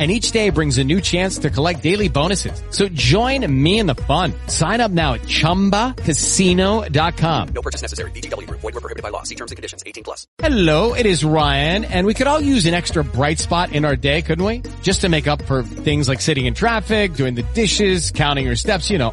and 0.00 0.10
each 0.10 0.32
day 0.32 0.48
brings 0.48 0.78
a 0.78 0.84
new 0.84 1.02
chance 1.02 1.36
to 1.38 1.50
collect 1.50 1.82
daily 1.82 2.08
bonuses. 2.08 2.62
So 2.70 2.88
join 2.88 3.44
me 3.62 3.78
in 3.78 3.86
the 3.86 3.94
fun. 3.94 4.32
Sign 4.46 4.80
up 4.80 4.90
now 4.90 5.12
at 5.14 5.20
ChumbaCasino.com. 5.22 7.48
No 7.48 7.60
purchase 7.60 7.82
necessary. 7.82 8.10
Group. 8.10 8.60
Void 8.60 8.74
were 8.74 8.80
prohibited 8.80 9.02
by 9.02 9.10
law. 9.10 9.24
See 9.24 9.34
terms 9.34 9.50
and 9.50 9.56
conditions. 9.56 9.82
18 9.84 10.04
plus. 10.04 10.26
Hello, 10.38 10.94
it 10.94 11.04
is 11.04 11.22
Ryan, 11.22 11.84
and 11.84 12.06
we 12.06 12.14
could 12.14 12.26
all 12.26 12.40
use 12.40 12.64
an 12.64 12.72
extra 12.72 13.04
bright 13.04 13.38
spot 13.38 13.72
in 13.72 13.84
our 13.84 13.96
day, 13.96 14.22
couldn't 14.22 14.44
we? 14.44 14.62
Just 14.82 15.02
to 15.02 15.10
make 15.10 15.26
up 15.26 15.42
for 15.42 15.62
things 15.62 16.08
like 16.08 16.22
sitting 16.22 16.46
in 16.46 16.54
traffic, 16.54 17.12
doing 17.14 17.34
the 17.34 17.42
dishes, 17.54 18.10
counting 18.10 18.46
your 18.46 18.56
steps, 18.56 18.88
you 18.88 18.96
know, 18.96 19.12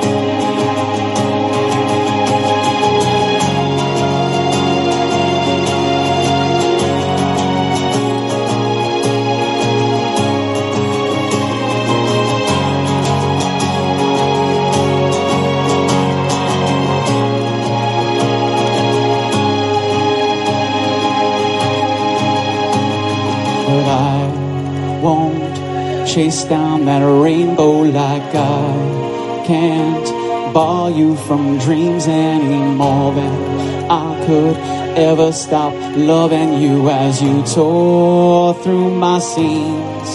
won't 25.01 26.07
chase 26.07 26.43
down 26.43 26.85
that 26.85 27.03
rainbow 27.03 27.81
like 27.81 28.35
I 28.35 29.43
can't 29.47 30.53
bar 30.53 30.91
you 30.91 31.15
from 31.15 31.57
dreams 31.57 32.07
any 32.07 32.75
more 32.75 33.13
than 33.13 33.89
I 33.89 34.25
could 34.25 34.57
ever 34.97 35.31
stop 35.31 35.73
loving 35.95 36.61
you 36.61 36.89
as 36.89 37.21
you 37.21 37.43
tore 37.43 38.53
through 38.63 38.91
my 38.95 39.19
seams. 39.19 40.09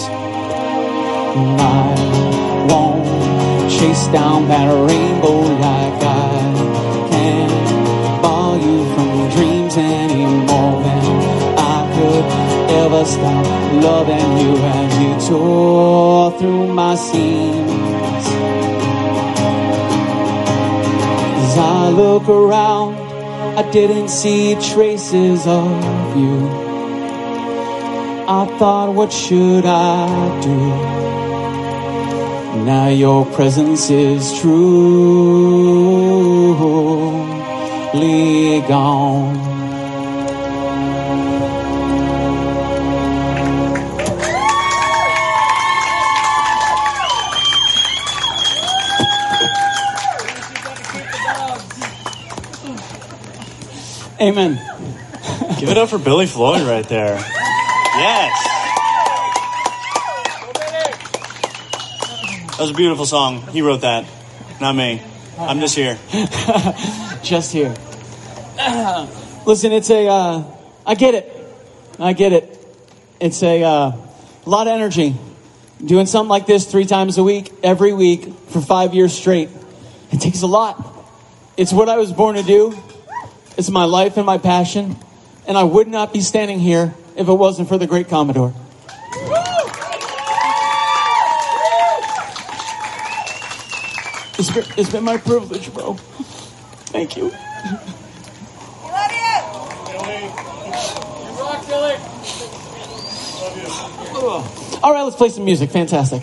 I 1.59 2.67
won't 2.69 3.71
chase 3.71 4.07
down 4.07 4.47
that 4.47 4.69
rainbow 4.89 5.39
like 5.65 6.06
ever 12.87 13.03
stop 13.03 13.45
loving 13.83 14.37
you 14.37 14.55
as 14.55 14.91
you 15.01 15.11
tore 15.27 16.31
through 16.39 16.67
my 16.67 16.95
seams. 16.95 18.25
As 21.43 21.57
I 21.57 21.89
look 21.89 22.29
around, 22.29 22.95
I 23.59 23.69
didn't 23.71 24.07
see 24.07 24.55
traces 24.71 25.45
of 25.45 25.67
you. 26.15 26.47
I 28.39 28.45
thought, 28.57 28.93
what 28.93 29.11
should 29.11 29.65
I 29.65 30.07
do? 30.41 30.59
Now 32.63 32.87
your 32.87 33.25
presence 33.25 33.89
is 33.89 34.39
truly 34.39 34.61
gone. 38.61 38.96
Up 55.87 55.99
for 55.99 56.03
Billy 56.03 56.25
Floyd 56.25 56.61
right 56.61 56.87
there. 56.89 57.15
Yes. 57.15 58.47
That 62.51 62.59
was 62.59 62.71
a 62.71 62.73
beautiful 62.73 63.05
song. 63.05 63.41
He 63.47 63.61
wrote 63.61 63.81
that, 63.81 64.05
not 64.59 64.75
me. 64.75 65.01
I'm 65.37 65.59
just 65.59 65.75
here. 65.75 65.97
just 67.23 67.53
here. 67.53 67.73
Listen, 69.45 69.71
it's 69.71 69.89
a. 69.89 70.07
Uh, 70.07 70.43
I 70.85 70.95
get 70.95 71.13
it. 71.13 71.31
I 71.99 72.13
get 72.13 72.33
it. 72.33 72.65
It's 73.19 73.41
a 73.43 73.63
uh, 73.63 73.91
lot 74.45 74.67
of 74.67 74.73
energy. 74.73 75.15
Doing 75.83 76.07
something 76.07 76.29
like 76.29 76.47
this 76.47 76.65
three 76.65 76.85
times 76.85 77.17
a 77.17 77.23
week, 77.23 77.53
every 77.63 77.93
week, 77.93 78.33
for 78.47 78.61
five 78.61 78.93
years 78.93 79.13
straight. 79.13 79.49
It 80.11 80.19
takes 80.19 80.41
a 80.41 80.47
lot. 80.47 80.83
It's 81.55 81.71
what 81.71 81.87
I 81.87 81.97
was 81.97 82.11
born 82.11 82.35
to 82.35 82.43
do. 82.43 82.77
It's 83.57 83.69
my 83.69 83.85
life 83.85 84.17
and 84.17 84.25
my 84.25 84.39
passion. 84.39 84.97
And 85.47 85.57
I 85.57 85.63
would 85.63 85.87
not 85.87 86.11
be 86.11 86.19
standing 86.21 86.59
here 86.59 86.93
if 87.15 87.27
it 87.27 87.33
wasn't 87.33 87.69
for 87.69 87.77
the 87.77 87.87
great 87.87 88.09
Commodore. 88.09 88.53
It's 94.39 94.51
been, 94.51 94.65
it's 94.77 94.91
been 94.91 95.03
my 95.03 95.17
privilege, 95.17 95.73
bro. 95.73 95.95
Thank 96.91 97.17
you. 97.17 97.31
Love 98.83 99.11
you. 99.11 99.41
All 104.83 104.93
right, 104.93 105.01
let's 105.03 105.15
play 105.15 105.29
some 105.29 105.45
music. 105.45 105.71
Fantastic. 105.71 106.21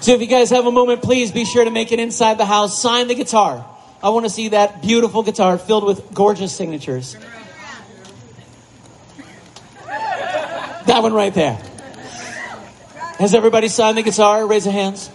So 0.00 0.12
if 0.12 0.20
you 0.20 0.28
guys 0.28 0.50
have 0.50 0.66
a 0.66 0.70
moment, 0.70 1.02
please 1.02 1.32
be 1.32 1.44
sure 1.44 1.64
to 1.64 1.70
make 1.70 1.90
it 1.90 1.98
inside 1.98 2.38
the 2.38 2.46
house. 2.46 2.80
Sign 2.80 3.08
the 3.08 3.14
guitar. 3.16 3.64
I 4.06 4.10
want 4.10 4.24
to 4.24 4.30
see 4.30 4.50
that 4.50 4.82
beautiful 4.82 5.24
guitar 5.24 5.58
filled 5.58 5.82
with 5.82 6.14
gorgeous 6.14 6.54
signatures. 6.54 7.16
That 9.84 11.02
one 11.02 11.12
right 11.12 11.34
there. 11.34 11.60
Has 13.18 13.34
everybody 13.34 13.66
signed 13.66 13.98
the 13.98 14.04
guitar? 14.04 14.46
Raise 14.46 14.64
your 14.64 14.74
hands. 14.74 15.10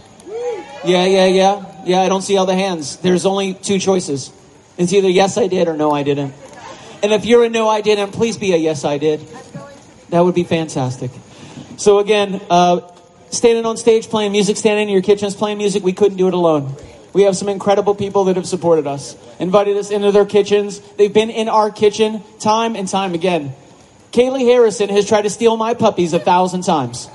Yeah, 0.83 1.05
yeah, 1.05 1.25
yeah. 1.27 1.83
Yeah, 1.85 2.01
I 2.01 2.09
don't 2.09 2.21
see 2.21 2.35
all 2.35 2.45
the 2.45 2.53
hands. 2.53 2.97
There's 2.97 3.25
only 3.25 3.53
two 3.53 3.79
choices. 3.79 4.29
It's 4.77 4.91
either 4.91 5.07
yes, 5.07 5.37
I 5.37 5.47
did 5.47 5.69
or 5.69 5.77
no, 5.77 5.91
I 5.91 6.03
didn't. 6.03 6.33
And 7.01 7.13
if 7.13 7.23
you're 7.23 7.45
a 7.45 7.49
no, 7.49 7.69
I 7.69 7.79
didn't, 7.79 8.11
please 8.11 8.37
be 8.37 8.51
a 8.51 8.57
yes, 8.57 8.83
I 8.83 8.97
did. 8.97 9.25
That 10.09 10.19
would 10.19 10.35
be 10.35 10.43
fantastic. 10.43 11.11
So 11.77 11.99
again, 11.99 12.41
uh, 12.49 12.81
standing 13.29 13.65
on 13.65 13.77
stage 13.77 14.09
playing 14.09 14.33
music, 14.33 14.57
standing 14.57 14.89
in 14.89 14.93
your 14.93 15.01
kitchens 15.01 15.33
playing 15.33 15.59
music, 15.59 15.81
we 15.81 15.93
couldn't 15.93 16.17
do 16.17 16.27
it 16.27 16.33
alone. 16.33 16.75
We 17.13 17.23
have 17.23 17.35
some 17.35 17.49
incredible 17.49 17.93
people 17.95 18.25
that 18.25 18.37
have 18.37 18.47
supported 18.47 18.87
us, 18.87 19.17
invited 19.39 19.77
us 19.77 19.91
into 19.91 20.11
their 20.11 20.25
kitchens. 20.25 20.79
They've 20.79 21.13
been 21.13 21.29
in 21.29 21.49
our 21.49 21.69
kitchen 21.69 22.23
time 22.39 22.75
and 22.75 22.87
time 22.87 23.13
again. 23.13 23.53
Kaylee 24.11 24.45
Harrison 24.45 24.89
has 24.89 25.07
tried 25.07 25.23
to 25.23 25.29
steal 25.29 25.57
my 25.57 25.73
puppies 25.73 26.13
a 26.13 26.19
thousand 26.19 26.63
times. 26.63 27.09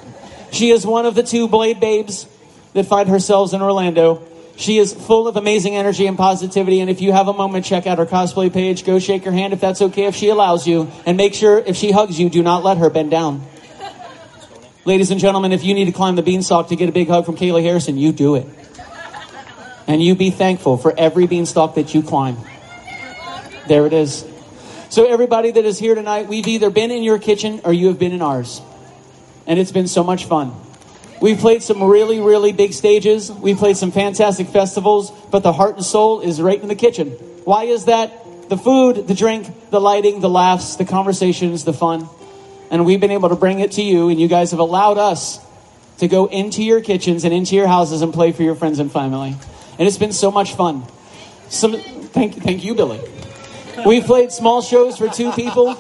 She 0.53 0.71
is 0.71 0.87
one 0.87 1.07
of 1.07 1.15
the 1.15 1.23
two 1.23 1.49
Blade 1.49 1.81
Babes 1.81 2.27
that 2.75 2.87
find 2.87 3.09
herself 3.09 3.53
in 3.53 3.63
Orlando. 3.63 4.27
She 4.57 4.79
is 4.79 4.95
full 4.95 5.29
of 5.29 5.37
amazing 5.37 5.77
energy 5.77 6.07
and 6.07 6.17
positivity. 6.17 6.81
And 6.81 6.89
if 6.89 7.03
you 7.03 7.13
have 7.13 7.29
a 7.29 7.35
moment, 7.35 7.67
check 7.67 7.87
out 7.87 7.99
her 7.99 8.07
cosplay 8.07 8.53
page. 8.53 8.85
Go 8.85 8.99
shake 8.99 9.25
her 9.25 9.33
hand 9.33 9.53
if 9.53 9.61
that's 9.61 9.83
okay, 9.83 10.05
if 10.05 10.15
she 10.15 10.29
allows 10.29 10.67
you. 10.67 10.91
And 11.05 11.17
make 11.17 11.35
sure 11.35 11.59
if 11.59 11.77
she 11.77 11.91
hugs 11.91 12.19
you, 12.19 12.31
do 12.31 12.43
not 12.43 12.65
let 12.65 12.79
her 12.79 12.89
bend 12.89 13.11
down. 13.11 13.47
Ladies 14.87 15.11
and 15.11 15.21
gentlemen, 15.21 15.53
if 15.53 15.65
you 15.65 15.75
need 15.75 15.87
to 15.87 15.93
climb 15.93 16.17
the 16.17 16.23
beanstalk 16.23 16.69
to 16.69 16.77
get 16.77 16.89
a 16.89 16.93
big 16.93 17.09
hug 17.09 17.27
from 17.27 17.37
Kaylee 17.37 17.63
Harrison, 17.63 17.99
you 17.99 18.13
do 18.13 18.37
it. 18.37 18.47
And 19.87 20.03
you 20.03 20.15
be 20.15 20.31
thankful 20.31 20.77
for 20.77 20.93
every 20.97 21.27
beanstalk 21.27 21.77
that 21.77 21.95
you 21.95 22.03
climb. 22.03 22.39
There 23.69 23.87
it 23.87 23.93
is. 23.93 24.25
So, 24.89 25.07
everybody 25.07 25.51
that 25.51 25.65
is 25.65 25.79
here 25.79 25.95
tonight, 25.95 26.29
we've 26.29 26.47
either 26.47 26.71
been 26.71 26.91
in 26.91 27.03
your 27.03 27.19
kitchen 27.19 27.61
or 27.65 27.73
you 27.73 27.89
have 27.89 27.99
been 27.99 28.13
in 28.13 28.23
ours. 28.23 28.61
And 29.47 29.59
it's 29.59 29.73
been 29.73 29.89
so 29.89 30.03
much 30.03 30.25
fun. 30.25 30.55
We've 31.21 31.39
played 31.39 31.63
some 31.63 31.83
really, 31.83 32.21
really 32.21 32.53
big 32.53 32.73
stages. 32.73 33.33
We've 33.33 33.57
played 33.57 33.77
some 33.77 33.91
fantastic 33.91 34.49
festivals, 34.49 35.11
but 35.31 35.43
the 35.43 35.53
heart 35.53 35.77
and 35.77 35.85
soul 35.85 36.21
is 36.21 36.41
right 36.43 36.61
in 36.61 36.69
the 36.69 36.75
kitchen. 36.75 37.11
Why 37.45 37.65
is 37.65 37.87
that? 37.87 38.49
The 38.49 38.57
food, 38.57 39.09
the 39.09 39.15
drink, 39.15 39.71
the 39.71 39.81
lighting, 39.81 40.21
the 40.21 40.29
laughs, 40.29 40.77
the 40.77 40.85
conversations, 40.85 41.65
the 41.65 41.73
fun. 41.73 42.09
and 42.71 42.85
we've 42.85 43.01
been 43.01 43.13
able 43.13 43.29
to 43.29 43.37
bring 43.37 43.61
it 43.61 43.73
to 43.73 43.83
you, 43.83 44.09
and 44.09 44.21
you 44.21 44.29
guys 44.29 44.51
have 44.51 44.61
allowed 44.61 44.99
us 44.99 45.41
to 45.99 46.09
go 46.09 46.27
into 46.27 46.63
your 46.63 46.81
kitchens 46.81 47.25
and 47.25 47.33
into 47.33 47.55
your 47.55 47.67
houses 47.67 48.03
and 48.03 48.13
play 48.13 48.33
for 48.33 48.43
your 48.43 48.55
friends 48.55 48.79
and 48.79 48.91
family. 48.93 49.37
And 49.79 49.87
it's 49.87 49.99
been 49.99 50.13
so 50.13 50.31
much 50.31 50.55
fun. 50.55 50.85
Some, 51.49 51.75
thank, 51.77 52.35
thank 52.35 52.65
you, 52.65 52.75
Billy. 52.75 53.01
We've 53.85 54.05
played 54.05 54.33
small 54.33 54.63
shows 54.63 54.97
for 54.97 55.09
two 55.09 55.33
people. 55.33 55.77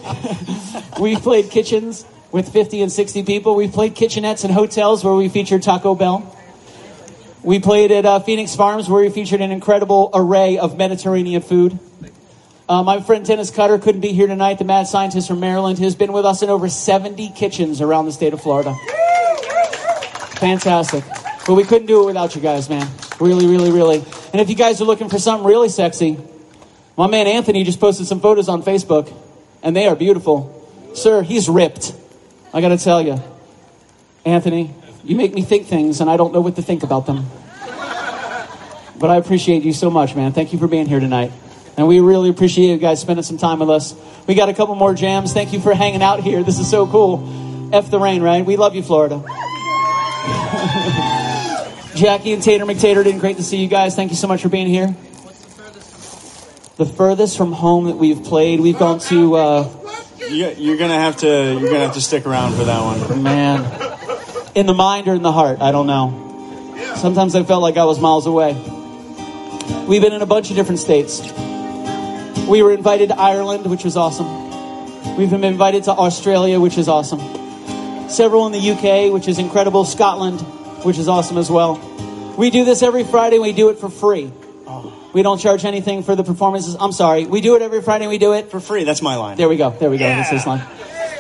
We've 1.00 1.20
played 1.20 1.50
kitchens 1.50 2.04
with 2.30 2.52
50 2.52 2.82
and 2.82 2.92
60 2.92 3.22
people. 3.22 3.54
We've 3.54 3.72
played 3.72 3.94
kitchenettes 3.94 4.44
in 4.44 4.50
hotels 4.50 5.02
where 5.02 5.14
we 5.14 5.28
featured 5.28 5.62
Taco 5.62 5.94
Bell. 5.94 6.36
We 7.42 7.58
played 7.60 7.92
at 7.92 8.04
uh, 8.04 8.20
Phoenix 8.20 8.54
Farms 8.54 8.88
where 8.88 9.02
we 9.02 9.08
featured 9.08 9.40
an 9.40 9.50
incredible 9.50 10.10
array 10.12 10.58
of 10.58 10.76
Mediterranean 10.76 11.42
food. 11.42 11.78
Uh, 12.68 12.82
my 12.82 13.00
friend 13.00 13.24
Dennis 13.24 13.50
Cutter 13.50 13.78
couldn't 13.78 14.00
be 14.00 14.12
here 14.12 14.26
tonight, 14.26 14.58
the 14.58 14.64
mad 14.64 14.88
scientist 14.88 15.28
from 15.28 15.38
Maryland, 15.38 15.78
has 15.78 15.94
been 15.94 16.12
with 16.12 16.24
us 16.24 16.42
in 16.42 16.50
over 16.50 16.68
70 16.68 17.30
kitchens 17.30 17.80
around 17.80 18.06
the 18.06 18.12
state 18.12 18.32
of 18.32 18.40
Florida. 18.42 18.74
Fantastic. 20.40 21.04
But 21.46 21.54
we 21.54 21.64
couldn't 21.64 21.86
do 21.86 22.02
it 22.02 22.06
without 22.06 22.34
you 22.34 22.40
guys, 22.40 22.68
man. 22.68 22.88
Really, 23.20 23.46
really, 23.46 23.70
really. 23.70 23.98
And 24.32 24.40
if 24.40 24.48
you 24.48 24.56
guys 24.56 24.80
are 24.80 24.84
looking 24.84 25.08
for 25.08 25.18
something 25.18 25.46
really 25.46 25.68
sexy, 25.68 26.18
my 26.96 27.06
man 27.06 27.26
Anthony 27.26 27.62
just 27.62 27.78
posted 27.78 28.06
some 28.06 28.20
photos 28.20 28.48
on 28.48 28.62
Facebook, 28.62 29.12
and 29.62 29.76
they 29.76 29.86
are 29.86 29.94
beautiful. 29.94 30.52
Sir, 30.94 31.22
he's 31.22 31.48
ripped. 31.48 31.94
I 32.52 32.60
gotta 32.60 32.78
tell 32.78 33.00
you. 33.00 33.22
Anthony, 34.24 34.74
you 35.04 35.14
make 35.14 35.34
me 35.34 35.42
think 35.42 35.68
things, 35.68 36.00
and 36.00 36.10
I 36.10 36.16
don't 36.16 36.32
know 36.32 36.40
what 36.40 36.56
to 36.56 36.62
think 36.62 36.82
about 36.82 37.06
them. 37.06 37.26
But 38.98 39.10
I 39.10 39.16
appreciate 39.16 39.62
you 39.62 39.72
so 39.72 39.90
much, 39.90 40.16
man. 40.16 40.32
Thank 40.32 40.52
you 40.52 40.58
for 40.58 40.66
being 40.66 40.86
here 40.86 41.00
tonight. 41.00 41.30
And 41.76 41.86
we 41.86 42.00
really 42.00 42.30
appreciate 42.30 42.70
you 42.70 42.78
guys 42.78 43.00
spending 43.00 43.22
some 43.22 43.36
time 43.36 43.58
with 43.58 43.68
us. 43.68 43.94
We 44.26 44.34
got 44.34 44.48
a 44.48 44.54
couple 44.54 44.74
more 44.74 44.94
jams. 44.94 45.34
Thank 45.34 45.52
you 45.52 45.60
for 45.60 45.74
hanging 45.74 46.02
out 46.02 46.20
here. 46.20 46.42
This 46.42 46.58
is 46.58 46.68
so 46.68 46.86
cool. 46.86 47.70
F 47.74 47.90
the 47.90 48.00
rain, 48.00 48.22
right? 48.22 48.44
We 48.44 48.56
love 48.56 48.74
you, 48.74 48.82
Florida. 48.82 49.22
Jackie 51.96 52.32
and 52.34 52.42
Tater 52.42 52.66
McTater 52.66 53.02
did 53.02 53.18
great 53.20 53.38
to 53.38 53.42
see 53.42 53.56
you 53.56 53.68
guys. 53.68 53.96
Thank 53.96 54.10
you 54.10 54.16
so 54.16 54.28
much 54.28 54.42
for 54.42 54.50
being 54.50 54.66
here. 54.66 54.94
The 56.76 56.84
furthest 56.84 57.38
from 57.38 57.52
home 57.52 57.86
that 57.86 57.96
we've 57.96 58.22
played, 58.22 58.60
we've 58.60 58.78
gone 58.78 58.98
to. 59.00 59.34
Uh, 59.34 59.68
You, 60.28 60.50
you're 60.58 60.76
gonna 60.76 60.98
have 60.98 61.16
to. 61.18 61.26
You're 61.26 61.70
gonna 61.70 61.86
have 61.86 61.94
to 61.94 62.00
stick 62.02 62.26
around 62.26 62.54
for 62.54 62.64
that 62.64 62.80
one. 62.82 63.22
Man, 63.22 63.64
in 64.54 64.66
the 64.66 64.74
mind 64.74 65.08
or 65.08 65.14
in 65.14 65.22
the 65.22 65.32
heart, 65.32 65.60
I 65.62 65.72
don't 65.72 65.86
know. 65.86 66.22
Sometimes 66.96 67.34
I 67.34 67.44
felt 67.44 67.62
like 67.62 67.76
I 67.78 67.84
was 67.84 67.98
miles 67.98 68.26
away. 68.26 68.52
We've 69.86 70.02
been 70.02 70.12
in 70.12 70.20
a 70.22 70.26
bunch 70.26 70.50
of 70.50 70.56
different 70.56 70.80
states. 70.80 71.20
We 72.46 72.62
were 72.62 72.72
invited 72.72 73.08
to 73.08 73.18
Ireland, 73.18 73.66
which 73.70 73.84
was 73.84 73.96
awesome. 73.96 75.16
We've 75.16 75.30
been 75.30 75.44
invited 75.44 75.84
to 75.84 75.92
Australia, 75.92 76.60
which 76.60 76.76
is 76.76 76.88
awesome. 76.88 77.20
Several 78.10 78.46
in 78.46 78.52
the 78.52 78.70
UK, 78.72 79.12
which 79.12 79.28
is 79.28 79.38
incredible. 79.38 79.84
Scotland, 79.84 80.44
which 80.86 80.98
is 80.98 81.08
awesome 81.08 81.36
as 81.36 81.50
well. 81.50 81.74
We 82.38 82.50
do 82.50 82.64
this 82.64 82.82
every 82.82 83.02
Friday. 83.02 83.40
We 83.40 83.52
do 83.52 83.70
it 83.70 83.78
for 83.78 83.88
free. 83.90 84.30
Oh. 84.68 85.10
We 85.12 85.22
don't 85.22 85.38
charge 85.38 85.64
anything 85.64 86.04
for 86.04 86.14
the 86.14 86.22
performances. 86.22 86.76
I'm 86.78 86.92
sorry. 86.92 87.26
We 87.26 87.40
do 87.40 87.56
it 87.56 87.62
every 87.62 87.82
Friday. 87.82 88.06
We 88.06 88.18
do 88.18 88.34
it 88.34 88.50
For 88.50 88.60
free. 88.60 88.84
That's 88.84 89.02
my 89.02 89.16
line. 89.16 89.36
there 89.36 89.48
we 89.48 89.56
go. 89.56 89.70
There 89.70 89.90
we 89.90 89.98
go. 89.98 90.04
That's 90.04 90.30
his 90.30 90.46
line. 90.46 90.62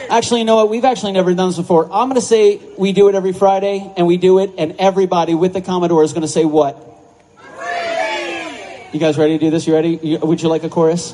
Actually, 0.08 0.40
you 0.40 0.46
know 0.46 0.54
what? 0.54 0.68
We've 0.68 0.84
actually 0.84 1.12
never 1.12 1.34
done 1.34 1.48
this 1.48 1.56
before. 1.56 1.86
I'm 1.86 2.08
going 2.08 2.14
to 2.14 2.20
say 2.20 2.60
we 2.78 2.92
do 2.92 3.08
it 3.08 3.16
every 3.16 3.32
Friday, 3.32 3.92
and 3.96 4.06
we 4.06 4.18
do 4.18 4.38
it, 4.38 4.52
and 4.56 4.76
everybody 4.78 5.34
with 5.34 5.52
the 5.52 5.60
Commodore 5.60 6.04
is 6.04 6.12
going 6.12 6.22
to 6.22 6.28
say 6.28 6.44
what? 6.44 6.76
You 8.92 9.00
guys 9.00 9.18
ready 9.18 9.36
to 9.36 9.44
do 9.44 9.50
this? 9.50 9.66
You 9.66 9.74
ready? 9.74 9.98
You, 10.00 10.18
would 10.18 10.40
you 10.40 10.48
like 10.48 10.62
a 10.62 10.68
chorus? 10.68 11.12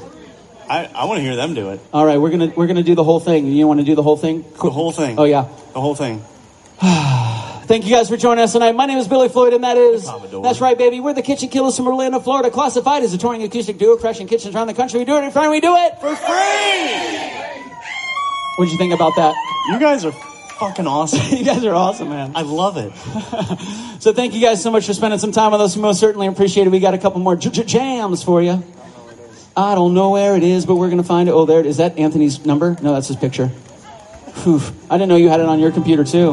I, 0.69 0.91
I 0.95 1.07
want 1.07 1.19
to 1.19 1.23
hear 1.23 1.37
them 1.37 1.55
do 1.55 1.71
it. 1.71 1.81
All 1.93 2.05
right, 2.05 2.19
we're 2.19 2.31
gonna 2.31 2.53
we're 2.55 2.67
gonna 2.67 2.83
do 2.83 2.95
the 2.95 3.03
whole 3.03 3.19
thing. 3.19 3.47
You 3.47 3.67
want 3.67 3.81
to 3.81 3.85
do 3.85 3.95
the 3.95 4.03
whole 4.03 4.17
thing? 4.17 4.43
The 4.43 4.71
whole 4.71 4.93
thing. 4.93 5.19
Oh 5.19 5.25
yeah. 5.25 5.49
The 5.73 5.81
whole 5.81 5.95
thing. 5.95 6.23
Thank 7.65 7.87
you 7.87 7.91
guys 7.95 8.09
for 8.09 8.17
joining 8.17 8.43
us 8.45 8.53
tonight. 8.53 8.73
My 8.75 8.87
name 8.87 8.99
is 8.99 9.09
Billy 9.09 9.29
Floyd, 9.29 9.55
and 9.55 9.65
that 9.65 9.77
is 9.77 10.05
that's 10.43 10.61
right, 10.61 10.77
baby. 10.77 11.01
We're 11.01 11.15
the 11.15 11.23
Kitchen 11.23 11.49
Killers 11.49 11.77
from 11.77 11.87
Orlando, 11.87 12.19
Florida, 12.21 12.51
classified 12.51 13.03
as 13.03 13.15
a 13.15 13.19
touring 13.19 13.43
acoustic 13.43 13.79
duo, 13.79 13.97
crashing 13.97 14.27
kitchens 14.27 14.55
around 14.55 14.67
the 14.67 14.75
country. 14.75 14.99
We 14.99 15.05
do 15.05 15.15
it 15.15 15.19
every 15.19 15.31
Friday. 15.31 15.51
We 15.51 15.61
do 15.61 15.75
it 15.77 15.99
for 16.01 16.15
free. 16.15 17.31
What'd 18.57 18.73
you 18.73 18.79
think 18.79 18.93
about 18.93 19.15
that? 19.17 19.35
You 19.71 19.79
guys 19.79 20.05
are 20.05 20.13
fucking 20.13 20.87
awesome. 20.87 21.21
you 21.39 21.45
guys 21.45 21.65
are 21.65 21.75
awesome, 21.75 22.09
man. 22.11 22.33
I 22.35 22.43
love 22.43 22.77
it. 22.77 22.93
So 24.03 24.13
thank 24.13 24.35
you 24.35 24.41
guys 24.41 24.61
so 24.61 24.73
much 24.73 24.85
for 24.87 24.95
spending 24.95 25.21
some 25.21 25.31
time 25.31 25.53
with 25.53 25.61
us. 25.61 25.77
We 25.77 25.83
most 25.83 26.01
certainly 26.01 26.27
appreciate 26.27 26.67
it. 26.67 26.71
We 26.71 26.81
got 26.81 26.93
a 26.93 26.99
couple 26.99 27.21
more 27.21 27.37
j- 27.37 27.51
j- 27.51 27.63
jams 27.63 28.21
for 28.25 28.43
you. 28.43 28.61
I 29.57 29.77
don't 29.77 29.95
know 29.95 30.11
where 30.11 30.37
it 30.37 30.43
is, 30.43 30.67
but 30.67 30.75
we're 30.75 30.91
gonna 30.91 31.05
find 31.05 31.29
it. 31.29 31.33
Oh, 31.33 31.47
there 31.47 31.61
it 31.61 31.67
is. 31.67 31.75
Is 31.75 31.77
that 31.77 31.97
Anthony's 31.99 32.45
number? 32.45 32.77
No, 32.83 32.95
that's 32.95 33.07
his 33.07 33.17
picture. 33.17 33.47
Whew. 34.43 34.61
I 34.91 34.97
didn't 34.99 35.09
know 35.09 35.15
you 35.15 35.29
had 35.29 35.39
it 35.39 35.47
on 35.47 35.61
your 35.61 35.71
computer 35.71 36.03
too. 36.03 36.33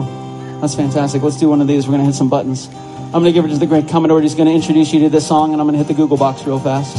That's 0.61 0.75
fantastic. 0.75 1.21
Let's 1.21 1.37
do 1.37 1.47
one 1.47 1.61
of 1.61 1.67
these. 1.67 1.87
We're 1.87 1.93
gonna 1.93 2.03
hit 2.03 2.15
some 2.15 2.29
buttons. 2.29 2.67
I'm 2.67 3.11
gonna 3.13 3.31
give 3.31 3.45
it 3.45 3.49
to 3.49 3.57
the 3.57 3.65
great 3.65 3.87
Commodore. 3.87 4.21
He's 4.21 4.35
gonna 4.35 4.51
introduce 4.51 4.91
you 4.93 4.99
to 5.01 5.09
this 5.09 5.25
song, 5.25 5.53
and 5.53 5.61
I'm 5.61 5.67
gonna 5.67 5.77
hit 5.77 5.87
the 5.87 5.93
Google 5.93 6.17
box 6.17 6.43
real 6.45 6.59
fast. 6.59 6.97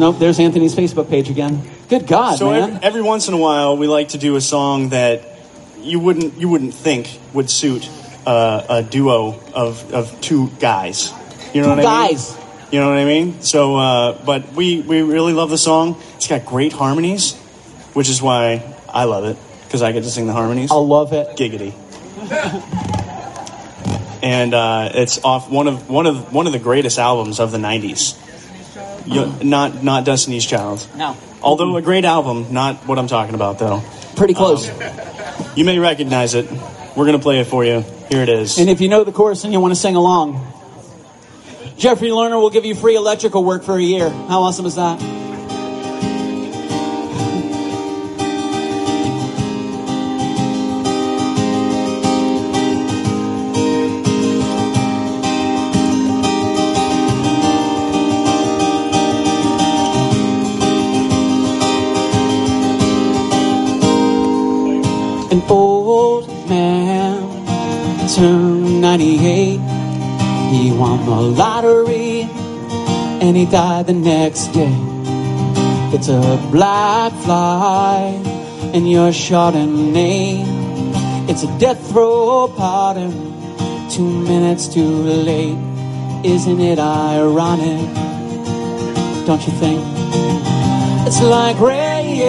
Nope, 0.00 0.18
there's 0.18 0.40
Anthony's 0.40 0.74
Facebook 0.74 1.08
page 1.08 1.30
again. 1.30 1.62
Good 1.88 2.08
God, 2.08 2.38
so 2.38 2.50
man. 2.50 2.62
every, 2.62 2.82
every 2.82 3.02
once 3.02 3.28
in 3.28 3.34
a 3.34 3.36
while, 3.36 3.76
we 3.76 3.86
like 3.86 4.08
to 4.08 4.18
do 4.18 4.34
a 4.34 4.40
song 4.40 4.88
that 4.88 5.22
you 5.80 6.00
wouldn't 6.00 6.36
you 6.36 6.48
wouldn't 6.48 6.74
think 6.74 7.20
would 7.32 7.48
suit 7.48 7.88
uh, 8.26 8.66
a 8.68 8.82
duo 8.82 9.38
of, 9.54 9.94
of 9.94 10.20
two 10.20 10.48
guys. 10.58 11.12
You 11.54 11.60
know 11.60 11.68
Two 11.68 11.76
what 11.76 11.86
I 11.86 12.08
mean? 12.08 12.10
guys. 12.10 12.38
You 12.72 12.80
know 12.80 12.88
what 12.88 12.98
I 12.98 13.04
mean? 13.04 13.40
So, 13.42 13.76
uh, 13.76 14.24
but 14.24 14.52
we 14.54 14.80
we 14.80 15.02
really 15.02 15.32
love 15.32 15.50
the 15.50 15.58
song. 15.58 16.00
It's 16.16 16.26
got 16.26 16.44
great 16.44 16.72
harmonies, 16.72 17.36
which 17.92 18.08
is 18.08 18.20
why 18.20 18.64
I 18.88 19.04
love 19.04 19.24
it 19.26 19.36
because 19.72 19.80
I 19.80 19.92
get 19.92 20.02
to 20.02 20.10
sing 20.10 20.26
the 20.26 20.34
harmonies. 20.34 20.70
I 20.70 20.74
love 20.74 21.14
it. 21.14 21.28
Giggity. 21.34 21.72
and 24.22 24.52
uh, 24.52 24.90
it's 24.92 25.24
off 25.24 25.50
one 25.50 25.66
of 25.66 25.88
one 25.88 26.04
of 26.04 26.30
one 26.30 26.46
of 26.46 26.52
the 26.52 26.58
greatest 26.58 26.98
albums 26.98 27.40
of 27.40 27.52
the 27.52 27.58
'90s. 27.58 28.18
You, 29.06 29.32
not 29.42 29.82
not 29.82 30.04
Destiny's 30.04 30.44
Child. 30.44 30.86
No. 30.94 31.16
Although 31.40 31.74
a 31.78 31.82
great 31.82 32.04
album, 32.04 32.52
not 32.52 32.86
what 32.86 32.98
I'm 32.98 33.06
talking 33.06 33.34
about 33.34 33.58
though. 33.58 33.82
Pretty 34.14 34.34
close. 34.34 34.70
You 35.56 35.64
may 35.64 35.78
recognize 35.78 36.34
it. 36.34 36.50
We're 36.94 37.06
gonna 37.06 37.18
play 37.18 37.40
it 37.40 37.46
for 37.46 37.64
you. 37.64 37.80
Here 38.10 38.20
it 38.20 38.28
is. 38.28 38.58
And 38.58 38.68
if 38.68 38.82
you 38.82 38.90
know 38.90 39.04
the 39.04 39.12
chorus 39.12 39.44
and 39.44 39.54
you 39.54 39.60
want 39.60 39.72
to 39.72 39.80
sing 39.80 39.96
along, 39.96 40.52
Jeffrey 41.78 42.08
Lerner 42.08 42.38
will 42.38 42.50
give 42.50 42.66
you 42.66 42.74
free 42.74 42.96
electrical 42.96 43.42
work 43.42 43.62
for 43.62 43.78
a 43.78 43.82
year. 43.82 44.10
How 44.10 44.42
awesome 44.42 44.66
is 44.66 44.74
that? 44.74 45.00
98. 68.92 69.58
He 70.52 70.70
won 70.70 71.06
the 71.06 71.16
lottery 71.40 72.28
and 73.22 73.34
he 73.34 73.46
died 73.46 73.86
the 73.86 73.94
next 73.94 74.48
day. 74.48 74.76
It's 75.94 76.08
a 76.08 76.38
black 76.50 77.10
fly 77.24 78.20
and 78.74 78.90
your 78.90 79.10
Chardonnay. 79.10 80.44
It's 81.30 81.42
a 81.42 81.58
death 81.58 81.90
row 81.92 82.52
pardon, 82.54 83.12
two 83.88 84.10
minutes 84.28 84.68
too 84.68 84.92
late. 85.30 85.56
Isn't 86.22 86.60
it 86.60 86.78
ironic? 86.78 87.94
Don't 89.26 89.40
you 89.46 89.54
think? 89.54 89.80
It's 91.06 91.22
like 91.22 91.58
rain 91.60 92.20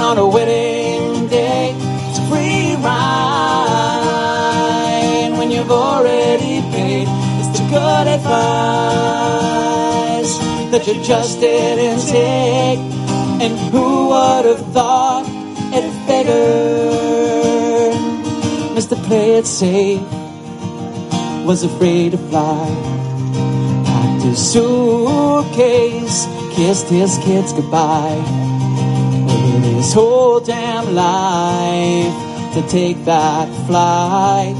on 0.00 0.16
a 0.16 0.28
wedding 0.28 0.61
that 10.72 10.86
you 10.86 10.94
just 11.02 11.38
didn't 11.38 12.00
take. 12.08 12.78
And 13.44 13.58
who 13.70 14.08
would 14.08 14.46
have 14.46 14.64
thought 14.72 15.26
it 15.76 15.84
figured? 16.06 17.52
Mr. 18.74 18.96
Play 19.04 19.34
It 19.34 19.46
Safe 19.46 20.00
was 21.44 21.62
afraid 21.62 22.12
to 22.12 22.18
fly. 22.18 22.66
Packed 23.84 24.22
his 24.22 24.38
suitcase, 24.52 26.26
kissed 26.56 26.86
his 26.86 27.18
kids 27.18 27.52
goodbye. 27.52 28.24
Waited 29.26 29.74
his 29.76 29.92
whole 29.92 30.40
damn 30.40 30.94
life 30.94 32.14
to 32.54 32.62
take 32.70 33.04
that 33.04 33.46
flight. 33.66 34.54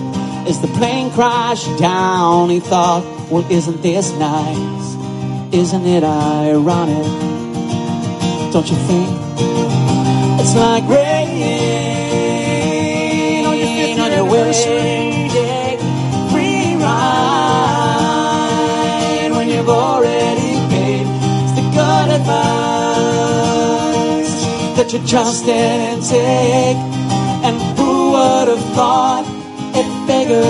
As 0.46 0.60
the 0.60 0.68
plane 0.78 1.10
crashed 1.12 1.78
down, 1.78 2.50
he 2.50 2.60
thought, 2.60 3.02
well, 3.30 3.50
isn't 3.50 3.80
this 3.80 4.12
nice? 4.18 4.82
Isn't 5.53 5.84
it 5.84 6.03
ironic? 6.03 7.05
Don't 8.55 8.66
you 8.70 8.76
think? 8.88 9.09
It's 10.40 10.57
like 10.57 10.82
rain 10.88 11.05
on 13.44 13.59
your, 13.59 13.68
on 14.03 14.12
your 14.12 14.24
day. 15.28 15.76
Free 16.30 16.74
ride 16.82 17.28
when 19.32 19.46
you've 19.50 19.68
already 19.68 20.57
paid. 20.70 21.07
It's 21.07 21.53
the 21.53 21.64
good 21.76 22.09
advice 22.18 22.32
that 24.78 24.90
you 24.94 25.00
just 25.00 25.44
didn't 25.44 26.03
take. 26.09 26.78
And 27.44 27.61
who 27.76 28.12
would 28.12 28.48
have 28.48 28.64
thought 28.74 29.26
it 29.74 29.86
figured? 30.07 30.42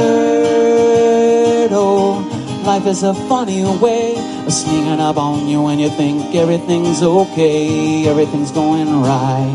Oh, 1.73 2.23
life 2.65 2.87
is 2.87 3.03
a 3.03 3.15
funny 3.15 3.65
way 3.65 4.33
sneaking 4.53 5.01
up 5.01 5.17
on 5.17 5.49
you 5.49 5.63
when 5.63 5.79
you 5.79 5.89
think 5.89 6.35
everything's 6.35 7.03
okay, 7.03 8.07
everything's 8.07 8.51
going 8.51 9.01
right. 9.01 9.55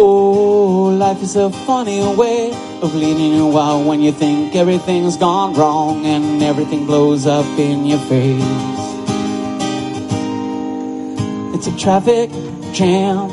Oh, 0.00 0.96
life 0.98 1.22
is 1.22 1.36
a 1.36 1.50
funny 1.50 2.00
way 2.16 2.50
of 2.80 2.94
leading 2.94 3.34
you 3.34 3.58
out 3.58 3.84
when 3.84 4.00
you 4.00 4.12
think 4.12 4.56
everything's 4.56 5.18
gone 5.18 5.52
wrong 5.52 6.06
and 6.06 6.42
everything 6.42 6.86
blows 6.86 7.26
up 7.26 7.46
in 7.58 7.84
your 7.84 7.98
face. 7.98 8.42
It's 11.54 11.66
a 11.66 11.76
traffic 11.76 12.30
jam 12.72 13.28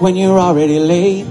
when 0.00 0.16
you're 0.16 0.38
already 0.38 0.78
late. 0.78 1.26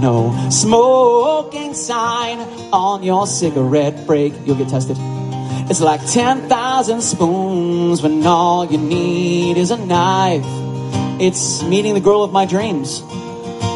No 0.00 0.32
smoking 0.50 1.74
sign 1.74 2.38
on 2.72 3.02
your 3.02 3.26
cigarette 3.26 4.06
break. 4.06 4.32
You'll 4.46 4.56
get 4.56 4.68
tested. 4.68 4.96
It's 5.70 5.80
like 5.82 6.00
10,000 6.10 7.02
spoons 7.02 8.02
when 8.02 8.26
all 8.26 8.64
you 8.64 8.78
need 8.78 9.58
is 9.58 9.70
a 9.70 9.76
knife. 9.76 10.42
It's 11.20 11.62
meeting 11.62 11.92
the 11.92 12.00
girl 12.00 12.22
of 12.22 12.32
my 12.32 12.46
dreams 12.46 13.02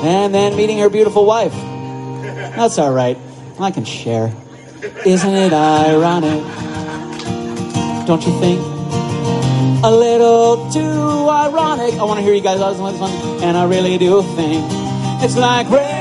and 0.03 0.33
then 0.35 0.57
meeting 0.57 0.79
her 0.79 0.89
beautiful 0.89 1.27
wife. 1.27 1.53
That's 1.53 2.79
all 2.79 2.93
right. 2.93 3.19
I 3.61 3.71
can 3.71 3.85
share. 3.85 4.33
Isn't 5.05 5.35
it 5.35 5.53
ironic? 5.53 6.43
Don't 8.07 8.25
you 8.27 8.41
think? 8.41 8.61
A 9.85 9.91
little 9.91 10.71
too 10.71 10.81
ironic. 10.81 11.95
I 11.95 12.05
want 12.05 12.19
to 12.19 12.25
hear 12.25 12.33
you 12.35 12.41
guys 12.41 12.61
all 12.61 12.73
this 12.73 12.81
one, 12.81 13.13
and 13.43 13.57
I 13.57 13.65
really 13.65 13.99
do 13.99 14.23
think 14.35 14.65
it's 15.23 15.37
like 15.37 15.69
rain 15.69 15.93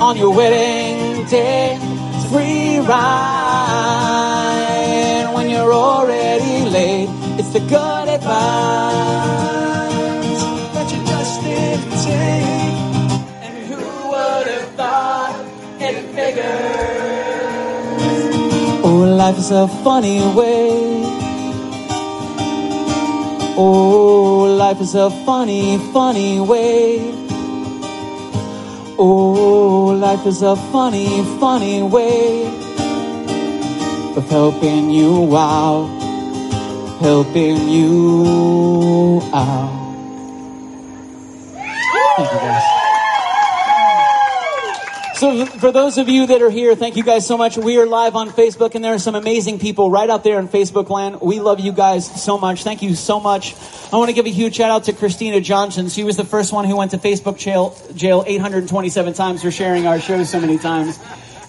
on 0.00 0.16
your 0.16 0.32
wedding 0.34 1.26
day. 1.26 1.87
Free 2.30 2.78
ride 2.80 4.10
when 5.34 5.48
you're 5.48 5.72
already 5.72 6.68
late. 6.68 7.08
It's 7.38 7.52
the 7.54 7.60
good 7.60 8.08
advice 8.08 8.28
that 10.74 10.92
you 10.92 11.00
just 11.06 11.42
didn't 11.42 11.90
take. 12.04 12.76
And 13.44 13.56
who 13.68 13.80
would 14.10 14.46
have 14.46 14.68
thought 14.76 15.34
it 15.80 15.96
figured? 16.14 16.44
Oh, 18.84 18.98
life 19.16 19.38
is 19.38 19.50
a 19.50 19.66
funny 19.82 20.20
way. 20.36 21.04
Oh, 23.56 24.54
life 24.58 24.80
is 24.82 24.94
a 24.94 25.10
funny, 25.24 25.78
funny 25.94 26.40
way. 26.40 27.17
Oh, 29.00 29.96
life 29.96 30.26
is 30.26 30.42
a 30.42 30.56
funny, 30.56 31.22
funny 31.38 31.84
way 31.84 32.44
of 34.16 34.28
helping 34.28 34.90
you 34.90 35.36
out, 35.36 35.86
helping 36.98 37.68
you 37.68 39.22
out. 39.32 39.77
So, 45.18 45.46
for 45.46 45.72
those 45.72 45.98
of 45.98 46.08
you 46.08 46.28
that 46.28 46.42
are 46.42 46.50
here, 46.50 46.76
thank 46.76 46.96
you 46.96 47.02
guys 47.02 47.26
so 47.26 47.36
much. 47.36 47.58
We 47.58 47.76
are 47.78 47.86
live 47.86 48.14
on 48.14 48.30
Facebook, 48.30 48.76
and 48.76 48.84
there 48.84 48.94
are 48.94 49.00
some 49.00 49.16
amazing 49.16 49.58
people 49.58 49.90
right 49.90 50.08
out 50.08 50.22
there 50.22 50.38
in 50.38 50.46
Facebook 50.46 50.90
land. 50.90 51.20
We 51.20 51.40
love 51.40 51.58
you 51.58 51.72
guys 51.72 52.22
so 52.22 52.38
much. 52.38 52.62
Thank 52.62 52.82
you 52.82 52.94
so 52.94 53.18
much. 53.18 53.56
I 53.92 53.96
want 53.96 54.10
to 54.10 54.14
give 54.14 54.26
a 54.26 54.30
huge 54.30 54.54
shout 54.54 54.70
out 54.70 54.84
to 54.84 54.92
Christina 54.92 55.40
Johnson. 55.40 55.88
She 55.88 56.04
was 56.04 56.16
the 56.16 56.24
first 56.24 56.52
one 56.52 56.66
who 56.66 56.76
went 56.76 56.92
to 56.92 56.98
Facebook 56.98 57.36
jail, 57.36 57.76
jail 57.96 58.22
827 58.28 59.12
times 59.14 59.42
for 59.42 59.50
sharing 59.50 59.88
our 59.88 59.98
show 59.98 60.22
so 60.22 60.38
many 60.38 60.56
times. 60.56 60.98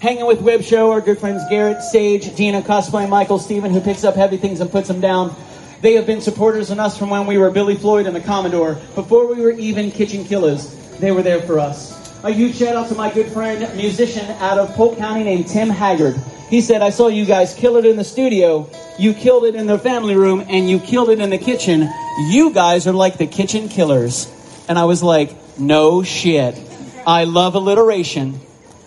Hanging 0.00 0.26
with 0.26 0.40
Web 0.40 0.62
Show, 0.62 0.90
our 0.90 1.00
good 1.00 1.20
friends 1.20 1.44
Garrett, 1.48 1.80
Sage, 1.80 2.34
Dina, 2.34 2.62
Cosplay, 2.62 3.08
Michael, 3.08 3.38
Steven, 3.38 3.72
who 3.72 3.80
picks 3.80 4.02
up 4.02 4.16
heavy 4.16 4.36
things 4.36 4.60
and 4.60 4.68
puts 4.68 4.88
them 4.88 5.00
down. 5.00 5.32
They 5.80 5.94
have 5.94 6.06
been 6.06 6.22
supporters 6.22 6.72
in 6.72 6.80
us 6.80 6.98
from 6.98 7.08
when 7.08 7.24
we 7.24 7.38
were 7.38 7.52
Billy 7.52 7.76
Floyd 7.76 8.06
and 8.06 8.16
the 8.16 8.20
Commodore. 8.20 8.74
Before 8.96 9.32
we 9.32 9.40
were 9.40 9.52
even 9.52 9.92
Kitchen 9.92 10.24
Killers, 10.24 10.74
they 10.98 11.12
were 11.12 11.22
there 11.22 11.40
for 11.42 11.60
us. 11.60 11.99
A 12.22 12.30
huge 12.30 12.56
shout 12.56 12.76
out 12.76 12.88
to 12.88 12.94
my 12.94 13.10
good 13.10 13.32
friend, 13.32 13.74
musician 13.74 14.26
out 14.42 14.58
of 14.58 14.74
Polk 14.74 14.98
County 14.98 15.24
named 15.24 15.48
Tim 15.48 15.70
Haggard. 15.70 16.16
He 16.50 16.60
said, 16.60 16.82
I 16.82 16.90
saw 16.90 17.08
you 17.08 17.24
guys 17.24 17.54
kill 17.54 17.76
it 17.76 17.86
in 17.86 17.96
the 17.96 18.04
studio, 18.04 18.68
you 18.98 19.14
killed 19.14 19.44
it 19.44 19.54
in 19.54 19.66
the 19.66 19.78
family 19.78 20.14
room, 20.16 20.44
and 20.46 20.68
you 20.68 20.80
killed 20.80 21.08
it 21.08 21.18
in 21.18 21.30
the 21.30 21.38
kitchen. 21.38 21.88
You 22.28 22.52
guys 22.52 22.86
are 22.86 22.92
like 22.92 23.16
the 23.16 23.26
kitchen 23.26 23.70
killers. 23.70 24.30
And 24.68 24.78
I 24.78 24.84
was 24.84 25.02
like, 25.02 25.34
no 25.58 26.02
shit. 26.02 26.60
I 27.06 27.24
love 27.24 27.54
alliteration. 27.54 28.38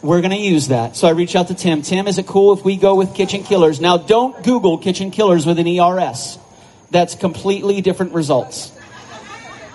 We're 0.03 0.21
going 0.21 0.31
to 0.31 0.37
use 0.37 0.67
that. 0.67 0.95
So 0.95 1.07
I 1.07 1.11
reached 1.11 1.35
out 1.35 1.47
to 1.47 1.55
Tim. 1.55 1.81
Tim, 1.81 2.07
is 2.07 2.19
it 2.19 2.27
cool 2.27 2.53
if 2.53 2.63
we 2.63 2.77
go 2.77 2.93
with 2.93 3.15
kitchen 3.15 3.41
killers? 3.41 3.81
Now, 3.81 3.97
don't 3.97 4.43
Google 4.43 4.77
kitchen 4.77 5.09
killers 5.09 5.47
with 5.47 5.57
an 5.57 5.67
ERS. 5.67 6.37
That's 6.91 7.15
completely 7.15 7.81
different 7.81 8.13
results. 8.13 8.71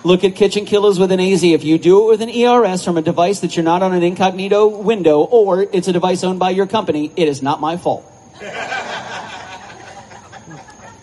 Look 0.09 0.25
at 0.25 0.35
kitchen 0.37 0.65
killers 0.65 0.99
with 0.99 1.13
an 1.13 1.21
AZ. 1.21 1.45
If 1.45 1.65
you 1.65 1.77
do 1.77 2.07
it 2.07 2.09
with 2.09 2.23
an 2.23 2.31
ERS 2.31 2.83
from 2.83 2.97
a 2.97 3.03
device 3.03 3.41
that 3.41 3.55
you're 3.55 3.63
not 3.63 3.83
on 3.83 3.93
an 3.93 4.03
incognito 4.03 4.67
window 4.67 5.21
or 5.21 5.61
it's 5.61 5.87
a 5.87 5.93
device 5.93 6.25
owned 6.25 6.39
by 6.39 6.49
your 6.49 6.67
company, 6.67 7.13
it 7.15 7.29
is 7.29 7.43
not 7.43 7.61
my 7.61 7.77
fault. 7.77 8.11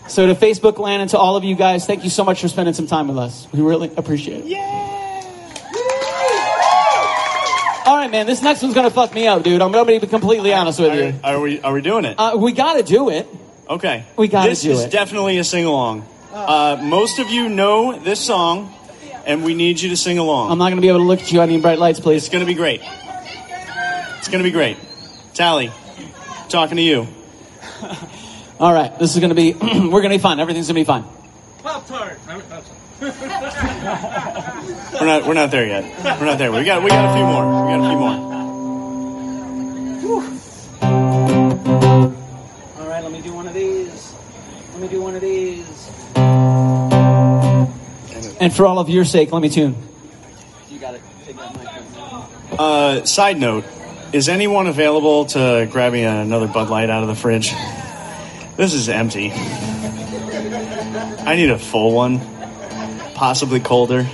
So 0.08 0.26
to 0.26 0.34
Facebook 0.36 0.78
land 0.78 1.02
and 1.02 1.10
to 1.10 1.18
all 1.18 1.36
of 1.36 1.42
you 1.42 1.56
guys, 1.56 1.84
thank 1.84 2.04
you 2.04 2.10
so 2.10 2.24
much 2.24 2.40
for 2.40 2.46
spending 2.46 2.74
some 2.74 2.86
time 2.86 3.08
with 3.08 3.18
us. 3.18 3.48
We 3.52 3.60
really 3.60 3.90
appreciate 3.96 4.44
it. 4.44 4.46
Yeah. 4.46 4.60
All 7.84 7.96
right, 7.96 8.10
man. 8.10 8.26
This 8.26 8.40
next 8.40 8.62
one's 8.62 8.74
gonna 8.74 8.90
fuck 8.90 9.12
me 9.12 9.26
up, 9.26 9.42
dude. 9.42 9.60
I'm 9.60 9.72
gonna 9.72 10.00
be 10.00 10.06
completely 10.06 10.54
honest 10.54 10.78
with 10.78 10.94
you. 10.94 11.20
Are 11.24 11.40
we 11.40 11.60
are 11.60 11.72
we 11.72 11.82
doing 11.82 12.04
it? 12.04 12.14
Uh, 12.18 12.36
we 12.38 12.52
gotta 12.52 12.84
do 12.84 13.10
it. 13.10 13.26
Okay. 13.68 14.04
We 14.16 14.28
gotta 14.28 14.50
this 14.50 14.62
do 14.62 14.70
is 14.70 14.86
definitely 14.86 15.38
a 15.38 15.44
sing 15.44 15.64
along. 15.64 16.06
Uh, 16.32 16.78
most 16.82 17.18
of 17.18 17.30
you 17.30 17.48
know 17.48 17.98
this 17.98 18.20
song, 18.20 18.72
and 19.26 19.44
we 19.44 19.54
need 19.54 19.80
you 19.80 19.90
to 19.90 19.96
sing 19.96 20.18
along. 20.18 20.50
I'm 20.52 20.58
not 20.58 20.70
gonna 20.70 20.80
be 20.80 20.88
able 20.88 21.00
to 21.00 21.04
look 21.04 21.20
at 21.20 21.30
you. 21.32 21.40
I 21.40 21.46
need 21.46 21.60
bright 21.60 21.78
lights, 21.78 22.00
please. 22.00 22.22
It's 22.22 22.32
gonna 22.32 22.46
be 22.46 22.54
great. 22.54 22.80
It's 24.18 24.28
gonna 24.28 24.44
be 24.44 24.52
great. 24.52 24.78
Tally, 25.34 25.70
talking 26.48 26.76
to 26.76 26.82
you. 26.82 27.06
All 28.60 28.72
right, 28.72 28.98
this 28.98 29.14
is 29.14 29.20
gonna 29.20 29.34
be. 29.34 29.52
we're 29.60 30.00
gonna 30.00 30.14
be 30.14 30.18
fine. 30.18 30.40
Everything's 30.40 30.68
gonna 30.68 30.80
be 30.80 30.84
fine. 30.84 31.04
Pop 31.62 31.86
Tart. 31.86 32.18
We're 32.98 33.08
not 35.04 35.26
we're 35.26 35.34
not 35.34 35.50
there 35.50 35.66
yet. 35.66 35.84
We're 36.18 36.24
not 36.24 36.38
there. 36.38 36.50
We 36.50 36.64
got 36.64 36.82
we 36.82 36.88
got 36.88 37.10
a 37.10 37.14
few 37.14 37.26
more. 37.26 37.44
We 37.66 37.72
got 37.72 37.80
a 37.84 37.88
few 37.90 37.98
more. 37.98 38.16
All 42.78 42.88
right, 42.88 43.02
let 43.02 43.12
me 43.12 43.20
do 43.20 43.34
one 43.34 43.46
of 43.46 43.52
these. 43.52 44.14
Let 44.72 44.80
me 44.80 44.88
do 44.88 45.02
one 45.02 45.14
of 45.14 45.20
these. 45.20 46.75
And 48.38 48.54
for 48.54 48.66
all 48.66 48.78
of 48.78 48.88
your 48.88 49.04
sake, 49.04 49.32
let 49.32 49.40
me 49.40 49.48
tune. 49.48 49.76
You 50.68 50.78
got 50.78 50.94
it. 50.94 51.02
Take 51.24 51.36
that 51.36 51.56
mic. 51.56 52.58
Uh, 52.58 53.04
side 53.04 53.38
note: 53.38 53.64
Is 54.12 54.28
anyone 54.28 54.66
available 54.66 55.26
to 55.26 55.68
grab 55.70 55.92
me 55.92 56.04
another 56.04 56.46
Bud 56.46 56.68
Light 56.70 56.90
out 56.90 57.02
of 57.02 57.08
the 57.08 57.14
fridge? 57.14 57.52
This 58.56 58.72
is 58.72 58.88
empty. 58.88 59.30
I 61.26 61.34
need 61.36 61.50
a 61.50 61.58
full 61.58 61.92
one, 61.92 62.20
possibly 63.14 63.60
colder. 63.60 64.06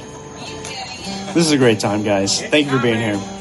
This 1.35 1.47
is 1.47 1.53
a 1.53 1.59
great 1.59 1.81
time, 1.81 2.03
guys. 2.03 2.41
Thank 2.41 2.67
you 2.67 2.77
for 2.77 2.83
being 2.83 2.99
here. 2.99 3.32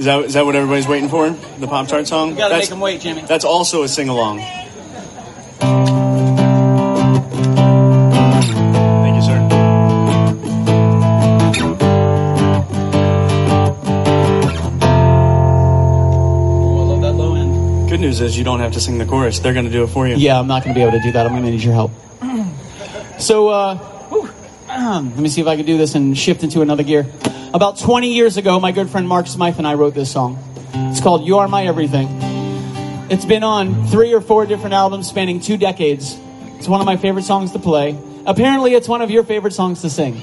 Is 0.00 0.06
that, 0.06 0.24
is 0.24 0.32
that 0.32 0.46
what 0.46 0.56
everybody's 0.56 0.88
waiting 0.88 1.10
for? 1.10 1.28
The 1.28 1.66
Pop 1.66 1.86
Tart 1.86 2.06
song? 2.06 2.30
You 2.30 2.36
gotta 2.36 2.54
That's- 2.54 2.62
make 2.62 2.70
them 2.70 2.80
wait, 2.80 3.02
Jimmy. 3.02 3.20
That's 3.20 3.44
also 3.44 3.82
a 3.82 3.88
sing 3.88 4.08
along. 4.08 4.38
Thank 9.02 9.16
you, 9.16 9.22
sir. 9.22 9.38
I 16.70 16.82
love 16.86 17.00
that 17.02 17.12
low 17.12 17.34
end. 17.34 17.88
Good 17.88 18.00
news 18.00 18.20
is 18.20 18.36
you 18.38 18.44
don't 18.44 18.60
have 18.60 18.72
to 18.72 18.80
sing 18.80 18.98
the 18.98 19.06
chorus. 19.06 19.38
They're 19.40 19.52
going 19.52 19.64
to 19.66 19.70
do 19.72 19.82
it 19.84 19.88
for 19.88 20.06
you. 20.06 20.16
Yeah, 20.16 20.38
I'm 20.38 20.46
not 20.46 20.62
going 20.64 20.74
to 20.74 20.78
be 20.78 20.82
able 20.82 20.92
to 20.98 21.02
do 21.02 21.12
that. 21.12 21.26
I'm 21.26 21.32
going 21.32 21.44
to 21.44 21.50
need 21.50 21.62
your 21.62 21.74
help. 21.74 21.90
So, 23.18 23.48
uh, 23.48 23.76
whew, 23.76 23.99
let 24.80 25.16
me 25.16 25.28
see 25.28 25.40
if 25.40 25.46
I 25.46 25.56
can 25.56 25.66
do 25.66 25.76
this 25.76 25.94
and 25.94 26.16
shift 26.16 26.42
into 26.42 26.62
another 26.62 26.82
gear. 26.82 27.06
About 27.52 27.78
20 27.78 28.12
years 28.12 28.36
ago, 28.36 28.58
my 28.60 28.72
good 28.72 28.88
friend 28.88 29.06
Mark 29.06 29.26
Smythe 29.26 29.58
and 29.58 29.66
I 29.66 29.74
wrote 29.74 29.94
this 29.94 30.10
song. 30.10 30.38
It's 30.72 31.00
called 31.00 31.26
You 31.26 31.38
Are 31.38 31.48
My 31.48 31.66
Everything. 31.66 32.08
It's 33.10 33.24
been 33.24 33.42
on 33.42 33.86
three 33.88 34.14
or 34.14 34.20
four 34.20 34.46
different 34.46 34.72
albums 34.72 35.08
spanning 35.08 35.40
two 35.40 35.56
decades. 35.56 36.16
It's 36.56 36.68
one 36.68 36.80
of 36.80 36.86
my 36.86 36.96
favorite 36.96 37.24
songs 37.24 37.52
to 37.52 37.58
play. 37.58 37.98
Apparently, 38.24 38.74
it's 38.74 38.88
one 38.88 39.02
of 39.02 39.10
your 39.10 39.24
favorite 39.24 39.52
songs 39.52 39.82
to 39.82 39.90
sing. 39.90 40.22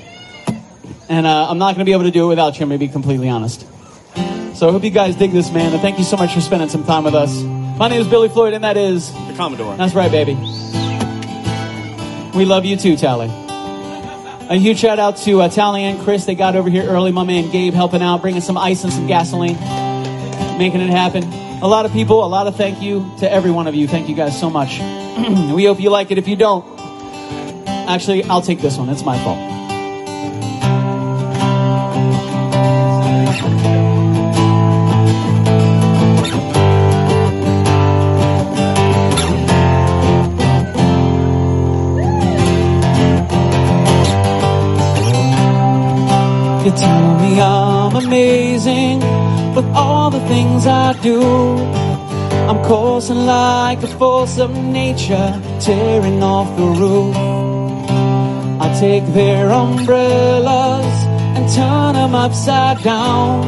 And 1.09 1.25
uh, 1.25 1.49
I'm 1.49 1.57
not 1.57 1.75
going 1.75 1.79
to 1.79 1.85
be 1.85 1.93
able 1.93 2.03
to 2.03 2.11
do 2.11 2.25
it 2.25 2.29
without 2.29 2.57
you, 2.57 2.63
I'm 2.63 2.69
going 2.69 2.79
to 2.79 2.85
be 2.85 2.91
completely 2.91 3.29
honest. 3.29 3.61
So 4.55 4.67
I 4.67 4.71
hope 4.71 4.83
you 4.83 4.89
guys 4.89 5.15
dig 5.15 5.31
this, 5.31 5.51
man. 5.51 5.73
And 5.73 5.81
thank 5.81 5.97
you 5.99 6.03
so 6.03 6.17
much 6.17 6.33
for 6.33 6.41
spending 6.41 6.69
some 6.69 6.83
time 6.83 7.03
with 7.03 7.13
us. 7.13 7.41
My 7.77 7.89
name 7.89 8.01
is 8.01 8.07
Billy 8.07 8.29
Floyd, 8.29 8.53
and 8.53 8.63
that 8.63 8.77
is 8.77 9.11
The 9.11 9.33
Commodore. 9.37 9.77
That's 9.77 9.93
right, 9.93 10.11
baby. 10.11 10.33
We 12.35 12.45
love 12.45 12.65
you 12.65 12.77
too, 12.77 12.95
Tally. 12.95 13.46
A 14.49 14.55
huge 14.55 14.79
shout 14.79 14.97
out 14.97 15.17
to 15.17 15.41
uh, 15.41 15.49
Tally 15.49 15.83
and 15.83 15.99
Chris. 15.99 16.23
They 16.23 16.33
got 16.33 16.55
over 16.55 16.69
here 16.69 16.83
early. 16.83 17.11
My 17.11 17.25
man 17.25 17.51
Gabe 17.51 17.73
helping 17.73 18.01
out, 18.01 18.21
bringing 18.21 18.39
some 18.39 18.57
ice 18.57 18.85
and 18.85 18.93
some 18.93 19.05
gasoline, 19.05 19.55
making 20.57 20.79
it 20.79 20.89
happen. 20.89 21.23
A 21.61 21.67
lot 21.67 21.85
of 21.85 21.91
people, 21.91 22.23
a 22.23 22.27
lot 22.27 22.47
of 22.47 22.55
thank 22.55 22.81
you 22.81 23.11
to 23.19 23.29
every 23.29 23.51
one 23.51 23.67
of 23.67 23.75
you. 23.75 23.89
Thank 23.89 24.07
you 24.07 24.15
guys 24.15 24.39
so 24.39 24.49
much. 24.49 24.79
we 25.53 25.65
hope 25.65 25.81
you 25.81 25.89
like 25.89 26.11
it. 26.11 26.17
If 26.17 26.29
you 26.29 26.37
don't, 26.37 26.65
actually, 27.67 28.23
I'll 28.23 28.41
take 28.41 28.61
this 28.61 28.77
one. 28.77 28.87
It's 28.87 29.03
my 29.03 29.21
fault. 29.21 29.56
You 46.67 46.73
tell 46.73 47.19
me 47.21 47.39
I'm 47.39 47.95
amazing 47.95 48.99
with 49.55 49.65
all 49.73 50.09
the 50.09 50.19
things 50.27 50.67
I 50.67 50.91
do. 51.01 51.21
I'm 52.49 52.61
coursing 52.65 53.25
like 53.25 53.81
a 53.83 53.87
force 53.87 54.37
of 54.37 54.51
nature, 54.51 55.41
tearing 55.61 56.21
off 56.21 56.49
the 56.57 56.65
roof. 56.81 57.15
I 58.59 58.67
take 58.81 59.05
their 59.13 59.49
umbrellas 59.49 60.93
and 61.37 61.49
turn 61.55 61.93
them 61.93 62.13
upside 62.13 62.83
down. 62.83 63.45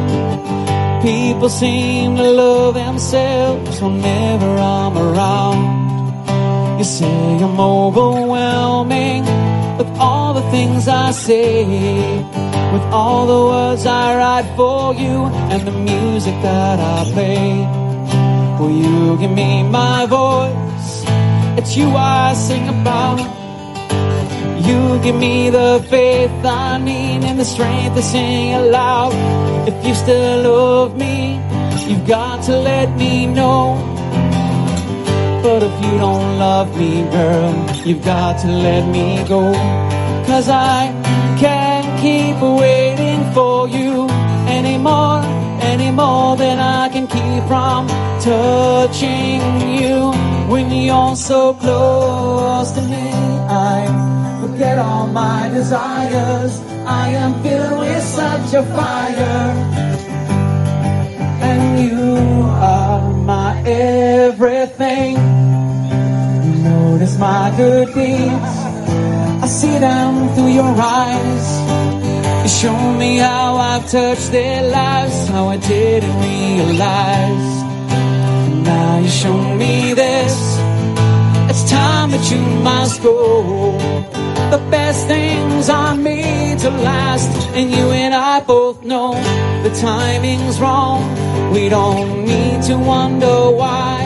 People 1.02 1.50
seem 1.50 2.16
to 2.16 2.24
love 2.24 2.76
themselves 2.76 3.82
whenever 3.82 4.50
I'm 4.78 4.98
around. 4.98 6.80
You 6.80 6.86
say 6.86 7.44
I'm 7.44 7.60
overwhelming 7.60 9.26
with 9.78 9.90
all 10.00 10.34
the 10.34 10.52
things 10.52 10.88
I 10.88 11.12
say, 11.12 11.66
with 12.74 12.84
all 12.94 13.26
the 13.26 13.42
words 13.52 13.86
I 13.86 14.16
write 14.16 14.56
for 14.56 14.94
you 14.94 15.26
and 15.52 15.62
the 15.68 15.72
music 15.72 16.36
that 16.44 16.80
I 16.80 17.00
play. 17.14 17.50
Will 18.60 18.76
you 18.86 19.18
give 19.18 19.32
me 19.32 19.64
my 19.64 20.06
voice? 20.06 21.04
It's 21.58 21.76
you 21.76 21.88
I 21.90 22.34
sing 22.34 22.68
about. 22.70 23.20
You 24.68 25.02
give 25.02 25.16
me 25.16 25.50
the 25.50 25.84
faith 25.90 26.32
I 26.46 26.78
need 26.78 27.24
and 27.24 27.40
the 27.40 27.46
strength 27.46 27.96
to 27.96 28.04
sing 28.04 28.54
aloud. 28.54 29.14
If 29.68 29.86
you 29.86 29.96
still 29.96 30.42
love 30.44 30.96
me, 30.96 31.42
you've 31.88 32.08
got 32.08 32.44
to 32.44 32.56
let 32.56 32.96
me 32.98 33.26
know. 33.26 33.64
But 35.42 35.64
if 35.64 35.76
you 35.86 35.98
don't 35.98 36.38
love 36.38 36.70
me, 36.78 37.02
girl, 37.10 37.54
you've 37.86 38.06
got 38.06 38.40
to 38.42 38.48
let 38.48 38.84
me 38.88 39.24
go. 39.28 39.54
Cause 40.28 40.50
I 40.50 40.92
can't 41.40 41.69
keep 42.02 42.40
waiting 42.42 43.22
for 43.34 43.68
you 43.68 44.08
anymore, 44.48 45.22
any 45.62 45.92
more 45.92 46.38
than 46.38 46.58
I 46.60 46.90
can 46.90 47.08
keep 47.08 47.44
from 47.48 47.88
touching 48.22 49.42
you. 49.80 50.12
When 50.52 50.72
you're 50.72 51.16
so 51.16 51.54
close 51.54 52.72
to 52.72 52.82
me, 52.82 53.12
I 53.50 53.78
forget 54.42 54.80
all 54.80 55.08
my 55.08 55.50
desires. 55.50 56.60
I 56.86 57.10
am 57.10 57.44
filled 57.44 57.80
with 57.80 58.04
such 58.04 58.54
a 58.54 58.64
fire. 58.78 59.44
And 61.50 61.64
you 61.84 62.02
are 62.74 63.14
my 63.34 63.62
everything. 63.66 65.16
Notice 66.64 67.18
my 67.18 67.54
good 67.58 67.94
deeds. 67.94 68.56
I 69.44 69.48
see 69.48 69.78
them 69.80 70.30
through 70.36 70.54
your 70.60 70.74
eyes. 70.78 71.89
Show 72.50 72.94
me 72.94 73.18
how 73.18 73.56
I've 73.56 73.90
touched 73.90 74.32
their 74.34 74.70
lives, 74.70 75.28
how 75.30 75.48
I 75.48 75.58
didn't 75.58 76.16
realize. 76.20 77.52
And 78.48 78.64
now 78.66 79.00
you 79.00 79.08
show 79.08 79.56
me 79.56 79.94
this. 79.94 80.36
It's 81.50 81.70
time 81.70 82.12
that 82.12 82.30
you 82.30 82.42
must 82.62 83.02
go. 83.02 83.78
The 84.52 84.62
best 84.70 85.08
things 85.08 85.70
are 85.70 85.96
made 85.96 86.60
to 86.60 86.70
last, 86.70 87.30
and 87.56 87.72
you 87.72 87.92
and 87.92 88.14
I 88.14 88.42
both 88.42 88.84
know 88.84 89.14
the 89.64 89.74
timing's 89.80 90.60
wrong. 90.60 91.02
We 91.54 91.70
don't 91.70 92.26
need 92.26 92.64
to 92.64 92.76
wonder 92.78 93.52
why. 93.52 94.04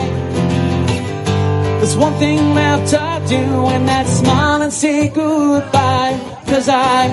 There's 1.80 1.96
one 1.96 2.14
thing 2.14 2.54
left 2.54 2.90
to 2.90 3.22
do, 3.26 3.66
and 3.74 3.88
that's 3.88 4.10
smile 4.10 4.62
and 4.62 4.72
say 4.72 5.08
goodbye. 5.08 6.33
Cause 6.46 6.68
I 6.68 7.08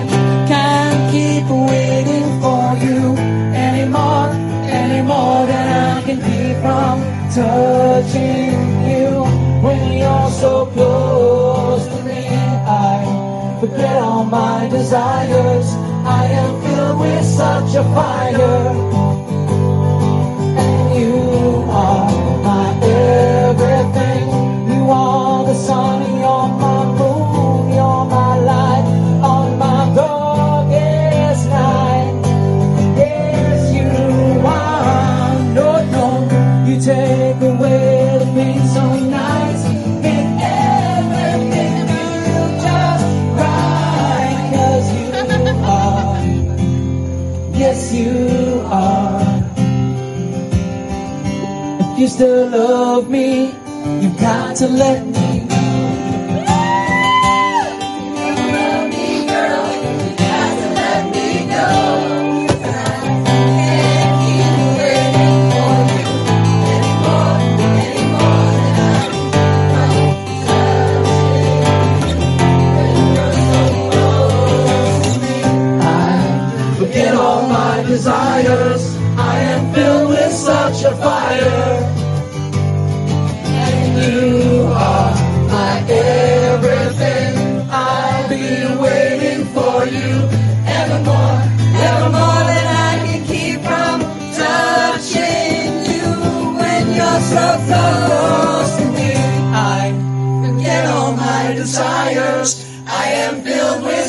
can't 0.46 1.12
keep 1.12 1.44
waiting 1.48 2.28
for 2.40 2.76
you 2.84 3.16
anymore, 3.54 4.28
anymore 4.68 5.46
than 5.46 5.68
I 5.68 6.02
can 6.02 6.18
keep 6.28 6.56
from 6.62 7.00
touching 7.34 8.60
you. 8.90 9.24
When 9.64 9.98
you're 9.98 10.30
so 10.30 10.66
close 10.66 11.86
to 11.86 12.04
me, 12.04 12.26
I 12.28 13.58
forget 13.60 13.96
all 14.02 14.24
my 14.24 14.68
desires. 14.68 15.66
I 16.04 16.26
am 16.26 16.62
filled 16.62 17.00
with 17.00 17.24
such 17.24 17.74
a 17.74 17.84
fire. 17.94 19.11
Still 52.12 52.48
love 52.48 53.08
me, 53.08 53.46
you've 54.02 54.20
got 54.20 54.54
to 54.56 54.68
let 54.68 55.06
me 55.06 55.11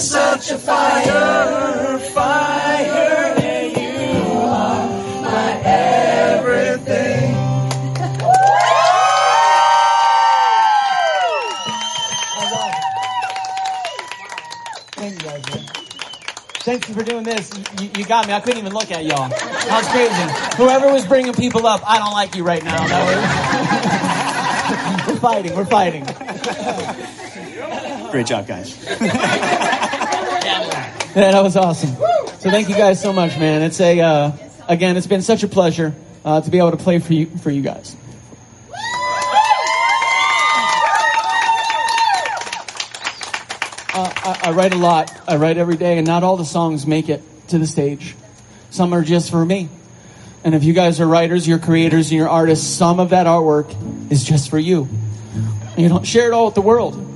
such 0.04 0.52
a 0.52 0.58
fire, 0.58 1.98
fire. 2.14 3.36
And 3.38 3.78
you 3.78 4.32
are 4.32 4.88
my 5.22 5.62
everything. 5.64 7.34
Thank 14.96 15.14
you 15.14 15.28
guys. 15.28 15.46
man. 15.50 15.66
Thank 16.60 16.88
you. 16.88 16.94
you 16.94 17.00
for 17.00 17.06
doing 17.06 17.24
this. 17.24 17.52
You, 17.80 17.90
you 17.96 18.06
got 18.06 18.28
me. 18.28 18.34
I 18.34 18.42
couldn't 18.42 18.60
even 18.60 18.74
look 18.74 18.92
at 18.92 19.06
y'all. 19.06 19.30
That 19.30 19.80
was 19.80 19.88
crazy. 19.88 20.58
Whoever 20.58 20.92
was 20.92 21.06
bringing 21.08 21.34
people 21.34 21.66
up, 21.66 21.82
I 21.88 21.98
don't 21.98 22.12
like 22.12 22.36
you 22.36 22.44
right 22.44 22.64
now. 22.64 22.86
That 22.88 23.06
was... 25.08 25.08
we're 25.08 25.20
fighting. 25.20 25.56
We're 25.56 25.66
fighting. 25.66 26.04
Great 28.12 28.28
job, 28.28 28.46
guys. 28.46 28.78
Yeah, 31.16 31.30
that 31.30 31.44
was 31.44 31.56
awesome. 31.56 31.96
So 32.40 32.50
thank 32.50 32.70
you 32.70 32.76
guys 32.76 33.00
so 33.00 33.14
much, 33.14 33.38
man. 33.38 33.62
It's 33.62 33.80
a 33.80 34.02
uh, 34.02 34.32
again, 34.68 34.98
it's 34.98 35.06
been 35.06 35.22
such 35.22 35.44
a 35.44 35.48
pleasure 35.48 35.94
uh, 36.26 36.42
to 36.42 36.50
be 36.50 36.58
able 36.58 36.72
to 36.72 36.78
play 36.78 36.98
for 36.98 37.14
you 37.14 37.28
for 37.28 37.52
you 37.52 37.62
guys. 37.62 37.96
Uh, 43.94 44.12
I, 44.26 44.40
I 44.46 44.52
write 44.54 44.74
a 44.74 44.78
lot. 44.78 45.16
I 45.28 45.36
write 45.36 45.58
every 45.58 45.78
day, 45.78 46.00
and 46.00 46.08
not 46.08 46.24
all 46.24 46.36
the 46.36 46.46
songs 46.46 46.88
make 46.88 47.10
it 47.10 47.22
to 47.50 47.60
the 47.60 47.68
stage. 47.68 48.16
Some 48.72 48.92
are 48.92 49.04
just 49.04 49.30
for 49.30 49.46
me. 49.46 49.70
And 50.44 50.56
if 50.56 50.64
you 50.64 50.74
guys 50.74 51.00
are 51.00 51.06
writers, 51.06 51.48
you're 51.48 51.60
creators, 51.60 52.10
and 52.10 52.18
you're 52.18 52.28
artists, 52.28 52.66
some 52.66 53.00
of 53.00 53.12
that 53.12 53.28
artwork 53.28 54.12
is 54.12 54.24
just 54.24 54.50
for 54.50 54.58
you. 54.58 54.90
You 55.78 55.90
don't 55.90 56.08
share 56.08 56.26
it 56.26 56.34
all 56.34 56.46
with 56.46 56.56
the 56.56 56.62
world. 56.62 57.13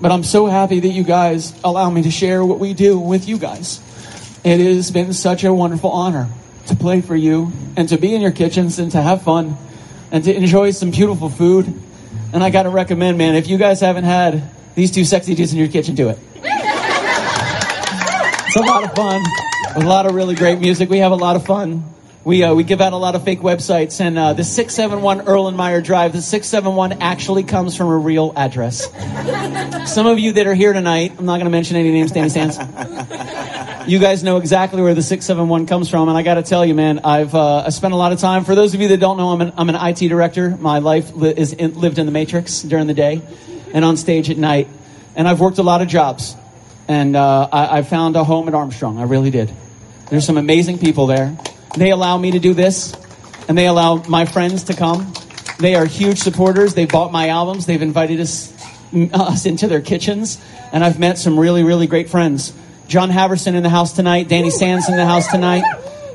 But 0.00 0.12
I'm 0.12 0.24
so 0.24 0.46
happy 0.46 0.80
that 0.80 0.88
you 0.88 1.04
guys 1.04 1.58
allow 1.64 1.88
me 1.88 2.02
to 2.02 2.10
share 2.10 2.44
what 2.44 2.58
we 2.58 2.74
do 2.74 2.98
with 2.98 3.28
you 3.28 3.38
guys. 3.38 3.80
It 4.44 4.60
has 4.60 4.90
been 4.90 5.12
such 5.12 5.44
a 5.44 5.52
wonderful 5.52 5.90
honor 5.90 6.28
to 6.66 6.76
play 6.76 7.00
for 7.00 7.16
you 7.16 7.52
and 7.76 7.88
to 7.88 7.96
be 7.96 8.14
in 8.14 8.20
your 8.20 8.30
kitchens 8.30 8.78
and 8.78 8.92
to 8.92 9.00
have 9.00 9.22
fun 9.22 9.56
and 10.12 10.22
to 10.24 10.34
enjoy 10.34 10.72
some 10.72 10.90
beautiful 10.90 11.28
food. 11.28 11.72
And 12.32 12.44
I 12.44 12.50
gotta 12.50 12.68
recommend, 12.68 13.18
man, 13.18 13.34
if 13.36 13.48
you 13.48 13.56
guys 13.56 13.80
haven't 13.80 14.04
had 14.04 14.50
these 14.74 14.90
two 14.90 15.04
sexy 15.04 15.34
dudes 15.34 15.52
in 15.52 15.58
your 15.58 15.68
kitchen, 15.68 15.94
do 15.94 16.10
it. 16.10 16.18
It's 18.46 18.56
a 18.56 18.60
lot 18.60 18.84
of 18.84 18.94
fun. 18.94 19.22
A 19.76 19.80
lot 19.80 20.06
of 20.06 20.14
really 20.14 20.34
great 20.34 20.60
music. 20.60 20.88
We 20.88 20.98
have 20.98 21.12
a 21.12 21.16
lot 21.16 21.36
of 21.36 21.44
fun. 21.46 21.84
We, 22.26 22.42
uh, 22.42 22.54
we 22.56 22.64
give 22.64 22.80
out 22.80 22.92
a 22.92 22.96
lot 22.96 23.14
of 23.14 23.22
fake 23.22 23.38
websites, 23.38 24.00
and 24.00 24.18
uh, 24.18 24.32
the 24.32 24.42
671 24.42 25.26
Erlenmeyer 25.26 25.80
Drive, 25.80 26.12
the 26.12 26.20
671 26.20 27.00
actually 27.00 27.44
comes 27.44 27.76
from 27.76 27.86
a 27.86 27.96
real 27.96 28.32
address. 28.34 28.90
Some 29.88 30.08
of 30.08 30.18
you 30.18 30.32
that 30.32 30.48
are 30.48 30.54
here 30.54 30.72
tonight, 30.72 31.12
I'm 31.16 31.24
not 31.24 31.34
going 31.34 31.44
to 31.44 31.50
mention 31.50 31.76
any 31.76 31.92
names, 31.92 32.10
Danny 32.10 32.28
Sands. 32.28 32.58
You 33.86 34.00
guys 34.00 34.24
know 34.24 34.38
exactly 34.38 34.82
where 34.82 34.92
the 34.92 35.02
671 35.02 35.66
comes 35.66 35.88
from, 35.88 36.08
and 36.08 36.18
I 36.18 36.24
got 36.24 36.34
to 36.34 36.42
tell 36.42 36.66
you, 36.66 36.74
man, 36.74 36.98
I've 37.04 37.32
uh, 37.32 37.58
I 37.58 37.68
spent 37.68 37.94
a 37.94 37.96
lot 37.96 38.10
of 38.10 38.18
time. 38.18 38.42
For 38.42 38.56
those 38.56 38.74
of 38.74 38.80
you 38.80 38.88
that 38.88 38.98
don't 38.98 39.18
know, 39.18 39.28
I'm 39.28 39.40
an, 39.42 39.52
I'm 39.56 39.68
an 39.68 39.76
IT 39.76 40.08
director. 40.08 40.56
My 40.56 40.80
life 40.80 41.14
li- 41.14 41.32
is 41.36 41.52
in, 41.52 41.74
lived 41.74 42.00
in 42.00 42.06
the 42.06 42.12
Matrix 42.12 42.62
during 42.62 42.88
the 42.88 42.94
day, 42.94 43.22
and 43.72 43.84
on 43.84 43.96
stage 43.96 44.30
at 44.30 44.36
night. 44.36 44.66
And 45.14 45.28
I've 45.28 45.38
worked 45.38 45.58
a 45.58 45.62
lot 45.62 45.80
of 45.80 45.86
jobs, 45.86 46.34
and 46.88 47.14
uh, 47.14 47.48
I, 47.52 47.78
I 47.78 47.82
found 47.82 48.16
a 48.16 48.24
home 48.24 48.48
at 48.48 48.54
Armstrong. 48.54 48.98
I 48.98 49.04
really 49.04 49.30
did. 49.30 49.52
There's 50.10 50.26
some 50.26 50.38
amazing 50.38 50.78
people 50.78 51.06
there. 51.06 51.38
They 51.76 51.90
allow 51.90 52.16
me 52.16 52.30
to 52.32 52.38
do 52.38 52.54
this, 52.54 52.94
and 53.48 53.56
they 53.56 53.66
allow 53.66 53.96
my 54.08 54.24
friends 54.24 54.64
to 54.64 54.74
come. 54.74 55.12
They 55.58 55.74
are 55.74 55.84
huge 55.84 56.18
supporters. 56.18 56.74
They 56.74 56.86
bought 56.86 57.12
my 57.12 57.28
albums. 57.28 57.66
They've 57.66 57.80
invited 57.80 58.20
us, 58.20 58.52
us 59.12 59.46
into 59.46 59.68
their 59.68 59.80
kitchens, 59.80 60.40
and 60.72 60.84
I've 60.84 60.98
met 60.98 61.18
some 61.18 61.38
really, 61.38 61.62
really 61.62 61.86
great 61.86 62.08
friends. 62.08 62.52
John 62.88 63.10
Haverson 63.10 63.54
in 63.54 63.62
the 63.62 63.68
house 63.68 63.92
tonight. 63.92 64.28
Danny 64.28 64.50
Sands 64.50 64.88
in 64.88 64.96
the 64.96 65.06
house 65.06 65.28
tonight. 65.28 65.64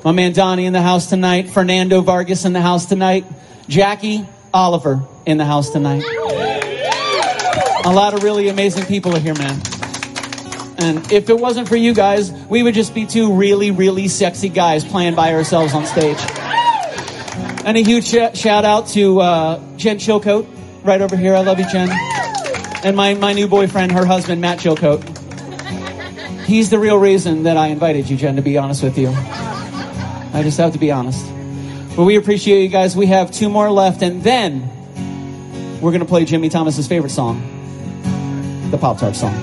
My 0.04 0.12
man 0.12 0.34
Donnie 0.34 0.66
in 0.66 0.74
the 0.74 0.82
house 0.82 1.08
tonight. 1.08 1.50
Fernando 1.50 2.02
Vargas 2.02 2.46
in 2.46 2.54
the 2.54 2.62
house 2.62 2.86
tonight. 2.86 3.26
Jackie 3.68 4.26
Oliver 4.54 5.04
in 5.26 5.38
the 5.38 5.46
house 5.46 5.70
tonight. 5.70 6.04
A 7.84 7.92
lot 7.92 8.14
of 8.14 8.24
really 8.24 8.48
amazing 8.48 8.86
people 8.86 9.16
are 9.16 9.20
here, 9.20 9.36
man. 9.36 9.60
And 10.78 11.12
if 11.12 11.30
it 11.30 11.38
wasn't 11.38 11.68
for 11.68 11.76
you 11.76 11.94
guys, 11.94 12.32
we 12.32 12.64
would 12.64 12.74
just 12.74 12.96
be 12.96 13.06
two 13.06 13.34
really, 13.34 13.72
really 13.72 14.08
sexy 14.08 14.50
guys 14.50 14.84
playing 14.84 15.16
by 15.16 15.34
ourselves 15.34 15.74
on 15.74 15.86
stage. 15.86 16.18
And 17.64 17.78
a 17.78 17.84
huge 17.84 18.08
sh- 18.08 18.40
shout 18.40 18.66
out 18.66 18.88
to 18.90 19.20
uh, 19.20 19.78
Jen 19.78 19.98
Chilcote, 19.98 20.48
right 20.84 21.02
over 21.02 21.16
here. 21.16 21.36
I 21.36 21.42
love 21.42 21.60
you, 21.60 21.70
Jen. 21.70 21.90
And 22.84 22.98
my, 22.98 23.14
my 23.14 23.34
new 23.34 23.48
boyfriend, 23.48 23.92
her 23.92 24.06
husband, 24.06 24.42
Matt 24.42 24.60
Chilcote. 24.60 25.04
He's 26.46 26.72
the 26.72 26.80
real 26.80 26.98
reason 26.98 27.44
that 27.44 27.58
I 27.58 27.68
invited 27.68 28.10
you, 28.10 28.18
Jen, 28.18 28.38
to 28.38 28.42
be 28.42 28.58
honest 28.58 28.82
with 28.82 28.98
you. 28.98 29.10
I 30.34 30.42
just 30.44 30.58
have 30.58 30.74
to 30.74 30.80
be 30.80 30.92
honest. 30.92 31.24
But 31.96 32.06
we 32.06 32.16
appreciate 32.16 32.64
you 32.64 32.70
guys. 32.70 32.96
We 32.96 33.06
have 33.08 33.32
two 33.32 33.50
more 33.50 33.70
left, 33.70 34.02
and 34.02 34.24
then 34.24 34.68
we're 35.82 35.92
going 35.92 36.00
to 36.00 36.06
play 36.06 36.26
Jimmy 36.26 36.50
Thomas's 36.50 36.88
favorite 36.88 37.12
song, 37.12 37.42
the 38.72 38.78
Pop 38.78 38.98
Tart 38.98 39.16
song. 39.16 39.36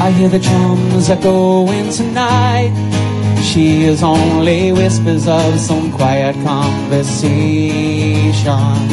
I 0.00 0.12
hear 0.12 0.28
the 0.28 0.38
drums 0.38 1.10
echoing 1.10 1.90
tonight. 1.90 2.70
She 3.42 3.82
is 3.84 4.00
only 4.02 4.72
whispers 4.72 5.26
of 5.26 5.58
some 5.58 5.90
quiet 5.92 6.36
conversation. 6.44 8.88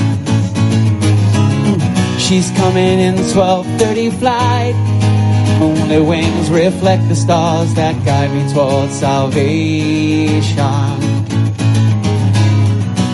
She's 2.18 2.50
coming 2.52 3.00
in 3.00 3.16
12:30 3.34 4.10
flight. 4.20 4.95
Only 5.62 6.00
wings 6.02 6.50
reflect 6.50 7.08
the 7.08 7.16
stars 7.16 7.74
that 7.76 7.96
guide 8.06 8.32
me 8.32 8.54
towards 8.54 8.94
salvation. 8.94 10.60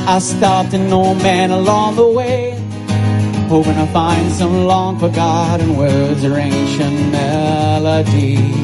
I 0.08 0.20
stopped 0.20 0.74
an 0.74 0.92
old 0.92 1.18
man 1.20 1.52
along 1.52 1.96
the 1.96 2.08
way, 2.08 2.60
hoping 3.48 3.76
to 3.76 3.86
find 3.94 4.32
some 4.32 4.66
long 4.66 5.00
forgotten 5.00 5.78
words 5.78 6.26
or 6.26 6.38
ancient 6.38 7.12
melodies. 7.12 8.62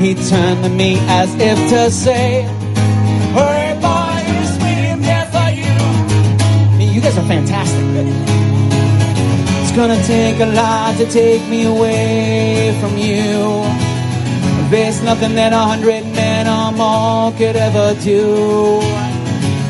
He 0.00 0.14
turned 0.14 0.62
to 0.64 0.70
me 0.70 0.98
as 1.08 1.34
if 1.34 1.58
to 1.70 1.90
say, 1.90 2.42
Hurry, 3.34 3.74
boy, 3.80 4.14
there 5.02 5.26
for 5.32 5.50
you. 5.50 6.94
You 6.94 7.00
guys 7.00 7.18
are 7.18 7.26
fantastic. 7.26 7.83
Gonna 9.76 10.00
take 10.04 10.38
a 10.38 10.46
lot 10.46 10.96
to 10.98 11.06
take 11.10 11.42
me 11.48 11.64
away 11.64 12.76
from 12.80 12.96
you. 12.96 13.64
There's 14.70 15.02
nothing 15.02 15.34
that 15.34 15.52
a 15.52 15.58
hundred 15.58 16.04
men 16.14 16.46
or 16.46 16.70
more 16.72 17.32
could 17.32 17.56
ever 17.56 17.94
do. 18.00 18.78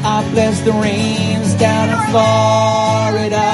I 0.04 0.22
bless 0.32 0.60
the 0.60 0.72
rains 0.72 1.54
down 1.54 1.88
in 1.88 2.00
Florida. 2.10 3.48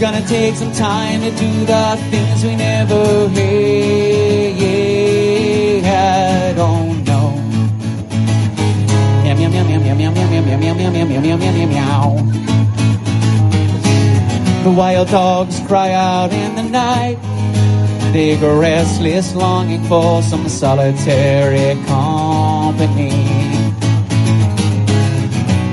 Gonna 0.00 0.26
take 0.26 0.56
some 0.56 0.72
time 0.72 1.20
to 1.20 1.30
do 1.30 1.50
the 1.64 1.96
things 2.10 2.42
we 2.42 2.56
never 2.56 3.28
had. 5.88 6.58
Oh 6.58 6.92
no. 7.06 7.20
Meow 9.22 9.34
meow 9.36 9.48
meow 9.48 9.64
meow 9.64 9.94
meow 9.94 10.10
meow 10.10 10.30
meow 10.30 10.58
meow 10.58 10.74
meow 10.74 10.92
meow 10.94 11.20
meow 11.20 11.36
meow 11.36 11.52
meow 11.52 11.66
meow. 11.66 12.47
The 14.68 14.74
wild 14.74 15.08
dogs 15.08 15.60
cry 15.60 15.92
out 15.92 16.30
in 16.30 16.54
the 16.54 16.62
night. 16.62 17.16
They 18.12 18.36
go 18.36 18.60
restless, 18.60 19.34
longing 19.34 19.82
for 19.84 20.20
some 20.20 20.46
solitary 20.46 21.74
company. 21.86 23.10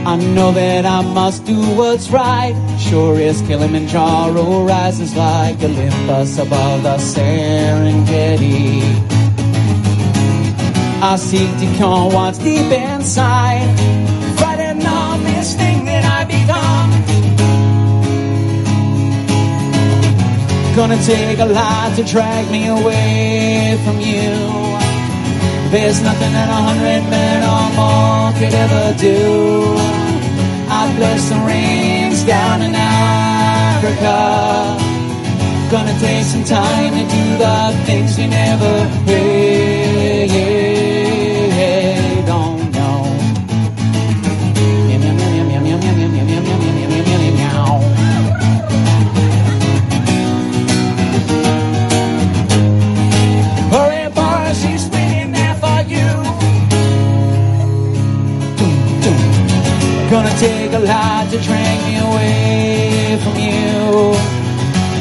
I 0.06 0.16
know 0.34 0.54
that 0.54 0.86
I 0.86 1.02
must 1.02 1.44
do 1.44 1.60
what's 1.76 2.10
right. 2.10 2.56
Sure 2.80 3.20
as 3.20 3.42
Kilimanjaro 3.42 4.64
rises 4.64 5.14
like 5.14 5.62
Olympus 5.62 6.38
above 6.38 6.84
the 6.84 6.96
Serengeti. 6.96 8.82
I 11.02 11.18
seek 11.18 11.52
to 11.60 11.78
come 11.78 12.14
what's 12.14 12.38
deep 12.38 12.72
inside, 12.72 13.68
Gonna 20.76 21.02
take 21.04 21.40
a 21.40 21.46
lot 21.46 21.96
to 21.96 22.04
drag 22.04 22.52
me 22.52 22.68
away 22.68 23.80
from 23.86 24.02
you. 24.02 24.36
There's 25.72 26.02
nothing 26.02 26.34
that 26.34 26.50
a 26.50 26.60
hundred 26.68 27.02
men 27.10 27.40
or 27.56 27.66
more 27.80 28.34
could 28.38 28.54
ever 28.54 28.94
do. 29.00 29.76
I 30.68 30.94
bless 30.98 31.30
the 31.30 31.40
rains 31.48 32.26
down 32.26 32.62
in 32.62 32.76
Africa. 32.76 34.18
Gonna 35.72 35.98
take 35.98 36.26
some 36.26 36.44
time 36.44 36.92
to 36.92 37.04
do 37.16 37.38
the 37.38 37.86
things 37.86 38.18
we 38.18 38.28
never 38.28 38.84
had. 39.08 40.55
Tried 60.16 60.32
to 60.32 60.40
take 60.40 60.72
a 60.72 60.80
lot 60.80 61.30
to 61.30 61.38
drag 61.42 61.78
me 61.88 61.98
away 62.08 63.20
from 63.22 63.36
you. 63.36 64.16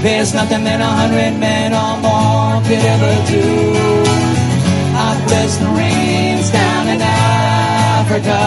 There's 0.02 0.34
nothing 0.34 0.64
that 0.64 0.80
a 0.80 0.90
hundred 1.00 1.38
men 1.38 1.70
or 1.72 1.94
more 2.02 2.58
could 2.66 2.82
ever 2.94 3.14
do. 3.30 3.46
I 5.06 5.10
bless 5.26 5.56
the 5.62 5.70
rains 5.70 6.50
down 6.50 6.88
in 6.88 7.00
Africa. 7.00 8.38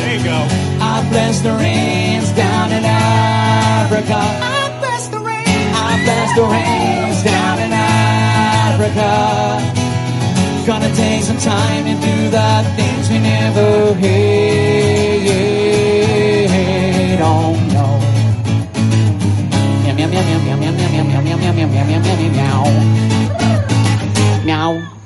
There 0.00 0.16
you 0.16 0.24
go. 0.24 0.38
I 0.80 1.06
bless 1.12 1.40
the 1.40 1.52
rains 1.52 2.30
down 2.32 2.72
in 2.72 2.84
Africa. 2.84 4.20
I 4.20 4.62
bless 4.80 5.08
the 5.08 5.20
rains. 5.20 5.72
I 5.88 5.92
bless 6.06 6.28
the 6.40 6.46
rains 6.56 7.18
down 7.22 7.56
in 7.66 7.72
Africa. 7.76 9.10
Gonna 10.66 10.92
take 10.94 11.22
some 11.24 11.38
time 11.38 11.84
to 11.84 11.94
do 12.08 12.16
the 12.30 12.50
things 12.76 13.10
we 13.10 13.18
never 13.18 13.94
hate. 13.94 14.39
Meow 20.10 20.22
meow 20.22 20.38
meow 20.38 20.56
meow 20.56 20.72
meow 20.72 21.04
meow 21.04 21.04
meow 21.04 21.22
meow 21.22 21.36
meow 21.36 21.62
meow 21.62 21.68
meow 21.68 21.84
meow 21.84 22.02
meow 22.02 22.24
meow 22.34 22.90
meow. 24.44 25.00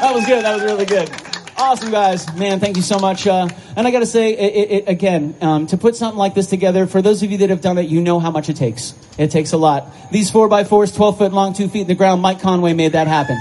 That 0.00 0.14
was 0.14 0.26
good. 0.26 0.44
That 0.44 0.54
was 0.54 0.62
really 0.62 0.86
good. 0.86 1.10
Awesome, 1.58 1.90
guys. 1.90 2.34
Man, 2.34 2.58
thank 2.58 2.76
you 2.76 2.82
so 2.82 2.98
much. 2.98 3.26
Uh, 3.26 3.46
and 3.76 3.86
I 3.86 3.90
got 3.90 3.98
to 3.98 4.06
say, 4.06 4.32
it, 4.32 4.70
it, 4.70 4.88
again, 4.88 5.36
um, 5.42 5.66
to 5.66 5.76
put 5.76 5.94
something 5.94 6.18
like 6.18 6.32
this 6.34 6.46
together, 6.46 6.86
for 6.86 7.02
those 7.02 7.22
of 7.22 7.30
you 7.30 7.36
that 7.38 7.50
have 7.50 7.60
done 7.60 7.76
it, 7.76 7.86
you 7.86 8.00
know 8.00 8.18
how 8.18 8.30
much 8.30 8.48
it 8.48 8.56
takes. 8.56 8.94
It 9.18 9.30
takes 9.30 9.52
a 9.52 9.58
lot. 9.58 9.92
These 10.10 10.30
4x4s, 10.32 10.96
12 10.96 11.18
foot 11.18 11.32
long, 11.34 11.52
2 11.52 11.68
feet 11.68 11.82
in 11.82 11.86
the 11.86 11.94
ground, 11.94 12.22
Mike 12.22 12.40
Conway 12.40 12.72
made 12.72 12.92
that 12.92 13.06
happen. 13.06 13.36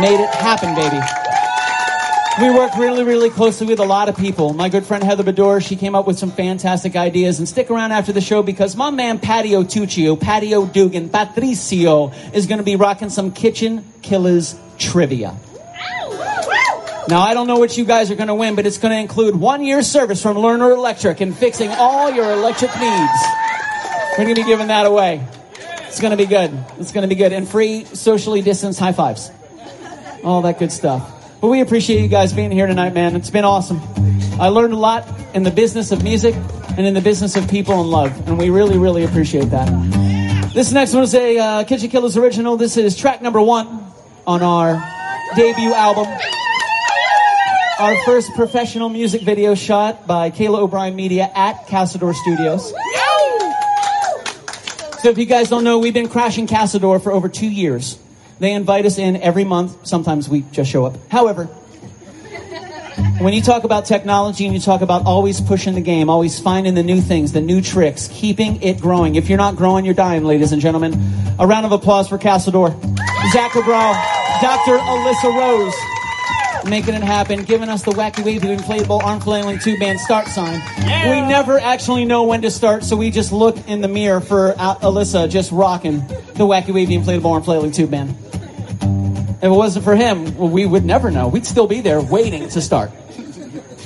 Made 0.00 0.18
it 0.18 0.30
happen, 0.30 0.74
baby. 0.74 1.21
We 2.40 2.50
worked 2.50 2.78
really, 2.78 3.04
really 3.04 3.28
closely 3.28 3.66
with 3.66 3.78
a 3.78 3.84
lot 3.84 4.08
of 4.08 4.16
people. 4.16 4.54
My 4.54 4.70
good 4.70 4.86
friend 4.86 5.04
Heather 5.04 5.22
Bador, 5.22 5.62
she 5.64 5.76
came 5.76 5.94
up 5.94 6.06
with 6.06 6.18
some 6.18 6.30
fantastic 6.30 6.96
ideas. 6.96 7.38
And 7.38 7.46
stick 7.46 7.70
around 7.70 7.92
after 7.92 8.10
the 8.12 8.22
show 8.22 8.42
because 8.42 8.74
my 8.74 8.90
man 8.90 9.18
Patio 9.18 9.64
Tuccio, 9.64 10.18
Patio 10.18 10.64
Dugan, 10.64 11.10
Patricio 11.10 12.10
is 12.32 12.46
going 12.46 12.56
to 12.56 12.64
be 12.64 12.76
rocking 12.76 13.10
some 13.10 13.32
Kitchen 13.32 13.84
Killers 14.00 14.56
trivia. 14.78 15.36
Now, 17.08 17.20
I 17.20 17.34
don't 17.34 17.48
know 17.48 17.58
what 17.58 17.76
you 17.76 17.84
guys 17.84 18.10
are 18.10 18.14
going 18.14 18.28
to 18.28 18.34
win, 18.34 18.54
but 18.54 18.64
it's 18.64 18.78
going 18.78 18.92
to 18.92 18.98
include 18.98 19.36
one 19.36 19.62
year 19.62 19.82
service 19.82 20.22
from 20.22 20.36
Lerner 20.36 20.74
Electric 20.74 21.20
and 21.20 21.36
fixing 21.36 21.68
all 21.68 22.10
your 22.10 22.32
electric 22.32 22.70
needs. 22.80 23.12
We're 24.12 24.24
going 24.24 24.34
to 24.34 24.40
be 24.40 24.46
giving 24.46 24.68
that 24.68 24.86
away. 24.86 25.22
It's 25.82 26.00
going 26.00 26.12
to 26.12 26.16
be 26.16 26.26
good. 26.26 26.50
It's 26.78 26.92
going 26.92 27.02
to 27.02 27.14
be 27.14 27.14
good. 27.14 27.34
And 27.34 27.46
free 27.46 27.84
socially 27.84 28.40
distanced 28.40 28.80
high 28.80 28.92
fives. 28.92 29.30
All 30.24 30.40
that 30.42 30.58
good 30.58 30.72
stuff. 30.72 31.21
But 31.42 31.48
we 31.48 31.60
appreciate 31.60 32.00
you 32.00 32.06
guys 32.06 32.32
being 32.32 32.52
here 32.52 32.68
tonight, 32.68 32.94
man. 32.94 33.16
It's 33.16 33.28
been 33.28 33.44
awesome. 33.44 33.80
I 34.40 34.46
learned 34.46 34.74
a 34.74 34.76
lot 34.76 35.08
in 35.34 35.42
the 35.42 35.50
business 35.50 35.90
of 35.90 36.04
music 36.04 36.36
and 36.76 36.86
in 36.86 36.94
the 36.94 37.00
business 37.00 37.34
of 37.34 37.50
people 37.50 37.80
and 37.80 37.90
love. 37.90 38.28
And 38.28 38.38
we 38.38 38.50
really, 38.50 38.78
really 38.78 39.02
appreciate 39.02 39.46
that. 39.46 40.52
This 40.54 40.70
next 40.70 40.94
one 40.94 41.02
is 41.02 41.16
a 41.16 41.36
uh, 41.36 41.64
Kitchen 41.64 41.90
Killers 41.90 42.16
original. 42.16 42.56
This 42.56 42.76
is 42.76 42.96
track 42.96 43.22
number 43.22 43.40
one 43.40 43.84
on 44.24 44.40
our 44.44 44.74
debut 45.34 45.74
album. 45.74 46.06
Our 47.80 48.00
first 48.04 48.32
professional 48.34 48.88
music 48.88 49.22
video 49.22 49.56
shot 49.56 50.06
by 50.06 50.30
Kayla 50.30 50.60
O'Brien 50.60 50.94
Media 50.94 51.28
at 51.34 51.66
Casador 51.66 52.14
Studios. 52.14 52.72
So 55.02 55.08
if 55.08 55.18
you 55.18 55.26
guys 55.26 55.50
don't 55.50 55.64
know, 55.64 55.80
we've 55.80 55.92
been 55.92 56.08
crashing 56.08 56.46
Casador 56.46 57.02
for 57.02 57.10
over 57.10 57.28
two 57.28 57.50
years. 57.50 57.98
They 58.42 58.54
invite 58.54 58.86
us 58.86 58.98
in 58.98 59.18
every 59.18 59.44
month. 59.44 59.86
Sometimes 59.86 60.28
we 60.28 60.40
just 60.50 60.68
show 60.68 60.84
up. 60.84 60.96
However, 61.08 61.44
when 63.20 63.34
you 63.34 63.40
talk 63.40 63.62
about 63.62 63.86
technology 63.86 64.46
and 64.46 64.52
you 64.52 64.58
talk 64.58 64.80
about 64.80 65.06
always 65.06 65.40
pushing 65.40 65.76
the 65.76 65.80
game, 65.80 66.10
always 66.10 66.40
finding 66.40 66.74
the 66.74 66.82
new 66.82 67.00
things, 67.00 67.30
the 67.30 67.40
new 67.40 67.60
tricks, 67.62 68.08
keeping 68.10 68.60
it 68.60 68.80
growing. 68.80 69.14
If 69.14 69.28
you're 69.28 69.38
not 69.38 69.54
growing, 69.54 69.84
you're 69.84 69.94
dying, 69.94 70.24
ladies 70.24 70.50
and 70.50 70.60
gentlemen. 70.60 71.00
A 71.38 71.46
round 71.46 71.66
of 71.66 71.70
applause 71.70 72.08
for 72.08 72.18
Casador. 72.18 72.70
Zach 73.30 73.52
Cabral, 73.52 73.94
Dr. 74.40 74.76
Alyssa 74.76 75.38
Rose, 75.38 76.68
making 76.68 76.94
it 76.94 77.04
happen, 77.04 77.44
giving 77.44 77.68
us 77.68 77.84
the 77.84 77.92
wacky 77.92 78.24
wavy 78.24 78.48
inflatable 78.48 79.04
arm 79.04 79.20
flailing 79.20 79.60
two 79.60 79.78
band 79.78 80.00
start 80.00 80.26
sign. 80.26 80.60
We 80.78 81.20
never 81.28 81.60
actually 81.60 82.06
know 82.06 82.24
when 82.24 82.42
to 82.42 82.50
start, 82.50 82.82
so 82.82 82.96
we 82.96 83.12
just 83.12 83.30
look 83.30 83.68
in 83.68 83.82
the 83.82 83.88
mirror 83.88 84.20
for 84.20 84.56
uh, 84.58 84.74
Alyssa 84.78 85.30
just 85.30 85.52
rocking 85.52 85.98
the 85.98 86.44
wacky 86.44 86.74
wavy 86.74 86.96
inflatable 86.96 87.30
arm 87.30 87.44
flailing 87.44 87.70
two 87.70 87.86
band. 87.86 88.16
If 89.42 89.46
it 89.46 89.50
wasn't 89.50 89.84
for 89.84 89.96
him, 89.96 90.38
well, 90.38 90.48
we 90.48 90.64
would 90.64 90.84
never 90.84 91.10
know. 91.10 91.26
We'd 91.26 91.44
still 91.44 91.66
be 91.66 91.80
there 91.80 92.00
waiting 92.00 92.48
to 92.50 92.60
start. 92.60 92.92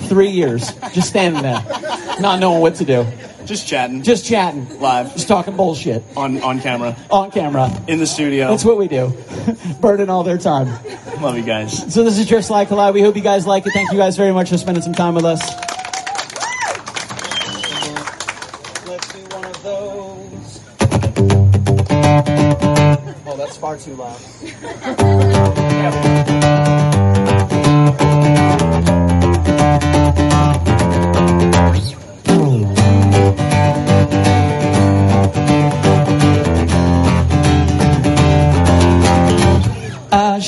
Three 0.07 0.28
years, 0.28 0.70
just 0.93 1.09
standing 1.09 1.43
there, 1.43 1.65
not 2.20 2.39
knowing 2.39 2.61
what 2.61 2.74
to 2.77 2.85
do. 2.85 3.07
Just 3.47 3.69
chatting. 3.69 4.03
Just 4.03 4.27
chatting. 4.27 4.81
Live. 4.81 5.12
Just 5.15 5.28
talking 5.28 5.57
bullshit. 5.57 6.03
On 6.16 6.43
on 6.43 6.61
camera. 6.61 6.97
On 7.11 7.31
camera. 7.31 7.70
In 7.87 7.99
the 8.01 8.07
studio. 8.07 8.49
That's 8.49 8.65
what 8.65 8.77
we 8.77 8.89
do. 8.89 9.16
Burning 9.81 10.11
all 10.11 10.24
their 10.24 10.37
time. 10.37 10.66
Love 11.23 11.37
you 11.37 11.45
guys. 11.45 11.95
So 11.95 12.03
this 12.03 12.19
is 12.19 12.28
your 12.28 12.43
Slide 12.43 12.66
Collide. 12.66 12.93
We 12.93 13.03
hope 13.03 13.15
you 13.15 13.23
guys 13.23 13.47
like 13.47 13.65
it. 13.66 13.73
Thank 13.73 13.93
you 13.93 13.99
guys 13.99 14.16
very 14.16 14.33
much 14.33 14.51
for 14.51 14.59
spending 14.59 14.83
some 14.83 14.95
time 14.95 15.15
with 15.15 15.24
us. 15.24 15.41
Let's 18.87 19.12
do 19.12 19.20
one 19.35 19.45
of 19.45 19.62
those. 19.62 20.61
Oh, 23.27 23.37
that's 23.37 23.57
far 23.57 23.77
too 23.77 23.95
loud. 23.95 25.33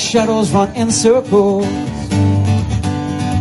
Shadows 0.09 0.51
run 0.51 0.75
in 0.75 0.89
circles, 0.89 1.67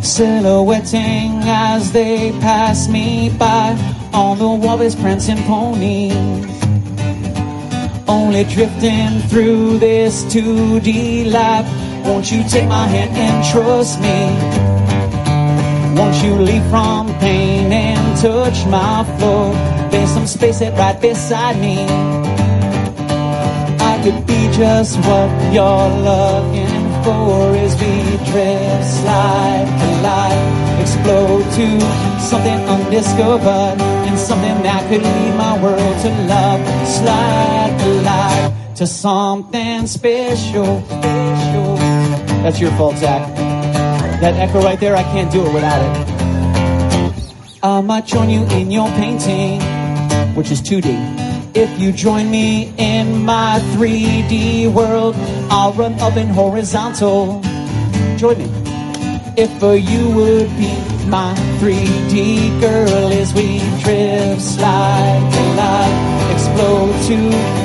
silhouetting 0.06 1.40
as 1.44 1.92
they 1.92 2.30
pass 2.40 2.88
me 2.88 3.30
by 3.38 3.74
on 4.12 4.38
the 4.38 4.46
wall 4.46 4.82
is 4.82 4.94
prancing 4.94 5.42
ponies. 5.44 6.12
Only 8.06 8.44
drifting 8.44 9.20
through 9.30 9.78
this 9.78 10.24
2D 10.24 11.32
life. 11.32 11.87
Won't 12.08 12.32
you 12.32 12.42
take 12.48 12.66
my 12.66 12.86
hand 12.86 13.14
and 13.16 13.44
trust 13.52 14.00
me? 14.00 14.18
Won't 15.94 16.16
you 16.24 16.34
leave 16.36 16.64
from 16.70 17.06
pain 17.18 17.70
and 17.70 18.18
touch 18.18 18.64
my 18.66 19.04
floor? 19.18 19.52
There's 19.90 20.10
some 20.10 20.26
space 20.26 20.62
right 20.62 20.98
beside 20.98 21.60
me. 21.60 21.84
I 23.92 24.00
could 24.02 24.26
be 24.26 24.40
just 24.52 24.96
what 25.06 25.28
you're 25.52 25.90
looking 26.08 26.78
for 27.04 27.54
as 27.64 27.74
we 27.78 27.92
drift, 28.30 28.86
slide, 29.00 29.68
collide, 29.78 30.80
explode 30.80 31.44
to 31.58 31.66
something 32.20 32.60
undiscovered 32.74 33.80
and 34.08 34.18
something 34.18 34.62
that 34.62 34.88
could 34.88 35.02
lead 35.02 35.34
my 35.36 35.62
world 35.62 35.96
to 36.04 36.10
love, 36.24 36.88
slide, 36.88 37.76
collide 37.78 38.76
to 38.76 38.86
something 38.86 39.86
special, 39.86 40.80
special. 40.82 41.87
That's 42.42 42.60
your 42.60 42.70
fault, 42.72 42.96
Zach. 42.96 43.34
That 44.20 44.34
echo 44.34 44.60
right 44.62 44.80
there, 44.80 44.96
I 44.96 45.02
can't 45.04 45.30
do 45.30 45.44
it 45.46 45.52
without 45.52 45.80
it. 45.80 46.18
I 47.62 47.80
might 47.80 48.06
join 48.06 48.30
you 48.30 48.44
in 48.46 48.70
your 48.70 48.88
painting, 48.90 49.60
which 50.34 50.50
is 50.50 50.62
2D. 50.62 51.56
If 51.56 51.80
you 51.80 51.92
join 51.92 52.30
me 52.30 52.72
in 52.78 53.24
my 53.24 53.58
3D 53.74 54.72
world, 54.72 55.14
I'll 55.50 55.72
run 55.72 55.94
up 56.00 56.16
in 56.16 56.28
horizontal. 56.28 57.40
Join 58.16 58.38
me. 58.38 58.50
If 59.36 59.62
uh, 59.62 59.72
you 59.72 60.10
would 60.10 60.48
be 60.56 60.97
my 61.10 61.32
3D 61.58 62.60
girl 62.60 63.12
as 63.12 63.32
we 63.32 63.58
drift, 63.80 64.42
slide, 64.42 65.24
collide, 65.32 66.32
explode 66.32 66.92
to 67.08 67.16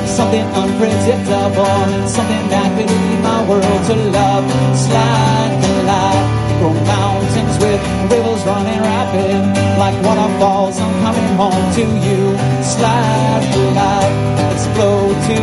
something 0.08 0.44
unpredictable 0.56 1.76
and 1.92 2.08
something 2.08 2.48
that 2.48 2.68
could 2.72 2.88
lead 2.88 3.20
my 3.20 3.40
world 3.48 3.80
to 3.84 3.96
love, 4.16 4.48
slide, 4.72 5.52
collide, 5.60 6.24
grow 6.58 6.72
mountains 6.88 7.54
with 7.60 7.80
rivers 8.08 8.42
running 8.48 8.80
rapid 8.80 9.40
like 9.76 9.96
waterfalls. 10.00 10.80
I'm 10.80 10.94
coming 11.04 11.36
home 11.36 11.66
to 11.76 11.84
you, 11.84 12.20
slide, 12.64 13.44
collide, 13.52 14.14
explode 14.56 15.16
to 15.28 15.36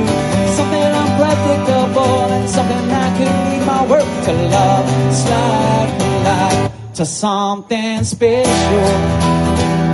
something 0.57 0.90
unpredictable 1.02 2.34
and 2.34 2.49
something 2.49 2.88
that 2.90 3.10
could 3.18 3.30
lead 3.30 3.64
my 3.68 3.86
world 3.86 4.10
to 4.26 4.34
love, 4.49 5.14
slide, 5.14 6.11
to 6.95 7.05
something 7.05 8.03
special. 8.03 9.90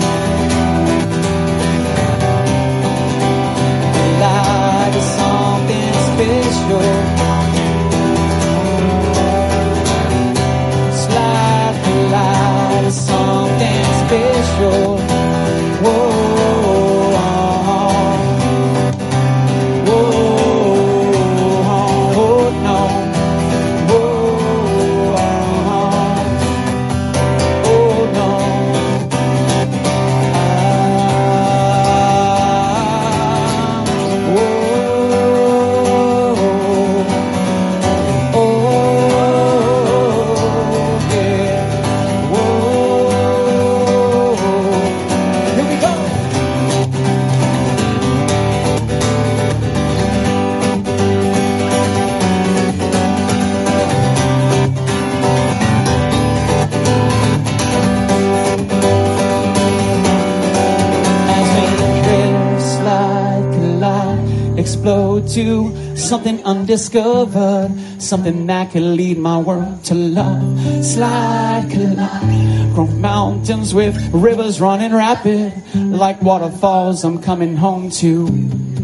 Something 66.27 66.45
undiscovered, 66.45 67.71
something 68.01 68.47
that 68.47 68.69
could 68.71 68.81
lead 68.81 69.17
my 69.17 69.37
world 69.37 69.81
to 69.85 69.93
love. 69.95 70.83
Slide, 70.83 71.65
collide, 71.71 72.73
grow 72.75 72.87
mountains 72.87 73.73
with 73.73 73.95
rivers 74.13 74.59
running 74.59 74.93
rapid, 74.93 75.53
like 75.73 76.21
waterfalls. 76.21 77.05
I'm 77.05 77.21
coming 77.21 77.55
home 77.55 77.89
to 78.01 78.27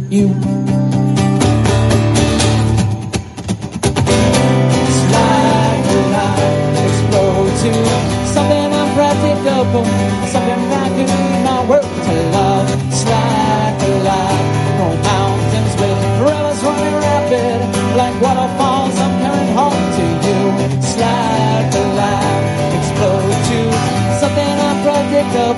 you. 0.09 0.62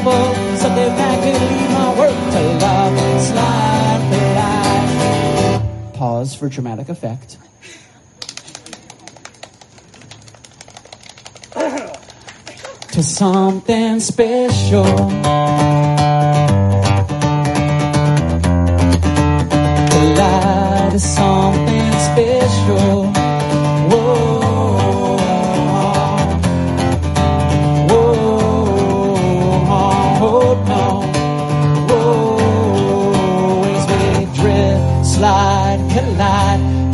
Unpredictable, 0.05 0.57
something 0.57 0.95
that 0.95 1.23
could 1.23 1.41
lead 1.41 1.69
my 1.71 1.99
world 1.99 2.31
to 2.31 2.41
love. 2.65 3.21
Slide, 3.21 4.01
collide. 4.11 5.93
Pause 5.93 6.35
for 6.35 6.49
dramatic 6.49 6.89
effect. 6.89 7.37
to 12.91 13.03
something 13.03 13.99
special. 13.99 15.11
Something 20.97 21.91
special. 21.99 23.14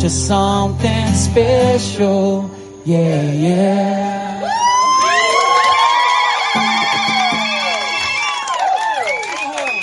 To 0.02 0.10
something 0.10 1.06
special. 1.14 2.50
Yeah, 2.84 3.22
yeah. 3.30 4.40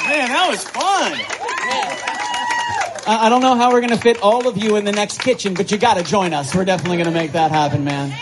Man, 0.09 0.27
that 0.27 0.47
was 0.49 0.63
fun. 0.65 1.13
I 3.07 3.27
I 3.27 3.29
don't 3.29 3.41
know 3.41 3.55
how 3.55 3.71
we're 3.71 3.79
going 3.79 3.91
to 3.91 3.97
fit 3.97 4.21
all 4.21 4.45
of 4.49 4.57
you 4.61 4.75
in 4.75 4.83
the 4.83 4.91
next 4.91 5.21
kitchen, 5.21 5.53
but 5.53 5.71
you 5.71 5.77
got 5.77 5.95
to 5.95 6.03
join 6.03 6.33
us. 6.33 6.53
We're 6.53 6.65
definitely 6.65 6.97
going 6.97 7.07
to 7.07 7.17
make 7.17 7.31
that 7.31 7.51
happen, 7.51 7.85
man. 7.85 8.13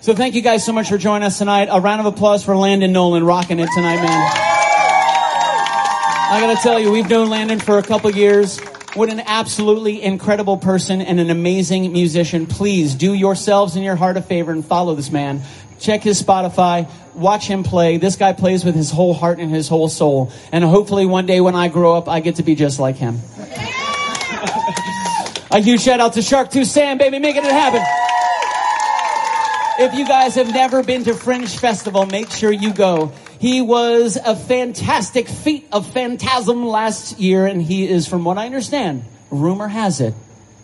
So 0.00 0.14
thank 0.14 0.36
you 0.36 0.42
guys 0.42 0.64
so 0.64 0.72
much 0.72 0.88
for 0.88 0.96
joining 0.96 1.26
us 1.26 1.38
tonight. 1.38 1.66
A 1.72 1.80
round 1.80 1.98
of 1.98 2.06
applause 2.06 2.44
for 2.44 2.56
Landon 2.56 2.92
Nolan 2.92 3.24
rocking 3.24 3.58
it 3.58 3.68
tonight, 3.74 3.96
man. 3.96 4.30
I 6.30 6.38
got 6.40 6.56
to 6.56 6.62
tell 6.62 6.78
you, 6.78 6.92
we've 6.92 7.10
known 7.10 7.30
Landon 7.30 7.58
for 7.58 7.78
a 7.78 7.82
couple 7.82 8.12
years. 8.12 8.60
What 8.94 9.08
an 9.08 9.20
absolutely 9.20 10.02
incredible 10.02 10.58
person 10.58 11.00
and 11.00 11.18
an 11.18 11.30
amazing 11.30 11.92
musician. 11.92 12.46
Please 12.46 12.94
do 12.94 13.14
yourselves 13.14 13.74
and 13.74 13.82
your 13.82 13.96
heart 13.96 14.18
a 14.18 14.22
favor 14.22 14.52
and 14.52 14.62
follow 14.62 14.94
this 14.94 15.10
man. 15.10 15.40
Check 15.80 16.02
his 16.02 16.22
Spotify. 16.22 16.90
Watch 17.14 17.46
him 17.46 17.64
play. 17.64 17.96
This 17.96 18.16
guy 18.16 18.34
plays 18.34 18.66
with 18.66 18.74
his 18.74 18.90
whole 18.90 19.14
heart 19.14 19.38
and 19.38 19.50
his 19.50 19.66
whole 19.66 19.88
soul. 19.88 20.30
And 20.52 20.62
hopefully 20.62 21.06
one 21.06 21.24
day 21.24 21.40
when 21.40 21.54
I 21.54 21.68
grow 21.68 21.94
up, 21.94 22.06
I 22.06 22.20
get 22.20 22.36
to 22.36 22.42
be 22.42 22.54
just 22.54 22.78
like 22.78 22.96
him. 22.96 23.18
A 25.50 25.60
huge 25.60 25.80
shout 25.80 26.00
out 26.00 26.12
to 26.14 26.22
Shark 26.22 26.50
2 26.50 26.64
Sam, 26.66 26.98
baby, 26.98 27.18
making 27.18 27.44
it 27.44 27.50
happen. 27.50 27.82
If 29.78 29.94
you 29.94 30.06
guys 30.06 30.34
have 30.34 30.52
never 30.52 30.82
been 30.82 31.02
to 31.04 31.14
Fringe 31.14 31.48
Festival, 31.58 32.04
make 32.04 32.30
sure 32.30 32.52
you 32.52 32.74
go. 32.74 33.10
He 33.42 33.60
was 33.60 34.16
a 34.24 34.36
fantastic 34.36 35.26
feat 35.26 35.66
of 35.72 35.92
phantasm 35.92 36.64
last 36.64 37.18
year, 37.18 37.44
and 37.44 37.60
he 37.60 37.88
is, 37.88 38.06
from 38.06 38.22
what 38.22 38.38
I 38.38 38.46
understand, 38.46 39.02
rumor 39.32 39.66
has 39.66 40.00
it, 40.00 40.14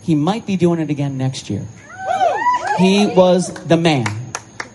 he 0.03 0.15
might 0.15 0.47
be 0.47 0.57
doing 0.57 0.79
it 0.79 0.89
again 0.89 1.19
next 1.19 1.51
year. 1.51 1.67
He 2.79 3.09
was 3.09 3.53
the 3.53 3.77
man. 3.77 4.07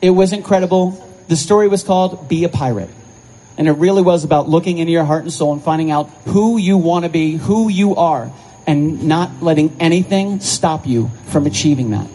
It 0.02 0.10
was 0.10 0.34
incredible. 0.34 1.02
The 1.30 1.38
story 1.38 1.70
was 1.70 1.82
called 1.84 2.28
Be 2.28 2.44
a 2.44 2.50
Pirate. 2.50 2.90
And 3.58 3.70
it 3.70 3.72
really 3.72 4.02
was 4.02 4.26
about 4.26 4.50
looking 4.50 4.80
into 4.80 4.92
your 4.92 5.06
heart 5.06 5.24
and 5.24 5.32
soul 5.32 5.54
and 5.54 5.64
finding 5.64 5.90
out 5.90 6.10
who 6.26 6.58
you 6.58 6.78
want 6.78 7.06
to 7.06 7.10
be, 7.10 7.38
who 7.38 7.70
you 7.70 7.96
are, 7.96 8.30
and 8.68 9.04
not 9.08 9.42
letting 9.42 9.78
anything 9.80 10.42
stop 10.42 10.86
you 10.86 11.10
from 11.28 11.46
achieving 11.46 11.92
that. 11.92 12.10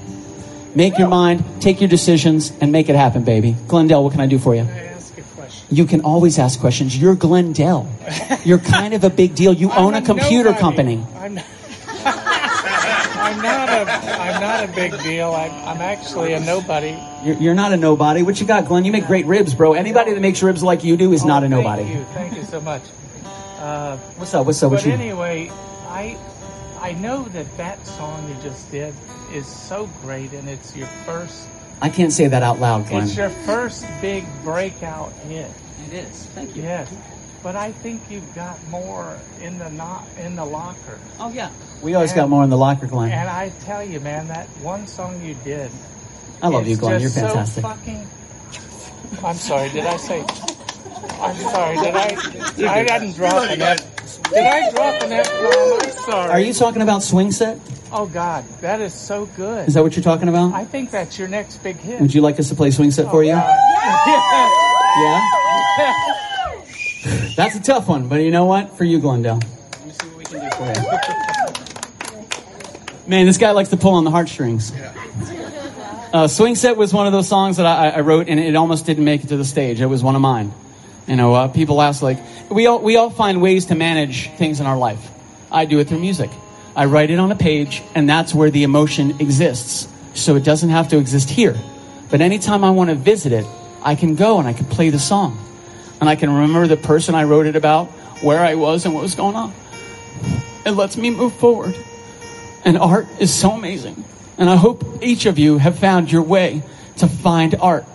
Make 0.74 0.98
your 0.98 1.08
mind, 1.08 1.62
take 1.62 1.80
your 1.80 1.88
decisions, 1.88 2.52
and 2.60 2.72
make 2.72 2.90
it 2.90 2.94
happen, 2.94 3.24
baby. 3.24 3.56
Glendale, 3.68 4.04
what 4.04 4.12
can 4.12 4.20
I 4.20 4.26
do 4.26 4.38
for 4.38 4.54
you? 4.54 4.68
Ask 5.70 5.76
a 5.76 5.76
question. 5.76 5.76
You 5.76 5.84
can 5.86 6.00
always 6.02 6.38
ask 6.38 6.60
questions. 6.60 6.96
You're 6.96 7.14
Glendale. 7.14 7.88
You're 8.44 8.58
kind 8.58 8.94
of 8.94 9.04
a 9.04 9.10
big 9.10 9.34
deal. 9.34 9.52
You 9.52 9.70
own 9.76 9.94
a 9.94 10.02
computer 10.02 10.50
nobody. 10.50 10.60
company. 10.60 11.06
I'm 11.16 11.34
not, 11.34 11.44
I'm 12.04 13.42
not 13.42 13.68
a 13.68 14.20
I'm 14.20 14.40
not 14.40 14.64
a 14.64 14.72
big 14.72 15.02
deal. 15.02 15.32
I'm, 15.32 15.50
I'm 15.68 15.80
actually 15.80 16.32
a 16.32 16.40
nobody. 16.40 16.96
You're, 17.24 17.36
you're 17.36 17.54
not 17.54 17.72
a 17.72 17.76
nobody. 17.76 18.22
What 18.22 18.40
you 18.40 18.46
got, 18.46 18.66
Glenn? 18.66 18.84
You 18.84 18.92
make 18.92 19.06
great 19.06 19.26
ribs, 19.26 19.54
bro. 19.54 19.74
Anybody 19.74 20.14
that 20.14 20.20
makes 20.20 20.42
ribs 20.42 20.62
like 20.62 20.84
you 20.84 20.96
do 20.96 21.12
is 21.12 21.24
not 21.24 21.42
a 21.44 21.48
nobody. 21.48 21.82
Oh, 21.82 21.86
Thank 21.86 21.98
you, 21.98 22.04
thank 22.14 22.36
you 22.36 22.44
so 22.44 22.60
much. 22.60 22.82
Uh, 23.58 23.96
What's 24.16 24.32
up? 24.34 24.46
What's 24.46 24.62
up? 24.62 24.70
What 24.70 24.78
but 24.78 24.86
you? 24.86 24.92
anyway, 24.92 25.50
I 25.88 26.16
I 26.80 26.92
know 26.92 27.24
that 27.24 27.56
that 27.56 27.84
song 27.86 28.28
you 28.28 28.36
just 28.42 28.70
did 28.70 28.94
is 29.32 29.46
so 29.46 29.88
great, 30.02 30.32
and 30.32 30.48
it's 30.48 30.74
your 30.76 30.86
first 31.04 31.46
I 31.80 31.88
can't 31.88 32.12
say 32.12 32.26
that 32.28 32.42
out 32.42 32.58
loud, 32.60 32.88
Glenn. 32.88 33.04
it's 33.04 33.16
your 33.16 33.28
first 33.30 33.86
big 34.00 34.24
breakout 34.42 35.12
hit. 35.28 35.50
It 35.86 35.94
is. 35.94 36.26
Thank 36.26 36.56
you. 36.56 36.62
Yes, 36.62 36.92
but 37.42 37.54
I 37.56 37.72
think 37.72 38.02
you've 38.10 38.34
got 38.34 38.58
more 38.68 39.16
in 39.40 39.58
the 39.58 39.70
not 39.70 40.04
in 40.18 40.36
the 40.36 40.44
locker. 40.44 40.98
Oh 41.20 41.30
yeah. 41.32 41.50
We 41.82 41.94
always 41.94 42.12
got 42.12 42.28
more 42.28 42.42
in 42.42 42.50
the 42.50 42.56
locker, 42.56 42.86
Glenn. 42.86 43.12
And 43.12 43.28
I 43.28 43.50
tell 43.60 43.84
you, 43.84 44.00
man, 44.00 44.28
that 44.28 44.46
one 44.62 44.86
song 44.86 45.22
you 45.22 45.34
did. 45.44 45.70
I 46.42 46.48
love 46.48 46.66
you, 46.66 46.72
is 46.72 46.80
Glenn. 46.80 47.00
You're 47.00 47.10
fantastic. 47.10 47.62
So 47.62 47.68
fucking. 47.68 48.08
I'm 49.24 49.36
sorry. 49.36 49.70
Did 49.70 49.84
I 49.86 49.96
say? 49.96 50.20
I'm 51.20 51.36
sorry. 51.36 51.76
Did 51.76 51.94
I? 51.94 52.80
I 52.80 52.82
didn't 52.84 53.14
drop 53.14 53.48
an 53.50 53.62
F. 53.62 53.97
Did 54.30 54.46
I 54.46 54.70
drop 54.70 55.02
an 55.02 55.12
F 55.12 55.30
bomb? 55.30 55.80
I'm 55.82 55.90
sorry. 56.04 56.30
Are 56.30 56.40
you 56.40 56.52
talking 56.52 56.82
about 56.82 57.02
swing 57.02 57.32
set? 57.32 57.58
Oh 57.92 58.06
God, 58.06 58.44
that 58.60 58.80
is 58.80 58.92
so 58.94 59.26
good. 59.36 59.66
Is 59.68 59.74
that 59.74 59.82
what 59.82 59.96
you're 59.96 60.02
talking 60.02 60.28
about? 60.28 60.52
I 60.52 60.64
think 60.64 60.90
that's 60.90 61.18
your 61.18 61.28
next 61.28 61.62
big 61.62 61.76
hit. 61.76 62.00
Would 62.00 62.14
you 62.14 62.20
like 62.20 62.38
us 62.38 62.48
to 62.50 62.54
play 62.54 62.70
swing 62.70 62.90
set 62.90 63.10
for 63.10 63.22
you? 63.24 63.40
Yeah. 64.98 65.20
Yeah. 65.84 67.34
That's 67.36 67.54
a 67.54 67.60
tough 67.62 67.86
one, 67.88 68.08
but 68.08 68.16
you 68.16 68.30
know 68.32 68.46
what? 68.46 68.76
For 68.76 68.84
you, 68.84 68.98
Glendale. 68.98 69.38
Man, 73.06 73.26
this 73.26 73.38
guy 73.38 73.52
likes 73.52 73.68
to 73.70 73.76
pull 73.76 73.94
on 73.94 74.04
the 74.04 74.10
heartstrings. 74.10 74.72
Uh, 76.12 76.26
Swing 76.26 76.54
Set 76.56 76.76
was 76.76 76.92
one 76.92 77.06
of 77.06 77.12
those 77.12 77.28
songs 77.28 77.58
that 77.58 77.66
I, 77.66 77.90
I 77.90 78.00
wrote, 78.00 78.28
and 78.28 78.40
it 78.40 78.56
almost 78.56 78.86
didn't 78.86 79.04
make 79.04 79.24
it 79.24 79.28
to 79.28 79.36
the 79.36 79.44
stage. 79.44 79.80
It 79.80 79.86
was 79.86 80.02
one 80.02 80.14
of 80.16 80.20
mine. 80.20 80.52
You 81.08 81.16
know, 81.16 81.34
uh, 81.34 81.48
people 81.48 81.80
ask 81.80 82.02
like, 82.02 82.18
we 82.50 82.66
all 82.66 82.80
we 82.80 82.96
all 82.96 83.08
find 83.08 83.40
ways 83.40 83.66
to 83.66 83.74
manage 83.74 84.30
things 84.32 84.60
in 84.60 84.66
our 84.66 84.76
life. 84.76 85.00
I 85.50 85.64
do 85.64 85.78
it 85.78 85.88
through 85.88 86.00
music. 86.00 86.30
I 86.76 86.84
write 86.84 87.10
it 87.10 87.18
on 87.18 87.32
a 87.32 87.34
page, 87.34 87.82
and 87.94 88.08
that's 88.08 88.34
where 88.34 88.50
the 88.50 88.62
emotion 88.62 89.20
exists. 89.20 89.88
So 90.12 90.36
it 90.36 90.44
doesn't 90.44 90.68
have 90.68 90.88
to 90.90 90.98
exist 90.98 91.30
here. 91.30 91.56
But 92.10 92.20
anytime 92.20 92.62
I 92.62 92.70
want 92.70 92.90
to 92.90 92.94
visit 92.94 93.32
it, 93.32 93.46
I 93.82 93.94
can 93.94 94.16
go 94.16 94.38
and 94.38 94.46
I 94.46 94.52
can 94.52 94.66
play 94.66 94.90
the 94.90 94.98
song, 94.98 95.38
and 96.00 96.08
I 96.08 96.14
can 96.14 96.30
remember 96.30 96.66
the 96.66 96.76
person 96.76 97.14
I 97.14 97.24
wrote 97.24 97.46
it 97.46 97.56
about, 97.56 97.86
where 98.22 98.40
I 98.40 98.54
was, 98.54 98.84
and 98.84 98.94
what 98.94 99.02
was 99.02 99.14
going 99.14 99.34
on. 99.34 99.54
It 100.66 100.72
lets 100.72 100.96
me 100.98 101.10
move 101.10 101.32
forward. 101.34 101.74
And 102.64 102.76
art 102.76 103.06
is 103.18 103.32
so 103.32 103.52
amazing. 103.52 104.04
And 104.36 104.50
I 104.50 104.56
hope 104.56 104.84
each 105.02 105.24
of 105.24 105.38
you 105.38 105.56
have 105.56 105.78
found 105.78 106.12
your 106.12 106.22
way 106.22 106.62
to 106.98 107.08
find 107.08 107.54
art. 107.54 107.86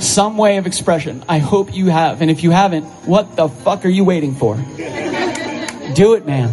Some 0.00 0.36
way 0.36 0.58
of 0.58 0.66
expression. 0.66 1.24
I 1.28 1.38
hope 1.38 1.74
you 1.74 1.86
have. 1.86 2.22
And 2.22 2.30
if 2.30 2.42
you 2.42 2.50
haven't, 2.50 2.84
what 3.06 3.36
the 3.36 3.48
fuck 3.48 3.84
are 3.84 3.88
you 3.88 4.04
waiting 4.04 4.34
for? 4.34 4.56
Do 5.94 6.14
it, 6.14 6.26
man. 6.26 6.50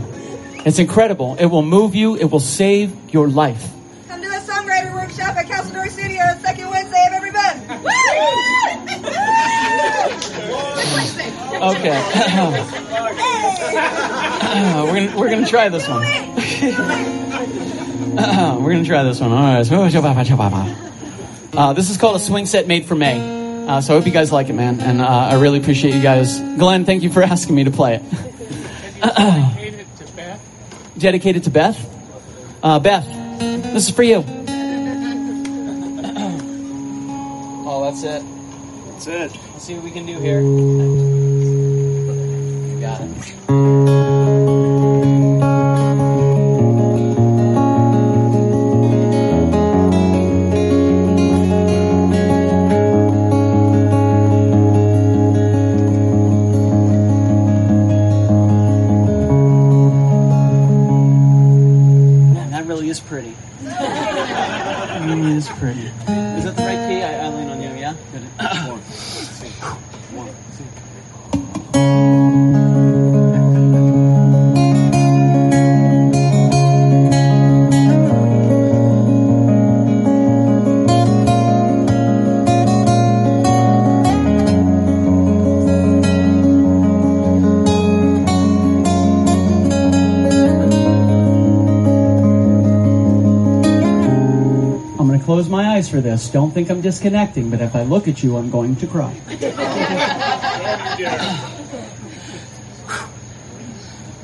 It's 0.65 0.79
incredible. 0.79 1.35
It 1.39 1.47
will 1.47 1.61
move 1.61 1.95
you. 1.95 2.15
It 2.15 2.25
will 2.25 2.39
save 2.39 2.95
your 3.13 3.27
life. 3.27 3.69
Come 4.07 4.21
to 4.21 4.29
the 4.29 4.35
songwriter 4.35 4.93
workshop 4.93 5.35
at 5.35 5.47
Casador 5.47 5.89
Studios, 5.89 6.39
second 6.41 6.69
Wednesday 6.69 7.05
of 7.07 7.13
every 7.13 7.31
month. 7.31 7.69
Okay. 11.63 11.91
we're 14.83 14.93
gonna 14.93 15.17
we're 15.17 15.29
gonna 15.29 15.47
try 15.47 15.69
this 15.69 15.87
one. 15.87 16.01
we're 18.63 18.73
gonna 18.73 18.83
try 18.85 19.03
this 19.03 19.21
one. 19.21 19.31
All 19.31 19.41
right. 19.41 19.59
Uh, 21.55 21.73
this 21.73 21.89
is 21.89 21.97
called 21.97 22.15
a 22.15 22.19
swing 22.19 22.45
set 22.45 22.67
made 22.67 22.85
for 22.85 22.95
May. 22.95 23.67
Uh, 23.67 23.79
so 23.79 23.93
I 23.93 23.97
hope 23.97 24.05
you 24.07 24.11
guys 24.11 24.31
like 24.31 24.49
it, 24.49 24.53
man. 24.53 24.79
And 24.81 25.01
uh, 25.01 25.05
I 25.07 25.35
really 25.35 25.59
appreciate 25.59 25.93
you 25.93 26.01
guys. 26.01 26.39
Glenn, 26.39 26.83
thank 26.85 27.03
you 27.03 27.11
for 27.11 27.21
asking 27.23 27.55
me 27.55 27.63
to 27.65 27.71
play 27.71 27.95
it. 27.95 28.03
Dedicated 29.01 29.85
to 29.97 30.05
Beth. 30.13 30.93
Dedicated 30.97 31.43
to 31.43 31.49
Beth. 31.49 32.57
Uh, 32.63 32.79
Beth, 32.79 33.05
this 33.39 33.87
is 33.87 33.95
for 33.95 34.03
you. 34.03 34.23
Oh, 37.65 37.81
that's 37.85 38.03
it. 38.03 38.21
That's 38.87 39.07
it. 39.07 39.31
Let's 39.53 39.63
see 39.63 39.73
what 39.73 39.85
we 39.85 39.91
can 39.91 40.05
do 40.05 40.19
here. 40.19 40.41
You 40.41 40.49
got 42.81 42.99
it. 43.01 44.22
For 95.93 96.01
this. 96.01 96.27
Don't 96.27 96.49
think 96.51 96.71
I'm 96.71 96.81
disconnecting, 96.81 97.51
but 97.51 97.61
if 97.61 97.75
I 97.75 97.83
look 97.83 98.07
at 98.07 98.23
you, 98.23 98.35
I'm 98.35 98.49
going 98.49 98.75
to 98.77 98.87
cry. 98.87 99.13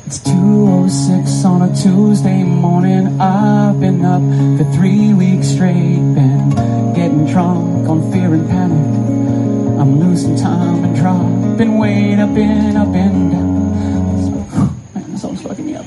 It's 0.08 0.18
206 0.18 1.46
on 1.46 1.62
a 1.62 1.76
Tuesday 1.76 2.41
morning. 2.41 3.22
I've 3.22 3.80
been 3.80 4.04
up 4.04 4.24
for 4.58 4.64
three 4.74 5.14
weeks 5.14 5.50
straight. 5.50 5.98
Been 6.16 6.50
getting 6.96 7.28
drunk 7.28 7.88
on 7.88 8.12
fear 8.12 8.34
and 8.34 8.50
panic. 8.50 9.80
I'm 9.80 10.00
losing 10.00 10.36
time 10.36 10.84
and 10.86 10.96
dropping 10.96 11.78
weight 11.78 12.18
up 12.18 12.30
and 12.36 12.78
up 12.80 12.88
and 12.88 13.32
down. 13.32 14.76
Man, 14.96 15.12
this 15.12 15.22
song's 15.22 15.44
fucking 15.44 15.68
me 15.68 15.76
up. 15.76 15.86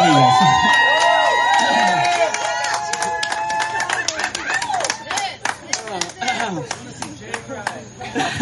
Hey, 0.00 0.14
guys. 0.14 0.70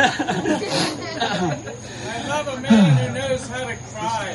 I 0.00 2.24
love 2.28 2.48
a 2.48 2.60
man 2.60 2.96
who 2.96 3.14
knows 3.14 3.46
how 3.48 3.64
to 3.66 3.76
cry. 3.76 4.34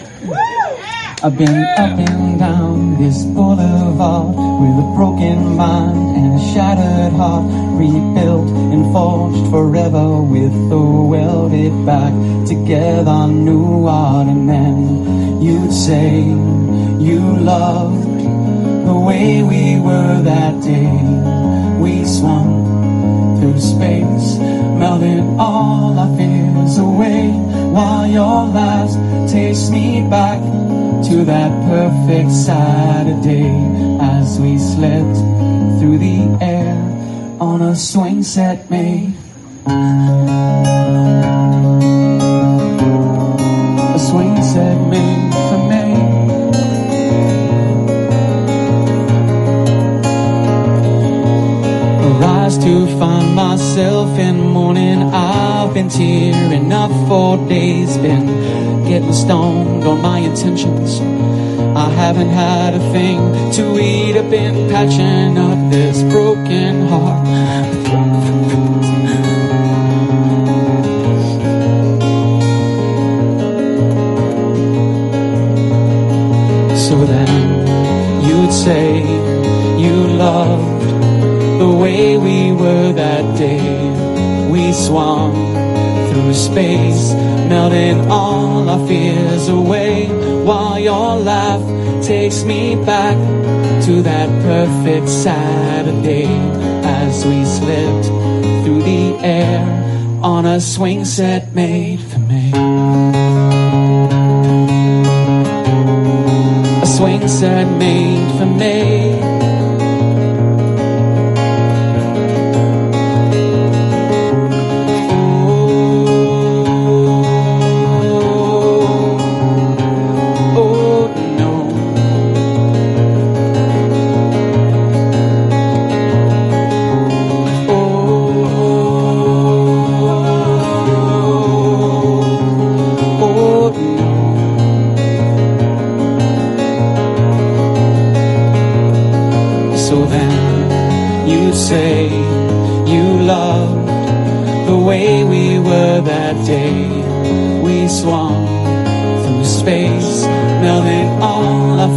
Up 1.44 2.00
and 2.00 2.40
down 2.40 2.98
this 2.98 3.26
boulevard 3.26 4.28
with 4.62 4.80
a 4.80 4.94
broken 4.96 5.58
mind 5.58 6.16
and 6.16 6.40
a 6.40 6.54
shattered 6.54 7.12
heart, 7.14 7.44
rebuilt 7.78 8.48
and 8.48 8.94
forged 8.94 9.52
forever 9.52 10.22
with 10.22 10.54
the 10.70 10.80
welded 10.80 11.86
back 11.86 12.14
together 12.48 13.28
new 13.28 13.86
art. 13.88 14.28
And 14.28 14.48
then 14.48 15.42
you'd 15.42 15.74
say 15.74 16.20
you 16.22 17.20
loved 17.40 18.08
the 18.88 18.96
way 18.96 19.44
we 19.44 19.82
were 19.82 20.22
that 20.24 20.62
day. 20.62 20.92
We 21.78 22.06
swung 22.06 23.42
through 23.42 23.60
space, 23.60 24.38
melting 24.80 25.38
all 25.38 26.00
our 26.00 26.16
fears 26.16 26.78
away, 26.78 27.32
while 27.74 28.08
your 28.08 28.46
laughs 28.48 28.96
takes 29.30 29.70
me 29.70 30.08
back 30.10 30.40
to 31.14 31.24
that 31.26 31.52
perfect 31.70 32.32
Saturday 32.32 33.46
as 34.02 34.40
we 34.40 34.58
slipped 34.58 35.18
through 35.78 36.00
the 36.00 36.26
air 36.42 36.76
on 37.40 37.62
a 37.62 37.76
swing 37.76 38.24
set 38.24 38.68
made. 38.72 39.14
A 43.94 44.00
swing 44.00 44.42
set 44.42 44.78
made 44.90 45.34
for 45.50 45.62
me. 45.70 45.86
Arise 52.08 52.58
to 52.58 52.88
find 52.98 53.36
myself 53.36 54.18
in 54.18 54.40
morning. 54.40 55.04
I've 55.14 55.76
been 55.76 55.90
tearing 55.90 56.74
up 56.74 56.90
for 57.08 57.38
days, 57.48 57.98
been 57.98 58.26
getting 58.86 59.14
stoned 59.14 59.84
on 59.86 60.03
intentions. 60.34 61.00
I 61.78 61.90
haven't 61.90 62.30
had 62.30 62.74
a 62.74 62.80
thing 62.92 63.20
to 63.52 63.80
eat. 63.80 64.16
I've 64.18 64.32
been 64.32 64.68
patching 64.70 65.38
up 65.38 65.60
this 65.72 66.02
broken 66.14 66.88
heart. 66.88 67.28
So 76.88 76.96
then 77.06 77.32
you'd 78.28 78.54
say 78.54 79.02
you 79.84 79.96
loved 80.26 80.84
the 81.62 81.72
way 81.84 82.18
we 82.18 82.54
were 82.54 82.92
that 82.94 83.38
day. 83.38 83.62
We 84.50 84.74
swung 84.74 85.63
through 86.24 86.34
space, 86.34 87.14
melting 87.50 88.10
all 88.10 88.70
our 88.70 88.88
fears 88.88 89.50
away, 89.50 90.08
while 90.46 90.80
your 90.80 91.18
laugh 91.18 91.62
takes 92.02 92.44
me 92.44 92.76
back 92.86 93.18
to 93.84 94.02
that 94.02 94.30
perfect 94.44 95.10
Saturday 95.10 96.28
as 96.86 97.26
we 97.26 97.44
slipped 97.44 98.06
through 98.64 98.82
the 98.84 99.18
air 99.20 99.62
on 100.24 100.46
a 100.46 100.62
swing 100.62 101.04
set 101.04 101.54
made 101.54 102.00
for 102.00 102.20
me. 102.20 102.52
A 106.82 106.86
swing 106.86 107.28
set 107.28 107.68
made 107.78 108.38
for 108.38 108.46
me. 108.46 109.33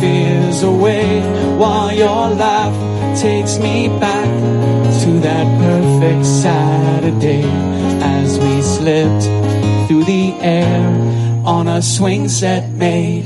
Fears 0.01 0.63
away, 0.63 1.21
while 1.59 1.93
your 1.93 2.29
laugh 2.31 2.77
takes 3.21 3.59
me 3.59 3.89
back 4.01 4.31
to 5.03 5.11
that 5.21 5.47
perfect 5.61 6.25
Saturday 6.25 7.45
as 8.03 8.39
we 8.39 8.63
slipped 8.63 9.25
through 9.87 10.05
the 10.05 10.35
air 10.41 10.87
on 11.45 11.69
a 11.69 11.81
swing 11.81 12.29
set 12.29 12.69
made 12.71 13.26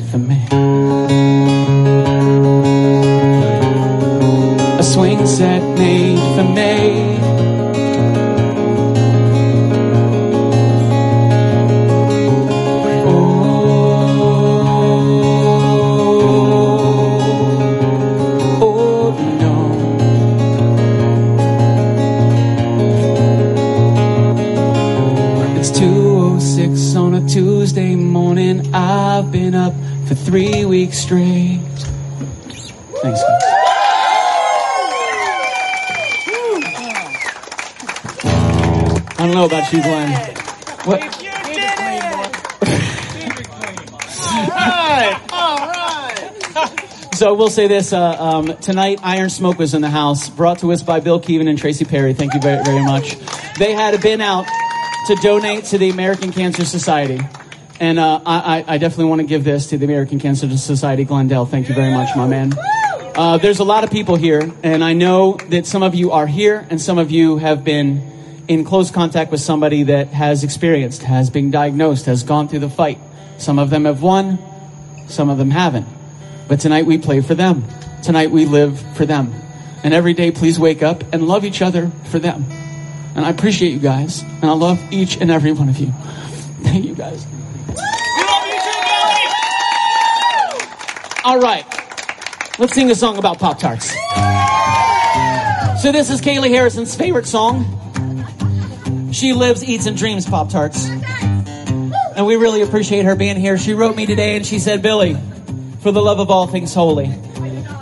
weeks 30.80 30.98
straight. 30.98 31.60
Thanks, 33.02 33.20
guys. 33.20 33.42
I 38.24 39.26
don't 39.26 39.34
know 39.34 39.44
about 39.44 39.70
you, 39.74 39.82
Glenn. 39.82 40.34
What? 40.84 41.02
You 41.22 41.30
did 41.44 41.58
it! 41.58 42.36
Alright, 44.48 45.32
alright. 45.32 47.14
So 47.14 47.28
I 47.28 47.32
will 47.32 47.50
say 47.50 47.66
this: 47.68 47.92
uh, 47.92 48.16
um, 48.18 48.56
tonight, 48.56 49.00
Iron 49.02 49.28
Smoke 49.28 49.58
was 49.58 49.74
in 49.74 49.82
the 49.82 49.90
house, 49.90 50.30
brought 50.30 50.60
to 50.60 50.72
us 50.72 50.82
by 50.82 51.00
Bill 51.00 51.20
Keevan 51.20 51.46
and 51.46 51.58
Tracy 51.58 51.84
Perry. 51.84 52.14
Thank 52.14 52.32
you 52.32 52.40
very, 52.40 52.64
very 52.64 52.82
much. 52.82 53.16
They 53.58 53.74
had 53.74 53.92
a 53.92 53.98
bin 53.98 54.22
out 54.22 54.46
to 55.08 55.14
donate 55.16 55.64
to 55.66 55.76
the 55.76 55.90
American 55.90 56.32
Cancer 56.32 56.64
Society, 56.64 57.20
and 57.80 57.98
uh, 57.98 58.20
I, 58.26 58.64
I 58.68 58.78
definitely 58.78 59.06
want 59.06 59.22
to 59.22 59.26
give 59.26 59.42
this 59.42 59.68
to 59.68 59.78
the 59.78 59.86
American 59.86 60.20
Cancer 60.20 60.54
Society, 60.58 61.04
Glendale. 61.04 61.46
Thank 61.46 61.70
you 61.70 61.74
very 61.74 61.92
much, 61.92 62.14
my 62.14 62.26
man. 62.26 62.52
Uh, 63.16 63.38
there's 63.38 63.58
a 63.58 63.64
lot 63.64 63.84
of 63.84 63.90
people 63.90 64.16
here, 64.16 64.52
and 64.62 64.84
I 64.84 64.92
know 64.92 65.38
that 65.48 65.66
some 65.66 65.82
of 65.82 65.94
you 65.94 66.12
are 66.12 66.26
here, 66.26 66.66
and 66.68 66.80
some 66.80 66.98
of 66.98 67.10
you 67.10 67.38
have 67.38 67.64
been 67.64 68.44
in 68.48 68.64
close 68.64 68.90
contact 68.90 69.30
with 69.30 69.40
somebody 69.40 69.84
that 69.84 70.08
has 70.08 70.44
experienced, 70.44 71.02
has 71.02 71.30
been 71.30 71.50
diagnosed, 71.50 72.04
has 72.04 72.22
gone 72.22 72.48
through 72.48 72.58
the 72.58 72.70
fight. 72.70 72.98
Some 73.38 73.58
of 73.58 73.70
them 73.70 73.86
have 73.86 74.02
won, 74.02 74.38
some 75.08 75.30
of 75.30 75.38
them 75.38 75.50
haven't. 75.50 75.86
But 76.48 76.60
tonight 76.60 76.84
we 76.84 76.98
play 76.98 77.22
for 77.22 77.34
them. 77.34 77.64
Tonight 78.02 78.30
we 78.30 78.44
live 78.44 78.78
for 78.94 79.06
them. 79.06 79.32
And 79.82 79.94
every 79.94 80.12
day, 80.12 80.30
please 80.30 80.60
wake 80.60 80.82
up 80.82 81.02
and 81.14 81.26
love 81.26 81.46
each 81.46 81.62
other 81.62 81.90
for 82.10 82.18
them. 82.18 82.44
And 83.14 83.24
I 83.24 83.30
appreciate 83.30 83.72
you 83.72 83.78
guys, 83.78 84.22
and 84.22 84.44
I 84.44 84.52
love 84.52 84.78
each 84.92 85.16
and 85.16 85.30
every 85.30 85.52
one 85.52 85.70
of 85.70 85.78
you. 85.78 85.92
Thank 86.62 86.84
you 86.84 86.94
guys. 86.94 87.26
All 91.22 91.38
right, 91.38 91.64
let's 92.58 92.72
sing 92.72 92.90
a 92.90 92.94
song 92.94 93.18
about 93.18 93.38
Pop 93.38 93.58
Tarts. 93.58 93.90
So 95.82 95.92
this 95.92 96.10
is 96.10 96.20
Kaylee 96.20 96.50
Harrison's 96.50 96.94
favorite 96.94 97.26
song. 97.26 97.64
She 99.12 99.32
lives, 99.32 99.62
eats, 99.62 99.86
and 99.86 99.96
dreams 99.96 100.26
Pop 100.26 100.50
Tarts. 100.50 100.88
And 100.88 102.26
we 102.26 102.36
really 102.36 102.62
appreciate 102.62 103.04
her 103.04 103.16
being 103.16 103.36
here. 103.36 103.58
She 103.58 103.74
wrote 103.74 103.96
me 103.96 104.06
today 104.06 104.36
and 104.36 104.44
she 104.44 104.58
said, 104.58 104.82
Billy, 104.82 105.16
for 105.80 105.92
the 105.92 106.02
love 106.02 106.20
of 106.20 106.30
all 106.30 106.46
things 106.46 106.74
holy, 106.74 107.10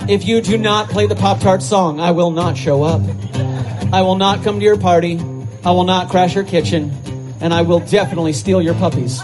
if 0.08 0.26
you 0.26 0.40
do 0.40 0.56
not 0.58 0.90
play 0.90 1.06
the 1.06 1.16
Pop 1.16 1.40
Tart 1.40 1.62
song, 1.62 2.00
I 2.00 2.12
will 2.12 2.30
not 2.30 2.56
show 2.56 2.82
up. 2.82 3.02
I 3.92 4.02
will 4.02 4.16
not 4.16 4.42
come 4.42 4.58
to 4.58 4.64
your 4.64 4.78
party. 4.78 5.18
I 5.64 5.70
will 5.72 5.84
not 5.84 6.08
crash 6.08 6.34
your 6.34 6.44
kitchen. 6.44 6.92
And 7.40 7.54
I 7.54 7.62
will 7.62 7.80
definitely 7.80 8.32
steal 8.32 8.60
your 8.60 8.74
puppies. 8.74 9.20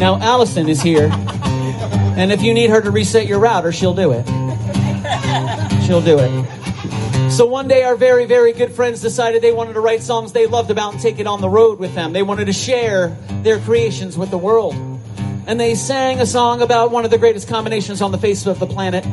Now, 0.00 0.18
Allison 0.18 0.66
is 0.66 0.80
here. 0.80 1.10
And 1.12 2.32
if 2.32 2.40
you 2.40 2.54
need 2.54 2.70
her 2.70 2.80
to 2.80 2.90
reset 2.90 3.26
your 3.26 3.38
router, 3.38 3.70
she'll 3.70 3.92
do 3.92 4.12
it. 4.12 4.26
She'll 5.84 6.00
do 6.00 6.18
it. 6.18 7.30
So 7.30 7.44
one 7.44 7.68
day, 7.68 7.82
our 7.82 7.96
very, 7.96 8.24
very 8.24 8.54
good 8.54 8.72
friends 8.72 9.02
decided 9.02 9.42
they 9.42 9.52
wanted 9.52 9.74
to 9.74 9.80
write 9.80 10.02
songs 10.02 10.32
they 10.32 10.46
loved 10.46 10.70
about 10.70 10.94
and 10.94 11.02
take 11.02 11.18
it 11.18 11.26
on 11.26 11.42
the 11.42 11.50
road 11.50 11.78
with 11.78 11.94
them. 11.94 12.14
They 12.14 12.22
wanted 12.22 12.46
to 12.46 12.54
share 12.54 13.08
their 13.42 13.58
creations 13.60 14.16
with 14.16 14.30
the 14.30 14.38
world. 14.38 14.74
And 15.46 15.60
they 15.60 15.74
sang 15.74 16.18
a 16.20 16.26
song 16.26 16.62
about 16.62 16.90
one 16.90 17.04
of 17.04 17.10
the 17.10 17.18
greatest 17.18 17.46
combinations 17.46 18.00
on 18.00 18.10
the 18.10 18.18
face 18.18 18.46
of 18.46 18.58
the 18.58 18.66
planet 18.66 19.04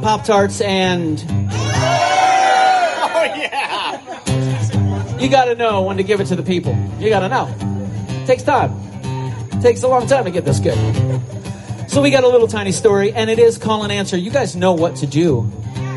Pop 0.00 0.24
Tarts 0.24 0.62
and. 0.62 1.22
Oh, 3.12 3.24
yeah. 3.36 5.18
You 5.18 5.28
gotta 5.28 5.54
know 5.54 5.82
when 5.82 5.98
to 5.98 6.02
give 6.02 6.22
it 6.22 6.28
to 6.28 6.36
the 6.36 6.42
people. 6.42 6.74
You 6.98 7.10
gotta 7.10 7.28
know. 7.28 8.24
takes 8.26 8.42
time. 8.42 8.89
Takes 9.60 9.82
a 9.82 9.88
long 9.88 10.06
time 10.06 10.24
to 10.24 10.30
get 10.30 10.44
this 10.44 10.58
good. 10.58 10.78
So 11.90 12.00
we 12.02 12.10
got 12.10 12.24
a 12.24 12.28
little 12.28 12.48
tiny 12.48 12.72
story, 12.72 13.12
and 13.12 13.28
it 13.28 13.38
is 13.38 13.58
call 13.58 13.82
and 13.82 13.92
answer. 13.92 14.16
You 14.16 14.30
guys 14.30 14.54
know 14.54 14.72
what 14.74 14.96
to 14.96 15.06
do. 15.06 15.50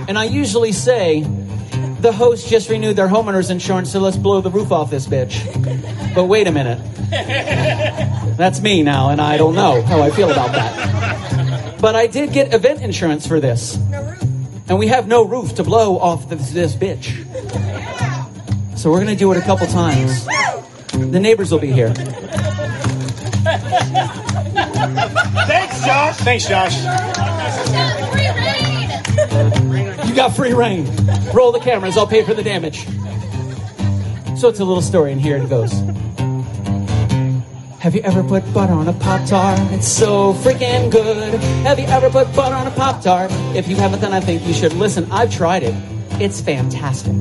And 0.08 0.18
I 0.18 0.26
usually 0.26 0.72
say, 0.72 1.22
the 2.02 2.12
host 2.12 2.50
just 2.50 2.70
renewed 2.70 2.96
their 2.96 3.08
homeowner's 3.08 3.50
insurance, 3.50 3.92
so 3.92 4.00
let's 4.00 4.18
blow 4.18 4.42
the 4.42 4.50
roof 4.50 4.72
off 4.72 4.90
this 4.90 5.08
bitch. 5.08 6.14
But 6.14 6.26
wait 6.26 6.48
a 6.48 6.52
minute. 6.52 6.80
That's 8.38 8.60
me 8.60 8.84
now, 8.84 9.10
and 9.10 9.22
I 9.22 9.38
don't 9.38 9.56
know 9.56 9.82
how 9.84 10.02
I 10.02 10.10
feel 10.12 10.32
about 10.32 10.52
that. 10.52 11.80
But 11.80 11.96
I 11.96 12.08
did 12.08 12.34
get 12.34 12.54
event 12.54 12.82
insurance 12.82 13.26
for 13.28 13.40
this. 13.40 13.76
And 14.68 14.80
we 14.80 14.88
have 14.88 15.08
no 15.08 15.24
roof 15.24 15.56
to 15.56 15.64
blow 15.64 15.98
off 16.00 16.28
this, 16.30 16.52
this 16.52 16.76
bitch. 16.76 17.24
So 18.78 18.90
we're 18.90 18.98
going 19.04 19.14
to 19.14 19.16
do 19.16 19.32
it 19.32 19.38
a 19.38 19.42
couple 19.42 19.68
times. 19.68 20.26
The 20.94 21.20
neighbors 21.20 21.52
will 21.52 21.60
be 21.60 21.72
here. 21.72 21.94
Thanks, 25.48 25.86
Josh. 25.86 26.18
Thanks, 26.18 26.48
Josh. 26.48 26.76
You 30.08 30.16
got 30.16 30.36
free 30.36 30.54
rein. 30.54 30.86
Roll 31.34 31.52
the 31.52 31.60
cameras, 31.60 31.98
I'll 31.98 32.08
pay 32.08 32.24
for 32.24 32.34
the 32.34 32.44
damage. 32.44 32.86
So 34.40 34.50
it's 34.50 34.60
a 34.60 34.66
little 34.66 34.82
story, 34.82 35.12
and 35.12 35.22
here 35.22 35.38
it 35.38 35.50
goes. 35.50 35.72
Have 37.80 37.96
you 37.96 38.02
ever 38.02 38.24
put 38.24 38.54
butter 38.54 38.74
on 38.74 38.88
a 38.88 38.94
Pop 38.94 39.28
Tart? 39.28 39.60
It's 39.74 39.88
so 39.88 40.34
freaking 40.36 40.90
good. 40.90 41.40
Have 41.66 41.80
you 41.80 41.86
ever 41.86 42.10
put 42.10 42.34
butter 42.34 42.56
on 42.56 42.66
a 42.66 42.72
Pop 42.72 43.02
Tart? 43.02 43.30
If 43.56 43.68
you 43.68 43.76
haven't, 43.76 44.00
then 44.00 44.14
I 44.14 44.22
think 44.22 44.46
you 44.48 44.54
should. 44.54 44.74
Listen, 44.74 45.12
I've 45.12 45.32
tried 45.32 45.64
it. 45.64 45.76
It's 46.22 46.40
fantastic. 46.40 47.14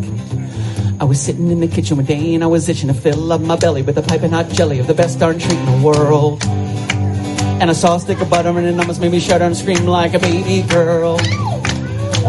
I 1.02 1.04
was 1.04 1.20
sitting 1.20 1.50
in 1.50 1.58
the 1.58 1.66
kitchen 1.66 2.04
day 2.04 2.32
and 2.36 2.44
I 2.44 2.46
was 2.46 2.68
itching 2.68 2.86
to 2.86 2.94
fill 2.94 3.32
up 3.32 3.40
my 3.40 3.56
belly 3.56 3.82
with 3.82 3.98
a 3.98 4.02
piping 4.02 4.30
hot 4.30 4.48
jelly 4.50 4.78
of 4.78 4.86
the 4.86 4.94
best 4.94 5.18
darn 5.18 5.36
treat 5.36 5.58
in 5.58 5.66
the 5.66 5.84
world. 5.84 6.40
And 6.44 7.68
I 7.68 7.72
saw 7.72 7.96
a 7.96 8.00
stick 8.00 8.20
of 8.20 8.30
butter 8.30 8.50
and 8.50 8.64
it 8.64 8.78
almost 8.78 9.00
made 9.00 9.10
me 9.10 9.18
shudder 9.18 9.44
and 9.44 9.56
scream 9.56 9.84
like 9.84 10.14
a 10.14 10.20
baby 10.20 10.62
girl. 10.68 11.18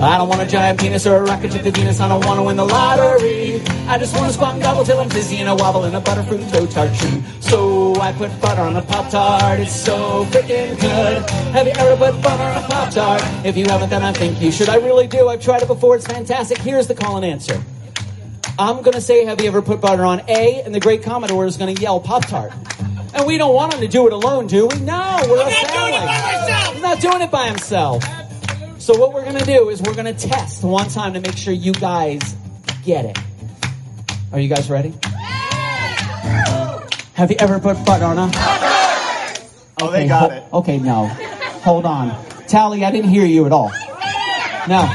I 0.02 0.18
don't 0.18 0.28
want 0.28 0.42
a 0.42 0.48
giant 0.48 0.80
penis 0.80 1.06
or 1.06 1.18
a 1.18 1.22
rocket 1.22 1.52
to 1.52 1.72
Venus. 1.72 2.00
I 2.00 2.08
don't 2.08 2.26
want 2.26 2.40
to 2.40 2.44
win 2.44 2.56
the 2.58 2.66
lottery. 2.66 3.62
I 3.88 4.00
just 4.00 4.16
want 4.16 4.26
to 4.30 4.34
squat 4.34 4.56
and 4.56 4.64
gobble 4.64 4.84
till 4.84 5.00
I'm 5.00 5.08
dizzy 5.08 5.38
and 5.38 5.48
I 5.48 5.54
wobble 5.54 5.86
in 5.86 5.94
a 5.94 6.02
butterfruit 6.02 6.52
dough 6.52 6.66
tart 6.66 6.96
tree. 6.96 7.24
So 7.42 7.94
I 8.02 8.12
put 8.14 8.32
butter 8.42 8.62
on 8.62 8.76
a 8.76 8.82
Pop 8.82 9.12
Tart. 9.12 9.60
It's 9.60 9.72
so 9.72 10.26
freaking 10.32 10.82
good. 10.82 11.30
Have 11.30 11.68
you 11.68 11.74
ever 11.74 11.96
put 11.96 12.24
butter 12.24 12.42
on 12.42 12.64
a 12.64 12.68
Pop 12.68 12.92
Tart? 12.92 13.22
If 13.46 13.56
you 13.56 13.66
haven't, 13.66 13.92
then 13.92 14.02
I 14.02 14.14
think 14.14 14.42
you 14.42 14.52
should. 14.52 14.68
I 14.68 14.78
really 14.78 15.06
do. 15.06 15.30
I've 15.30 15.44
tried 15.44 15.62
it 15.62 15.68
before. 15.68 15.96
It's 15.96 16.08
fantastic. 16.08 16.58
Here's 16.58 16.88
the 16.88 16.96
call 16.96 17.18
and 17.18 17.26
answer. 17.26 17.64
I'm 18.58 18.82
going 18.84 18.94
to 18.94 19.02
say, 19.02 19.26
have 19.26 19.42
you 19.42 19.48
ever 19.48 19.62
put 19.62 19.82
butter 19.82 20.06
on 20.06 20.22
A? 20.30 20.62
And 20.62 20.74
the 20.76 20.80
great 20.80 21.02
Commodore 21.04 21.46
is 21.46 21.58
going 21.58 21.76
to 21.76 21.82
yell 21.82 22.00
Pop 22.00 22.28
Tart. 22.28 22.54
And 23.16 23.26
we 23.26 23.38
don't 23.38 23.54
want 23.54 23.74
him 23.74 23.82
to 23.82 23.88
do 23.88 24.06
it 24.08 24.14
alone, 24.14 24.48
do 24.48 24.68
we? 24.68 24.80
No, 24.80 25.20
we're 25.28 25.42
a 25.42 25.52
family. 25.52 26.74
He's 26.74 26.82
not 26.82 27.00
doing 27.02 27.22
it 27.22 27.32
by 27.32 27.48
himself. 27.48 28.04
So 28.80 28.98
what 28.98 29.14
we're 29.14 29.24
going 29.24 29.38
to 29.38 29.46
do 29.46 29.70
is 29.70 29.82
we're 29.82 29.96
going 29.96 30.14
to 30.14 30.28
test 30.28 30.64
one 30.64 30.88
time 30.90 31.14
to 31.14 31.20
make 31.20 31.38
sure 31.38 31.54
you 31.54 31.74
guys 31.74 32.36
get 32.84 33.06
it. 33.06 33.18
Are 34.32 34.40
you 34.40 34.50
guys 34.50 34.70
ready? 34.70 34.94
Have 37.14 37.32
you 37.32 37.38
ever 37.40 37.60
put 37.60 37.84
butter 37.86 38.06
on 38.06 38.18
a? 38.18 38.32
Oh, 39.82 39.90
they 39.92 40.08
got 40.08 40.32
it. 40.32 40.44
Okay, 40.54 40.78
no. 40.80 41.08
Hold 41.64 41.86
on. 41.86 42.24
Tally, 42.48 42.84
I 42.84 42.92
didn't 42.92 43.10
hear 43.10 43.26
you 43.26 43.46
at 43.46 43.52
all. 43.52 43.72
No. 44.68 44.86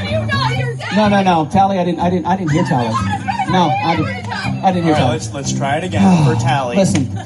No, 0.95 1.07
no, 1.09 1.23
no. 1.23 1.49
Tally, 1.51 1.77
I 1.77 1.85
didn't 1.85 1.99
I 1.99 2.09
didn't 2.09 2.25
I 2.25 2.35
didn't 2.35 2.51
hear 2.51 2.63
Tally. 2.63 3.18
No, 3.51 3.69
I 3.69 3.95
didn't 3.95 4.27
I 4.63 4.71
didn't 4.71 4.83
hear 4.85 4.95
All 4.95 5.01
right, 5.01 5.09
let's 5.11 5.33
let's 5.33 5.51
try 5.53 5.77
it 5.77 5.83
again 5.83 6.01
for 6.25 6.35
tally. 6.41 6.75
Listen. 6.77 7.17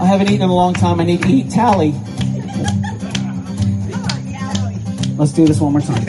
I 0.00 0.06
haven't 0.06 0.28
eaten 0.28 0.42
in 0.42 0.48
a 0.50 0.54
long 0.54 0.74
time. 0.74 0.98
I 1.00 1.04
need 1.04 1.22
to 1.22 1.28
eat 1.28 1.50
Tally. 1.50 1.92
Let's 5.16 5.30
do 5.32 5.46
this 5.46 5.60
one 5.60 5.70
more 5.72 5.80
time. 5.80 6.02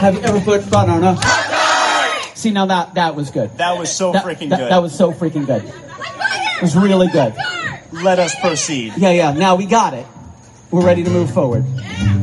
Have 0.00 0.14
you 0.14 0.20
ever 0.20 0.40
put 0.40 0.68
butter 0.70 0.92
on 0.92 1.02
a? 1.04 1.16
See, 2.36 2.50
now 2.50 2.66
that 2.66 2.94
that 2.94 3.14
was 3.16 3.30
good. 3.30 3.56
That 3.56 3.78
was 3.78 3.90
so 3.90 4.12
That- 4.12 4.24
freaking 4.24 4.50
that- 4.50 4.58
good. 4.58 4.70
That 4.70 4.82
was 4.82 4.94
so 4.94 5.12
freaking 5.12 5.46
good. 5.46 5.64
It 5.64 6.62
was 6.62 6.76
really 6.76 7.08
good. 7.08 7.34
Let 7.92 8.18
us 8.18 8.34
proceed. 8.40 8.92
Yeah, 8.98 9.10
yeah. 9.10 9.32
Now 9.32 9.54
we 9.56 9.64
got 9.66 9.94
it. 9.94 10.06
We're 10.70 10.86
ready 10.86 11.02
to 11.02 11.10
move 11.10 11.32
forward. 11.32 11.64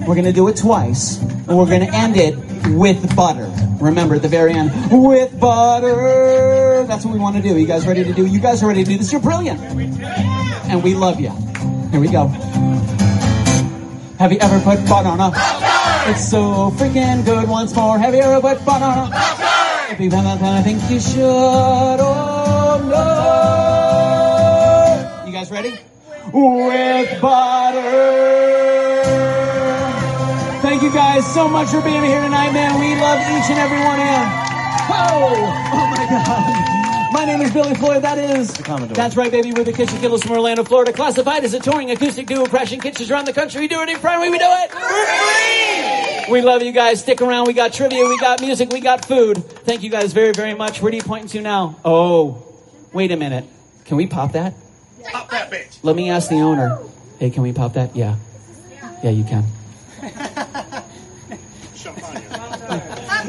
We're 0.08 0.16
gonna 0.16 0.32
do 0.32 0.48
it 0.48 0.56
twice, 0.56 1.18
and 1.20 1.58
we're 1.58 1.66
gonna 1.66 1.92
end 1.94 2.16
it 2.16 2.38
with 2.70 3.14
butter. 3.14 3.52
Remember 3.82 4.16
at 4.16 4.22
the 4.22 4.30
very 4.30 4.54
end, 4.54 4.72
with 4.90 5.38
butter. 5.38 6.86
That's 6.88 7.04
what 7.04 7.14
we 7.14 7.20
want 7.20 7.36
to 7.36 7.42
do. 7.42 7.58
You 7.58 7.68
guys 7.68 7.86
ready 7.86 8.06
to 8.06 8.14
do? 8.14 8.26
You 8.26 8.40
guys 8.40 8.64
are 8.64 8.68
ready 8.68 8.86
to 8.86 8.90
do 8.90 8.98
this. 8.98 9.12
You're 9.12 9.20
brilliant, 9.20 9.60
and 9.60 10.82
we 10.82 10.96
love 10.96 11.20
you. 11.20 11.32
Here 11.92 12.00
we 12.00 12.08
go. 12.08 12.28
Have 14.18 14.32
you 14.32 14.40
ever 14.40 14.62
put 14.62 14.88
butter 14.88 15.10
on 15.10 15.20
a? 15.20 15.32
It's 16.10 16.26
so 16.26 16.72
freaking 16.78 17.26
good. 17.26 17.50
Once 17.50 17.76
more. 17.76 18.00
Have 18.00 18.14
you 18.16 18.22
ever 18.22 18.40
put 18.40 18.64
butter 18.64 18.86
on 18.86 19.12
a? 19.12 19.16
If 19.92 20.00
you 20.00 20.10
haven't, 20.10 20.40
then 20.40 20.54
I 20.54 20.62
think 20.64 20.82
you 20.90 21.02
should. 21.02 22.00
Oh 22.00 22.80
no! 25.24 25.28
You 25.28 25.34
guys 25.34 25.52
ready? 25.52 25.78
With 26.34 27.22
butter. 27.22 27.82
Thank 30.62 30.82
you 30.82 30.92
guys 30.92 31.26
so 31.34 31.48
much 31.48 31.70
for 31.70 31.82
being 31.82 32.04
here 32.04 32.22
tonight, 32.22 32.52
man. 32.52 32.80
We 32.80 33.00
love 33.00 33.20
each 33.22 33.50
and 33.50 33.60
every 33.60 33.80
one 33.80 34.00
of 34.00 34.06
you. 34.06 34.24
Oh, 34.90 35.72
oh 35.74 35.88
my 35.90 36.06
God. 36.10 37.14
My 37.14 37.24
name 37.24 37.42
is 37.42 37.52
Billy 37.52 37.74
Floyd. 37.76 38.04
That 38.04 38.18
is. 38.18 38.54
the 38.54 38.64
Commodore. 38.64 38.94
That's 38.96 39.16
right, 39.16 39.32
baby. 39.32 39.54
We're 39.54 39.64
the 39.64 39.72
Kitchen 39.72 39.98
Killers 40.00 40.22
from 40.22 40.34
Orlando, 40.34 40.66
Florida. 40.66 40.92
Classified 40.92 41.46
as 41.46 41.54
a 41.54 41.60
touring 41.60 41.92
acoustic 41.92 42.28
duo, 42.28 42.46
crashing 42.46 42.82
kitchens 42.82 43.10
around 43.10 43.26
the 43.26 43.34
country. 43.34 43.62
We 43.62 43.68
do 43.70 43.82
it 43.82 43.90
in 43.90 43.98
front. 43.98 44.22
We 44.22 44.38
do 44.38 44.46
it. 44.46 44.72
free. 46.26 46.32
We 46.34 46.42
love 46.42 46.62
you 46.62 46.74
guys. 46.74 47.00
Stick 47.00 47.22
around. 47.22 47.48
We 47.48 47.54
got 47.54 47.72
trivia. 47.72 48.06
We 48.06 48.18
got 48.20 48.42
music. 48.42 48.70
We 48.72 48.82
got 48.82 49.06
food. 49.06 49.38
Thank 49.38 49.82
you 49.84 49.90
guys 49.90 50.12
very, 50.12 50.34
very 50.34 50.56
much. 50.56 50.82
Where 50.82 50.92
do 50.92 50.98
you 50.98 51.04
point 51.04 51.30
to 51.30 51.42
now? 51.42 51.78
Oh, 51.86 52.46
wait 52.92 53.12
a 53.14 53.18
minute. 53.18 53.46
Can 53.86 53.96
we 53.96 54.08
pop 54.08 54.34
that? 54.34 54.54
Pop 55.12 55.30
that 55.32 55.52
bitch. 55.52 55.78
Let 55.84 55.96
me 55.96 56.10
ask 56.10 56.30
the 56.30 56.42
owner. 56.42 56.80
Hey, 57.20 57.30
can 57.30 57.44
we 57.44 57.54
pop 57.54 57.74
that? 57.74 57.96
Yeah. 57.96 58.16
Yeah, 59.04 59.12
you 59.12 59.24
can. 59.24 59.44
Pop 60.00 60.12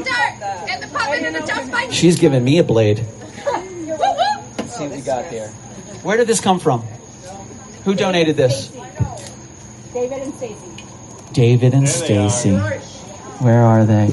dart! 0.03 0.33
Get 0.67 0.81
the 0.81 0.87
pop 0.91 1.13
into 1.13 1.31
the 1.31 1.41
jump 1.47 1.67
spike! 1.67 1.91
She's 1.91 2.19
giving 2.19 2.43
me 2.43 2.57
a 2.59 2.63
blade. 2.63 3.05
Let's 3.45 4.77
see 4.77 4.87
what 4.87 4.91
we 4.91 5.01
got 5.01 5.25
here. 5.25 5.47
Where 6.03 6.17
did 6.17 6.27
this 6.27 6.39
come 6.39 6.59
from? 6.59 6.81
Who 7.85 7.95
donated 7.95 8.35
this? 8.35 8.67
David 9.93 10.21
and 10.21 10.33
Stacy. 10.35 10.55
David 11.33 11.73
and 11.73 11.89
Stacy. 11.89 12.55
Where 13.39 13.63
are 13.63 13.85
they? 13.85 14.07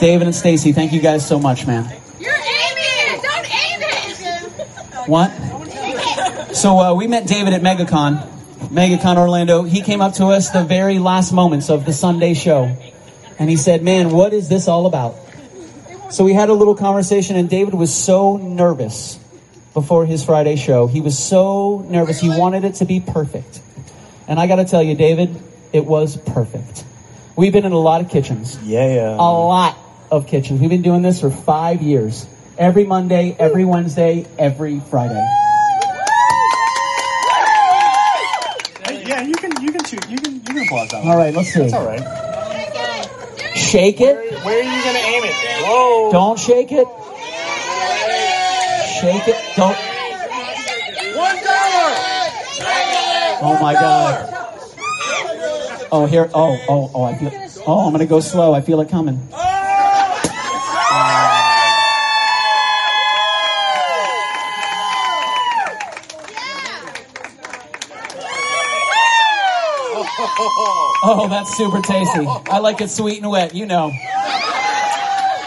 David 0.00 0.26
and 0.28 0.34
Stacy, 0.34 0.72
thank 0.72 0.92
you 0.92 1.00
guys 1.00 1.26
so 1.26 1.38
much, 1.38 1.66
man. 1.66 1.84
You're 2.20 2.32
aiming 2.32 2.44
it! 2.76 3.22
Don't 3.22 3.50
aim 3.50 3.80
it! 3.82 5.08
What? 5.08 5.30
So 6.52 6.78
uh, 6.78 6.94
we 6.94 7.06
met 7.06 7.26
David 7.26 7.52
at 7.52 7.60
MegaCon, 7.60 8.26
MegaCon 8.70 9.16
Orlando. 9.18 9.62
He 9.62 9.82
came 9.82 10.00
up 10.00 10.14
to 10.14 10.26
us 10.26 10.50
the 10.50 10.64
very 10.64 10.98
last 10.98 11.32
moments 11.32 11.68
of 11.68 11.84
the 11.84 11.92
Sunday 11.92 12.34
show, 12.34 12.74
and 13.38 13.50
he 13.50 13.56
said, 13.56 13.82
"Man, 13.82 14.10
what 14.10 14.32
is 14.32 14.48
this 14.48 14.66
all 14.66 14.86
about?" 14.86 15.14
So 16.10 16.24
we 16.24 16.32
had 16.32 16.48
a 16.48 16.54
little 16.54 16.74
conversation, 16.74 17.36
and 17.36 17.50
David 17.50 17.74
was 17.74 17.94
so 17.94 18.38
nervous 18.38 19.18
before 19.74 20.06
his 20.06 20.24
Friday 20.24 20.56
show. 20.56 20.86
He 20.86 21.02
was 21.02 21.18
so 21.18 21.84
nervous. 21.88 22.18
He 22.18 22.30
wanted 22.30 22.64
it 22.64 22.76
to 22.76 22.86
be 22.86 22.98
perfect. 23.00 23.60
And 24.26 24.40
I 24.40 24.46
got 24.46 24.56
to 24.56 24.64
tell 24.64 24.82
you, 24.82 24.94
David, 24.94 25.40
it 25.72 25.84
was 25.84 26.16
perfect. 26.16 26.84
We've 27.36 27.52
been 27.52 27.66
in 27.66 27.72
a 27.72 27.78
lot 27.78 28.00
of 28.00 28.10
kitchens. 28.10 28.58
Yeah. 28.62 29.14
A 29.14 29.20
lot 29.20 29.78
of 30.10 30.26
kitchens. 30.26 30.60
We've 30.60 30.70
been 30.70 30.82
doing 30.82 31.02
this 31.02 31.20
for 31.20 31.30
five 31.30 31.82
years. 31.82 32.26
Every 32.56 32.84
Monday, 32.84 33.36
every 33.38 33.64
Wednesday, 33.64 34.26
every 34.38 34.80
Friday. 34.80 35.24
You 40.70 40.76
can 40.76 40.86
you 40.86 40.88
can 40.88 40.88
applause 40.88 40.88
that 40.90 41.04
one. 41.04 41.12
All 41.12 41.16
right, 41.16 41.34
let's 41.34 41.52
see. 41.52 41.60
That's 41.60 41.72
all 41.72 41.86
right. 41.86 43.56
Shake 43.56 44.00
it. 44.00 44.44
Where 44.44 44.58
are 44.58 44.62
you 44.62 44.84
gonna 44.84 44.98
aim 44.98 45.24
it? 45.24 45.34
Whoa! 45.64 46.12
Don't 46.12 46.38
shake 46.38 46.72
it. 46.72 46.86
Shake 49.00 49.28
it. 49.28 49.56
Don't. 49.56 49.76
One 51.16 51.36
dollar. 51.36 51.94
Oh 53.40 53.58
my 53.60 53.72
God. 53.74 54.34
Oh 55.90 56.06
here. 56.06 56.30
Oh 56.34 56.58
oh 56.68 56.90
oh. 56.94 57.04
I 57.04 57.18
feel. 57.18 57.32
Oh, 57.66 57.86
I'm 57.86 57.92
gonna 57.92 58.06
go 58.06 58.20
slow. 58.20 58.54
I 58.54 58.60
feel 58.60 58.80
it 58.80 58.88
coming. 58.88 59.20
Oh, 59.32 59.47
Oh, 71.02 71.28
that's 71.28 71.56
super 71.56 71.80
tasty. 71.80 72.26
I 72.50 72.58
like 72.58 72.80
it 72.80 72.90
sweet 72.90 73.18
and 73.22 73.30
wet. 73.30 73.54
You 73.54 73.66
know. 73.66 73.92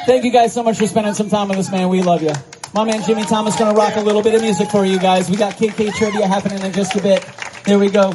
Thank 0.06 0.24
you 0.24 0.32
guys 0.32 0.54
so 0.54 0.64
much 0.64 0.78
for 0.78 0.88
spending 0.88 1.14
some 1.14 1.30
time 1.30 1.50
with 1.50 1.58
us, 1.58 1.72
man. 1.72 1.90
We 1.90 2.02
love 2.02 2.24
you. 2.24 2.34
My 2.74 2.86
man 2.86 3.04
Jimmy 3.04 3.24
Thomas 3.24 3.58
gonna 3.58 3.74
rock 3.78 3.98
a 3.98 4.02
little 4.02 4.24
bit 4.24 4.34
of 4.34 4.42
music 4.42 4.70
for 4.70 4.86
you 4.86 4.98
guys. 4.98 5.30
We 5.30 5.36
got 5.36 5.56
KK 5.56 5.94
trivia 5.94 6.26
happening 6.26 6.62
in 6.64 6.72
just 6.72 6.96
a 6.96 7.02
bit. 7.02 7.26
There 7.66 7.78
we 7.78 7.90
go. 7.90 8.14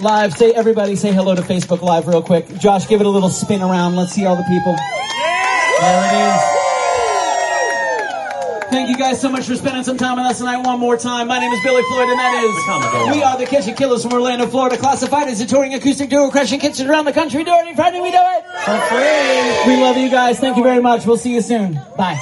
Live. 0.00 0.34
Say 0.34 0.52
everybody 0.52 0.96
say 0.96 1.12
hello 1.12 1.34
to 1.34 1.42
Facebook 1.42 1.80
Live 1.80 2.06
real 2.06 2.22
quick. 2.22 2.46
Josh, 2.58 2.86
give 2.86 3.00
it 3.00 3.06
a 3.06 3.10
little 3.10 3.30
spin 3.30 3.62
around. 3.62 3.96
Let's 3.96 4.12
see 4.12 4.26
all 4.26 4.36
the 4.36 4.42
people. 4.42 4.76
There 5.80 6.04
it 6.04 6.34
is. 6.36 6.53
Thank 8.74 8.88
you 8.88 8.96
guys 8.96 9.20
so 9.20 9.28
much 9.28 9.46
for 9.46 9.54
spending 9.54 9.84
some 9.84 9.96
time 9.96 10.16
with 10.16 10.26
us 10.26 10.38
tonight 10.38 10.56
one 10.56 10.80
more 10.80 10.96
time. 10.96 11.28
My 11.28 11.38
name 11.38 11.52
is 11.52 11.60
Billy 11.62 11.84
Floyd, 11.84 12.08
and 12.08 12.18
that 12.18 12.42
is 12.42 13.16
We 13.16 13.22
Are 13.22 13.38
the 13.38 13.46
Kitchen 13.46 13.76
Killers 13.76 14.02
from 14.02 14.12
Orlando, 14.14 14.48
Florida, 14.48 14.76
classified 14.76 15.28
as 15.28 15.40
a 15.40 15.46
touring 15.46 15.74
acoustic 15.74 16.10
duo, 16.10 16.28
crashing 16.28 16.58
kitchens 16.58 16.88
around 16.88 17.04
the 17.04 17.12
country. 17.12 17.44
Do 17.44 17.52
it 17.54 17.76
Friday, 17.76 18.00
we 18.00 18.10
do 18.10 18.18
it 18.18 18.44
for 18.64 18.76
free. 18.88 19.74
We 19.76 19.80
love 19.80 19.96
you 19.96 20.10
guys. 20.10 20.40
Thank 20.40 20.56
you 20.56 20.64
very 20.64 20.82
much. 20.82 21.06
We'll 21.06 21.18
see 21.18 21.32
you 21.32 21.40
soon. 21.40 21.80
Bye. 21.96 22.18